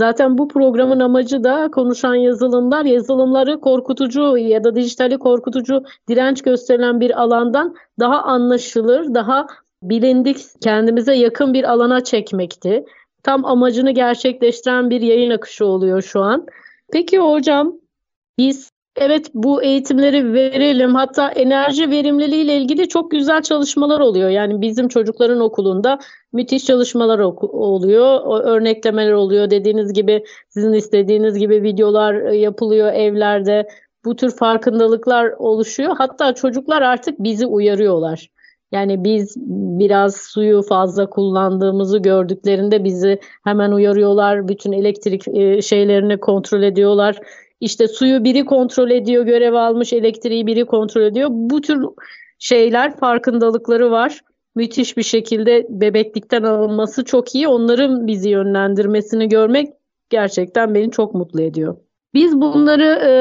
Zaten 0.00 0.38
bu 0.38 0.48
programın 0.48 1.00
amacı 1.00 1.44
da 1.44 1.70
konuşan 1.70 2.14
yazılımlar 2.14 2.84
yazılımları 2.84 3.60
korkutucu 3.60 4.36
ya 4.36 4.64
da 4.64 4.76
dijitali 4.76 5.18
korkutucu 5.18 5.82
direnç 6.08 6.42
gösterilen 6.42 7.00
bir 7.00 7.22
alandan 7.22 7.74
daha 7.98 8.22
anlaşılır, 8.22 9.14
daha 9.14 9.46
bilindik, 9.82 10.36
kendimize 10.60 11.14
yakın 11.14 11.54
bir 11.54 11.64
alana 11.64 12.04
çekmekti. 12.04 12.84
Tam 13.22 13.44
amacını 13.44 13.90
gerçekleştiren 13.90 14.90
bir 14.90 15.00
yayın 15.00 15.30
akışı 15.30 15.66
oluyor 15.66 16.02
şu 16.02 16.20
an. 16.20 16.46
Peki 16.92 17.18
hocam 17.18 17.72
biz 18.38 18.72
Evet 18.96 19.30
bu 19.34 19.62
eğitimleri 19.62 20.32
verelim. 20.32 20.94
Hatta 20.94 21.30
enerji 21.30 21.90
verimliliği 21.90 22.44
ile 22.44 22.56
ilgili 22.56 22.88
çok 22.88 23.10
güzel 23.10 23.42
çalışmalar 23.42 24.00
oluyor. 24.00 24.30
Yani 24.30 24.60
bizim 24.60 24.88
çocukların 24.88 25.40
okulunda 25.40 25.98
müthiş 26.32 26.64
çalışmalar 26.64 27.18
oluyor. 27.18 28.40
Örneklemeler 28.44 29.12
oluyor. 29.12 29.50
Dediğiniz 29.50 29.92
gibi 29.92 30.24
sizin 30.48 30.72
istediğiniz 30.72 31.38
gibi 31.38 31.62
videolar 31.62 32.14
e, 32.14 32.36
yapılıyor 32.36 32.92
evlerde. 32.92 33.68
Bu 34.04 34.16
tür 34.16 34.36
farkındalıklar 34.36 35.30
oluşuyor. 35.38 35.94
Hatta 35.98 36.34
çocuklar 36.34 36.82
artık 36.82 37.18
bizi 37.18 37.46
uyarıyorlar. 37.46 38.30
Yani 38.72 39.04
biz 39.04 39.36
biraz 39.80 40.16
suyu 40.16 40.62
fazla 40.62 41.10
kullandığımızı 41.10 41.98
gördüklerinde 41.98 42.84
bizi 42.84 43.18
hemen 43.44 43.72
uyarıyorlar. 43.72 44.48
Bütün 44.48 44.72
elektrik 44.72 45.28
e, 45.28 45.62
şeylerini 45.62 46.20
kontrol 46.20 46.62
ediyorlar 46.62 47.20
işte 47.60 47.88
suyu 47.88 48.24
biri 48.24 48.44
kontrol 48.44 48.90
ediyor, 48.90 49.24
görev 49.24 49.54
almış, 49.54 49.92
elektriği 49.92 50.46
biri 50.46 50.64
kontrol 50.64 51.02
ediyor. 51.02 51.28
Bu 51.32 51.60
tür 51.60 51.84
şeyler, 52.38 52.96
farkındalıkları 52.96 53.90
var. 53.90 54.20
Müthiş 54.54 54.96
bir 54.96 55.02
şekilde 55.02 55.66
bebeklikten 55.70 56.42
alınması 56.42 57.04
çok 57.04 57.34
iyi. 57.34 57.48
Onların 57.48 58.06
bizi 58.06 58.28
yönlendirmesini 58.28 59.28
görmek 59.28 59.68
gerçekten 60.10 60.74
beni 60.74 60.90
çok 60.90 61.14
mutlu 61.14 61.42
ediyor. 61.42 61.76
Biz 62.14 62.40
bunları 62.40 62.84
e, 62.84 63.12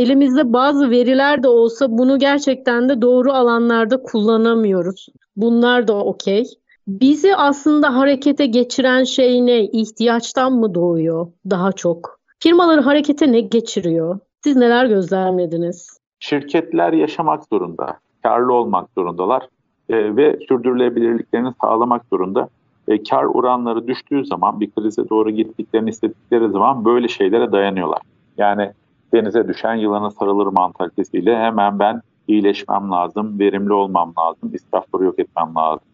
elimizde 0.00 0.52
bazı 0.52 0.90
veriler 0.90 1.42
de 1.42 1.48
olsa 1.48 1.86
bunu 1.90 2.18
gerçekten 2.18 2.88
de 2.88 3.02
doğru 3.02 3.32
alanlarda 3.32 4.02
kullanamıyoruz. 4.02 5.06
Bunlar 5.36 5.88
da 5.88 6.04
okey. 6.04 6.44
Bizi 6.88 7.36
aslında 7.36 7.96
harekete 7.96 8.46
geçiren 8.46 9.04
şey 9.04 9.46
ne? 9.46 9.64
İhtiyaçtan 9.64 10.52
mı 10.52 10.74
doğuyor 10.74 11.32
daha 11.50 11.72
çok? 11.72 12.19
Firmaları 12.42 12.80
harekete 12.80 13.32
ne 13.32 13.40
geçiriyor? 13.40 14.18
Siz 14.44 14.56
neler 14.56 14.86
gözlemlediniz? 14.86 16.00
Şirketler 16.20 16.92
yaşamak 16.92 17.44
zorunda, 17.52 17.98
karlı 18.22 18.52
olmak 18.52 18.88
zorundalar 18.98 19.42
e, 19.88 20.16
ve 20.16 20.38
sürdürülebilirliklerini 20.48 21.52
sağlamak 21.60 22.02
zorunda. 22.12 22.48
E, 22.88 23.02
kar 23.02 23.24
oranları 23.24 23.86
düştüğü 23.86 24.24
zaman, 24.24 24.60
bir 24.60 24.70
krize 24.70 25.08
doğru 25.08 25.30
gittiklerini 25.30 25.90
istedikleri 25.90 26.48
zaman 26.48 26.84
böyle 26.84 27.08
şeylere 27.08 27.52
dayanıyorlar. 27.52 28.00
Yani 28.38 28.72
denize 29.12 29.48
düşen 29.48 29.74
yılana 29.74 30.10
sarılır 30.10 30.46
mantalitesiyle 30.46 31.38
hemen 31.38 31.78
ben 31.78 32.02
iyileşmem 32.28 32.90
lazım, 32.90 33.38
verimli 33.38 33.72
olmam 33.72 34.12
lazım, 34.18 34.54
israfları 34.54 35.04
yok 35.04 35.18
etmem 35.18 35.54
lazım. 35.56 35.89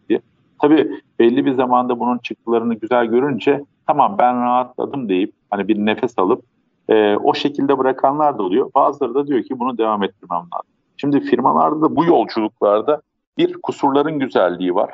Tabii 0.60 1.00
belli 1.18 1.46
bir 1.46 1.54
zamanda 1.54 2.00
bunun 2.00 2.18
çıktılarını 2.18 2.74
güzel 2.74 3.06
görünce 3.06 3.64
tamam 3.86 4.16
ben 4.18 4.42
rahatladım 4.42 5.08
deyip 5.08 5.32
hani 5.50 5.68
bir 5.68 5.76
nefes 5.76 6.18
alıp 6.18 6.44
e, 6.88 7.16
o 7.16 7.34
şekilde 7.34 7.78
bırakanlar 7.78 8.38
da 8.38 8.42
oluyor. 8.42 8.70
Bazıları 8.74 9.14
da 9.14 9.26
diyor 9.26 9.42
ki 9.42 9.58
bunu 9.58 9.78
devam 9.78 10.02
ettirmem 10.02 10.38
lazım. 10.38 10.70
Şimdi 10.96 11.20
firmalarda 11.20 11.82
da 11.82 11.96
bu 11.96 12.04
yolculuklarda 12.04 13.02
bir 13.38 13.52
kusurların 13.52 14.18
güzelliği 14.18 14.74
var. 14.74 14.90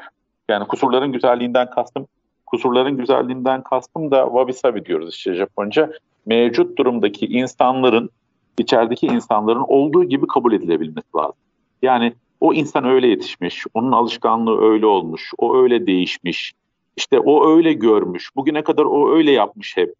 Yani 0.49 0.67
kusurların 0.67 1.13
güzelliğinden 1.13 1.71
kastım 1.71 2.07
kusurların 2.53 2.97
güzelliğinden 2.97 3.63
kastım 3.63 4.11
da 4.11 4.25
wabi 4.25 4.53
sabi 4.53 4.85
diyoruz 4.85 5.15
işte 5.15 5.35
Japonca. 5.35 5.93
Mevcut 6.27 6.79
durumdaki 6.79 7.27
insanların 7.27 8.11
içerideki 8.59 9.07
insanların 9.07 9.65
olduğu 9.69 10.05
gibi 10.05 10.27
kabul 10.27 10.53
edilebilmesi 10.53 11.09
lazım. 11.17 11.35
Yani 11.83 12.15
o 12.43 12.55
insan 12.55 12.84
öyle 12.84 13.07
yetişmiş, 13.07 13.66
onun 13.74 13.93
alışkanlığı 13.93 14.61
öyle 14.61 14.86
olmuş, 14.86 15.32
o 15.38 15.57
öyle 15.57 15.86
değişmiş, 15.86 16.53
işte 16.97 17.20
o 17.20 17.57
öyle 17.57 17.72
görmüş, 17.72 18.36
bugüne 18.36 18.64
kadar 18.64 18.84
o 18.84 19.14
öyle 19.14 19.30
yapmış 19.30 19.76
hep. 19.76 19.95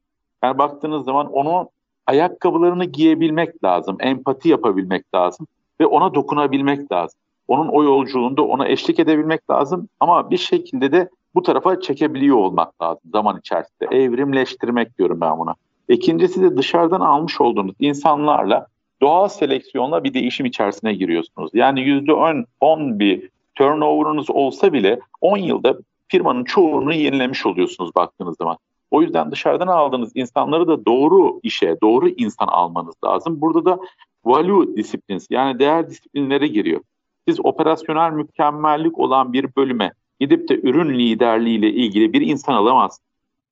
Yani 0.45 0.59
baktığınız 0.59 1.05
zaman 1.05 1.33
onu 1.33 1.69
ayakkabılarını 2.07 2.85
giyebilmek 2.85 3.65
lazım, 3.65 3.97
empati 4.01 4.49
yapabilmek 4.49 5.15
lazım 5.15 5.47
ve 5.81 5.87
ona 5.87 6.15
dokunabilmek 6.15 6.93
lazım. 6.93 7.21
Onun 7.49 7.69
o 7.69 7.83
yolculuğunda 7.85 8.43
ona 8.43 8.69
eşlik 8.69 9.01
edebilmek 9.01 9.51
lazım 9.51 9.89
ama 10.01 10.31
bir 10.31 10.39
şekilde 10.39 10.93
de 10.93 11.09
bu 11.35 11.43
tarafa 11.43 11.81
çekebiliyor 11.81 12.37
olmak 12.37 12.83
lazım 12.83 13.11
zaman 13.13 13.39
içerisinde. 13.39 13.89
Evrimleştirmek 13.91 14.99
diyorum 14.99 15.21
ben 15.21 15.39
buna. 15.39 15.55
İkincisi 15.89 16.43
de 16.43 16.57
dışarıdan 16.57 17.01
almış 17.01 17.41
olduğunuz 17.41 17.75
insanlarla 17.81 18.67
doğal 19.03 19.29
seleksiyonla 19.29 20.05
bir 20.05 20.15
değişim 20.15 20.47
içerisine 20.47 20.95
giriyorsunuz. 20.95 21.51
Yani 21.55 21.81
%10 21.81 22.45
10 22.61 22.99
bir 22.99 23.29
turnover'ınız 23.55 24.31
olsa 24.31 24.73
bile 24.73 25.01
10 25.21 25.37
yılda 25.37 25.79
firmanın 26.09 26.45
çoğunu 26.45 26.95
yenilemiş 26.95 27.47
oluyorsunuz 27.47 27.95
baktığınız 27.95 28.37
zaman. 28.37 28.57
O 28.91 29.03
yüzden 29.03 29.31
dışarıdan 29.31 29.67
aldığınız 29.67 30.13
insanları 30.15 30.67
da 30.67 30.87
doğru 30.87 31.41
işe, 31.43 31.77
doğru 31.83 32.09
insan 32.09 32.47
almanız 32.47 32.95
lazım. 33.05 33.41
Burada 33.41 33.65
da 33.65 33.79
value 34.25 34.77
disiplins 34.77 35.27
yani 35.31 35.59
değer 35.59 35.91
disiplinleri 35.91 36.53
giriyor. 36.53 36.81
Siz 37.29 37.45
operasyonel 37.45 38.13
mükemmellik 38.13 38.99
olan 38.99 39.33
bir 39.33 39.57
bölüme 39.57 39.93
gidip 40.21 40.49
de 40.49 40.61
ürün 40.61 40.99
liderliği 40.99 41.59
ile 41.59 41.71
ilgili 41.71 42.13
bir 42.13 42.21
insan 42.21 42.55
alamazsınız. 42.55 43.09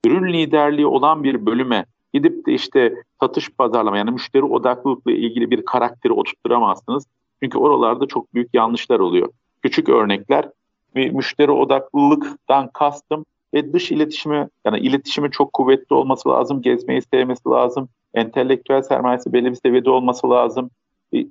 Ürün 0.07 0.33
liderliği 0.33 0.87
olan 0.87 1.25
bir 1.25 1.47
bölüme 1.47 1.87
gidip 2.15 2.47
de 2.47 2.53
işte 2.53 2.95
satış 3.21 3.51
pazarlama 3.51 3.99
yani 3.99 4.11
müşteri 4.11 4.45
odaklılıkla 4.45 5.13
ilgili 5.13 5.51
bir 5.51 5.65
karakteri 5.65 6.13
oturtturamazsınız. 6.13 7.07
Çünkü 7.43 7.59
oralarda 7.59 8.07
çok 8.07 8.35
büyük 8.35 8.55
yanlışlar 8.55 9.01
oluyor. 9.01 9.29
Küçük 9.63 9.89
örnekler 9.89 10.49
bir 10.95 11.11
müşteri 11.11 11.51
odaklılıktan 11.51 12.71
kastım 12.73 13.25
ve 13.55 13.73
dış 13.73 13.93
iletişimi 13.93 14.49
yani 14.65 14.79
iletişimi 14.79 15.31
çok 15.31 15.53
kuvvetli 15.53 15.95
olması 15.95 16.29
lazım, 16.29 16.63
gezmeyi 16.63 17.03
sevmesi 17.03 17.49
lazım, 17.49 17.89
entelektüel 18.15 18.83
sermayesi 18.83 19.33
belli 19.33 19.51
bir 19.51 19.57
seviyede 19.57 19.91
olması 19.91 20.31
lazım. 20.31 20.71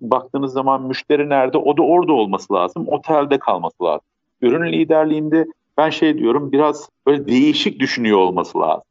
Baktığınız 0.02 0.54
zaman 0.54 0.82
müşteri 0.82 1.30
nerede? 1.30 1.58
O 1.58 1.78
da 1.78 1.82
orada 1.82 2.14
olması 2.14 2.54
lazım. 2.54 2.88
Otelde 2.88 3.40
kalması 3.40 3.84
lazım. 3.84 4.08
Ürün 4.42 4.72
liderliğinde 4.72 5.46
ben 5.78 5.90
şey 5.90 6.18
diyorum 6.18 6.52
biraz 6.52 6.90
böyle 7.08 7.28
değişik 7.28 7.80
düşünüyor 7.80 8.18
olması 8.18 8.60
lazım. 8.60 8.84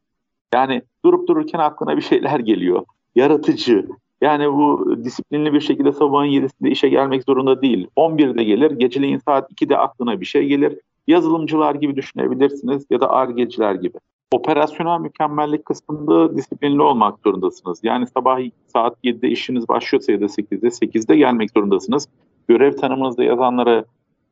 Yani 0.53 0.81
durup 1.05 1.27
dururken 1.27 1.59
aklına 1.59 1.97
bir 1.97 2.01
şeyler 2.01 2.39
geliyor. 2.39 2.85
Yaratıcı. 3.15 3.87
Yani 4.21 4.51
bu 4.53 4.95
disiplinli 5.03 5.53
bir 5.53 5.61
şekilde 5.61 5.91
sabahın 5.91 6.25
7'sinde 6.25 6.69
işe 6.69 6.89
gelmek 6.89 7.23
zorunda 7.23 7.61
değil. 7.61 7.87
11'de 7.95 8.43
gelir, 8.43 8.71
geceleyin 8.71 9.17
saat 9.17 9.51
2'de 9.51 9.77
aklına 9.77 10.21
bir 10.21 10.25
şey 10.25 10.47
gelir. 10.47 10.79
Yazılımcılar 11.07 11.75
gibi 11.75 11.95
düşünebilirsiniz 11.95 12.85
ya 12.89 13.01
da 13.01 13.09
argeciler 13.09 13.75
gibi. 13.75 13.97
Operasyonel 14.31 14.99
mükemmellik 14.99 15.65
kısmında 15.65 16.37
disiplinli 16.37 16.81
olmak 16.81 17.19
zorundasınız. 17.23 17.79
Yani 17.83 18.07
sabah 18.07 18.39
saat 18.73 18.97
7'de 19.03 19.29
işiniz 19.29 19.67
başlıyorsa 19.67 20.11
ya 20.11 20.21
da 20.21 20.25
8'de 20.25 20.67
8'de 20.67 21.17
gelmek 21.17 21.51
zorundasınız. 21.51 22.07
Görev 22.47 22.77
tanımınızda 22.77 23.23
yazanlara 23.23 23.85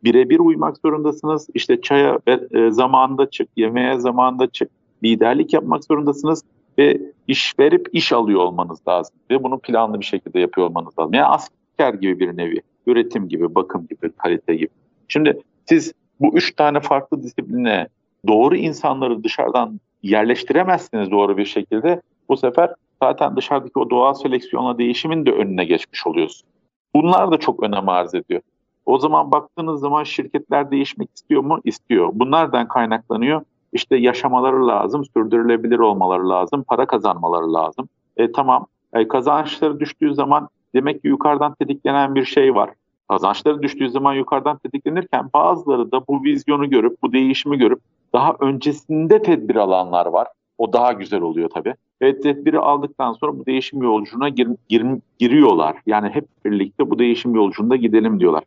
birebir 0.03 0.39
uymak 0.39 0.77
zorundasınız. 0.77 1.47
İşte 1.53 1.81
çaya 1.81 2.19
e, 2.27 2.71
zamanında 2.71 3.29
çık, 3.29 3.49
yemeğe 3.55 3.99
zamanında 3.99 4.47
çık, 4.47 4.69
liderlik 5.03 5.53
yapmak 5.53 5.83
zorundasınız 5.83 6.43
ve 6.77 7.01
iş 7.27 7.59
verip 7.59 7.89
iş 7.91 8.13
alıyor 8.13 8.39
olmanız 8.39 8.79
lazım. 8.87 9.15
Ve 9.31 9.43
bunu 9.43 9.59
planlı 9.59 9.99
bir 9.99 10.05
şekilde 10.05 10.39
yapıyor 10.39 10.67
olmanız 10.67 10.99
lazım. 10.99 11.13
Yani 11.13 11.25
asker 11.25 11.93
gibi 11.93 12.19
bir 12.19 12.37
nevi, 12.37 12.61
üretim 12.87 13.27
gibi, 13.27 13.55
bakım 13.55 13.87
gibi, 13.87 14.11
kalite 14.11 14.55
gibi. 14.55 14.69
Şimdi 15.07 15.41
siz 15.65 15.93
bu 16.19 16.37
üç 16.37 16.55
tane 16.55 16.79
farklı 16.79 17.23
disipline 17.23 17.87
doğru 18.27 18.55
insanları 18.55 19.23
dışarıdan 19.23 19.79
yerleştiremezsiniz 20.03 21.11
doğru 21.11 21.37
bir 21.37 21.45
şekilde. 21.45 22.01
Bu 22.29 22.37
sefer 22.37 22.73
zaten 23.03 23.35
dışarıdaki 23.35 23.79
o 23.79 23.89
doğal 23.89 24.13
seleksiyonla 24.13 24.77
değişimin 24.77 25.25
de 25.25 25.31
önüne 25.31 25.65
geçmiş 25.65 26.07
oluyorsun. 26.07 26.47
Bunlar 26.95 27.31
da 27.31 27.37
çok 27.37 27.63
önem 27.63 27.89
arz 27.89 28.15
ediyor. 28.15 28.41
O 28.85 28.97
zaman 28.99 29.31
baktığınız 29.31 29.79
zaman 29.79 30.03
şirketler 30.03 30.71
değişmek 30.71 31.09
istiyor 31.15 31.41
mu? 31.41 31.59
İstiyor. 31.63 32.09
Bunlardan 32.13 32.67
kaynaklanıyor. 32.67 33.41
İşte 33.73 33.95
yaşamaları 33.95 34.67
lazım, 34.67 35.05
sürdürülebilir 35.05 35.79
olmaları 35.79 36.29
lazım, 36.29 36.63
para 36.63 36.85
kazanmaları 36.85 37.53
lazım. 37.53 37.89
E, 38.17 38.31
tamam, 38.31 38.67
e, 38.93 39.07
kazançları 39.07 39.79
düştüğü 39.79 40.13
zaman 40.13 40.49
demek 40.75 41.01
ki 41.01 41.07
yukarıdan 41.07 41.53
tetiklenen 41.53 42.15
bir 42.15 42.25
şey 42.25 42.55
var. 42.55 42.69
Kazançları 43.09 43.61
düştüğü 43.61 43.89
zaman 43.89 44.13
yukarıdan 44.13 44.57
tetiklenirken 44.57 45.29
bazıları 45.33 45.91
da 45.91 46.07
bu 46.07 46.23
vizyonu 46.23 46.69
görüp, 46.69 47.01
bu 47.03 47.13
değişimi 47.13 47.57
görüp 47.57 47.79
daha 48.13 48.35
öncesinde 48.39 49.21
tedbir 49.21 49.55
alanlar 49.55 50.05
var. 50.05 50.27
O 50.57 50.73
daha 50.73 50.93
güzel 50.93 51.21
oluyor 51.21 51.49
tabii. 51.49 51.73
Ve 52.01 52.19
tedbiri 52.19 52.59
aldıktan 52.59 53.13
sonra 53.13 53.39
bu 53.39 53.45
değişim 53.45 53.83
yolculuğuna 53.83 54.29
gir, 54.29 54.47
gir, 54.69 54.85
giriyorlar. 55.19 55.77
Yani 55.85 56.09
hep 56.09 56.25
birlikte 56.45 56.89
bu 56.89 56.99
değişim 56.99 57.35
yolculuğunda 57.35 57.75
gidelim 57.75 58.19
diyorlar. 58.19 58.43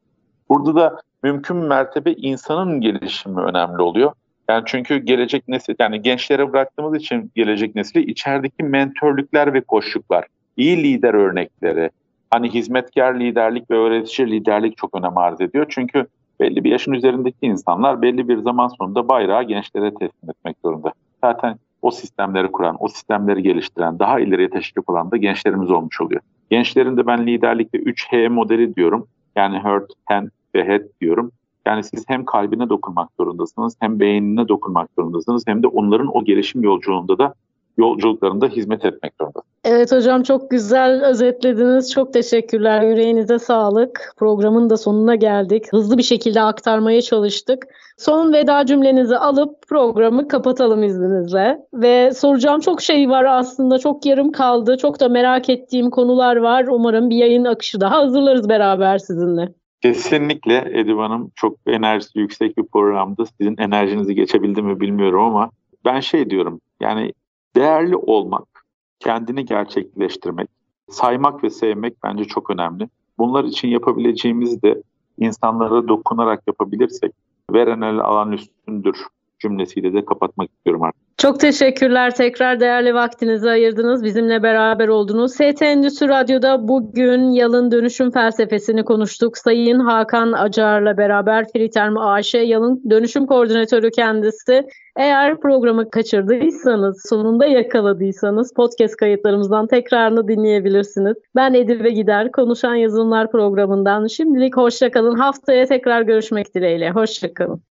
Burada 0.48 0.74
da 0.74 1.00
mümkün 1.22 1.56
mertebe 1.56 2.12
insanın 2.12 2.80
gelişimi 2.80 3.40
önemli 3.40 3.82
oluyor. 3.82 4.12
Yani 4.50 4.62
çünkü 4.66 4.96
gelecek 4.96 5.48
nesil 5.48 5.74
yani 5.78 6.02
gençlere 6.02 6.52
bıraktığımız 6.52 6.96
için 6.96 7.30
gelecek 7.34 7.74
nesli 7.74 8.02
içerideki 8.10 8.62
mentörlükler 8.62 9.54
ve 9.54 9.60
koşullar, 9.60 10.26
iyi 10.56 10.82
lider 10.82 11.14
örnekleri, 11.14 11.90
hani 12.30 12.54
hizmetkar 12.54 13.20
liderlik 13.20 13.70
ve 13.70 13.74
öğretici 13.74 14.30
liderlik 14.30 14.76
çok 14.76 14.96
önem 14.96 15.18
arz 15.18 15.40
ediyor. 15.40 15.66
Çünkü 15.68 16.06
belli 16.40 16.64
bir 16.64 16.70
yaşın 16.70 16.92
üzerindeki 16.92 17.36
insanlar 17.46 18.02
belli 18.02 18.28
bir 18.28 18.38
zaman 18.38 18.68
sonunda 18.68 19.08
bayrağı 19.08 19.42
gençlere 19.42 19.90
teslim 19.90 20.30
etmek 20.30 20.56
zorunda. 20.64 20.92
Zaten 21.24 21.56
o 21.82 21.90
sistemleri 21.90 22.52
kuran, 22.52 22.76
o 22.80 22.88
sistemleri 22.88 23.42
geliştiren, 23.42 23.98
daha 23.98 24.20
ileriye 24.20 24.50
teşvik 24.50 24.90
olan 24.90 25.10
da 25.10 25.16
gençlerimiz 25.16 25.70
olmuş 25.70 26.00
oluyor. 26.00 26.20
Gençlerin 26.50 26.96
de 26.96 27.06
ben 27.06 27.26
liderlikte 27.26 27.78
3H 27.78 28.28
modeli 28.28 28.76
diyorum. 28.76 29.06
Yani 29.36 29.58
hurt, 29.58 29.92
hand 30.04 30.28
ve 30.54 30.68
head 30.68 30.82
diyorum. 31.00 31.32
Yani 31.70 31.84
siz 31.84 32.04
hem 32.08 32.24
kalbine 32.24 32.68
dokunmak 32.68 33.08
zorundasınız, 33.20 33.76
hem 33.80 34.00
beynine 34.00 34.48
dokunmak 34.48 34.88
zorundasınız, 34.98 35.42
hem 35.46 35.62
de 35.62 35.66
onların 35.66 36.16
o 36.16 36.24
gelişim 36.24 36.62
yolculuğunda 36.62 37.18
da 37.18 37.34
yolculuklarında 37.78 38.46
hizmet 38.46 38.84
etmek 38.84 39.12
zorunda. 39.20 39.40
Evet 39.64 39.92
hocam 39.92 40.22
çok 40.22 40.50
güzel 40.50 41.04
özetlediniz. 41.04 41.92
Çok 41.92 42.12
teşekkürler. 42.12 42.82
Yüreğinize 42.82 43.38
sağlık. 43.38 44.14
Programın 44.16 44.70
da 44.70 44.76
sonuna 44.76 45.14
geldik. 45.14 45.72
Hızlı 45.72 45.98
bir 45.98 46.02
şekilde 46.02 46.40
aktarmaya 46.40 47.02
çalıştık. 47.02 47.66
Son 47.98 48.32
veda 48.32 48.66
cümlenizi 48.66 49.16
alıp 49.16 49.68
programı 49.68 50.28
kapatalım 50.28 50.82
izninizle. 50.82 51.58
Ve 51.74 52.10
soracağım 52.14 52.60
çok 52.60 52.82
şey 52.82 53.10
var 53.10 53.24
aslında. 53.24 53.78
Çok 53.78 54.06
yarım 54.06 54.32
kaldı. 54.32 54.76
Çok 54.76 55.00
da 55.00 55.08
merak 55.08 55.48
ettiğim 55.48 55.90
konular 55.90 56.36
var. 56.36 56.66
Umarım 56.70 57.10
bir 57.10 57.16
yayın 57.16 57.44
akışı 57.44 57.80
daha 57.80 57.96
hazırlarız 57.96 58.48
beraber 58.48 58.98
sizinle. 58.98 59.59
Kesinlikle 59.82 60.70
Edip 60.74 60.98
Hanım 60.98 61.30
çok 61.36 61.56
enerjisi 61.66 62.18
yüksek 62.18 62.58
bir 62.58 62.64
programdı. 62.64 63.24
Sizin 63.38 63.56
enerjinizi 63.56 64.14
geçebildi 64.14 64.62
mi 64.62 64.80
bilmiyorum 64.80 65.22
ama 65.22 65.50
ben 65.84 66.00
şey 66.00 66.30
diyorum 66.30 66.60
yani 66.80 67.12
değerli 67.56 67.96
olmak, 67.96 68.64
kendini 68.98 69.44
gerçekleştirmek, 69.44 70.48
saymak 70.88 71.44
ve 71.44 71.50
sevmek 71.50 71.94
bence 72.04 72.24
çok 72.24 72.50
önemli. 72.50 72.88
Bunlar 73.18 73.44
için 73.44 73.68
yapabileceğimizi 73.68 74.62
de 74.62 74.82
insanlara 75.18 75.88
dokunarak 75.88 76.42
yapabilirsek 76.46 77.12
veren 77.50 77.80
el 77.80 77.98
alan 77.98 78.32
üstündür 78.32 79.06
cümlesiyle 79.40 79.92
de 79.92 80.04
kapatmak 80.04 80.50
istiyorum 80.50 80.82
artık. 80.82 81.00
Çok 81.18 81.40
teşekkürler. 81.40 82.14
Tekrar 82.14 82.60
değerli 82.60 82.94
vaktinizi 82.94 83.50
ayırdınız. 83.50 84.04
Bizimle 84.04 84.42
beraber 84.42 84.88
oldunuz. 84.88 85.32
ST 85.32 85.62
Endüstri 85.62 86.08
Radyo'da 86.08 86.68
bugün 86.68 87.30
yalın 87.30 87.70
dönüşüm 87.70 88.10
felsefesini 88.10 88.84
konuştuk. 88.84 89.38
Sayın 89.38 89.78
Hakan 89.78 90.32
Acar'la 90.32 90.96
beraber 90.96 91.46
Friterm 91.52 91.98
AŞ 91.98 92.34
yalın 92.34 92.90
dönüşüm 92.90 93.26
koordinatörü 93.26 93.90
kendisi. 93.90 94.66
Eğer 94.96 95.40
programı 95.40 95.90
kaçırdıysanız, 95.90 97.02
sonunda 97.08 97.46
yakaladıysanız 97.46 98.54
podcast 98.54 98.96
kayıtlarımızdan 98.96 99.66
tekrarını 99.66 100.28
dinleyebilirsiniz. 100.28 101.16
Ben 101.36 101.54
Edibe 101.54 101.90
Gider, 101.90 102.32
Konuşan 102.32 102.74
Yazılımlar 102.74 103.30
programından. 103.30 104.06
Şimdilik 104.06 104.56
hoşçakalın. 104.56 105.14
Haftaya 105.14 105.66
tekrar 105.66 106.02
görüşmek 106.02 106.54
dileğiyle. 106.54 106.90
Hoşçakalın. 106.90 107.62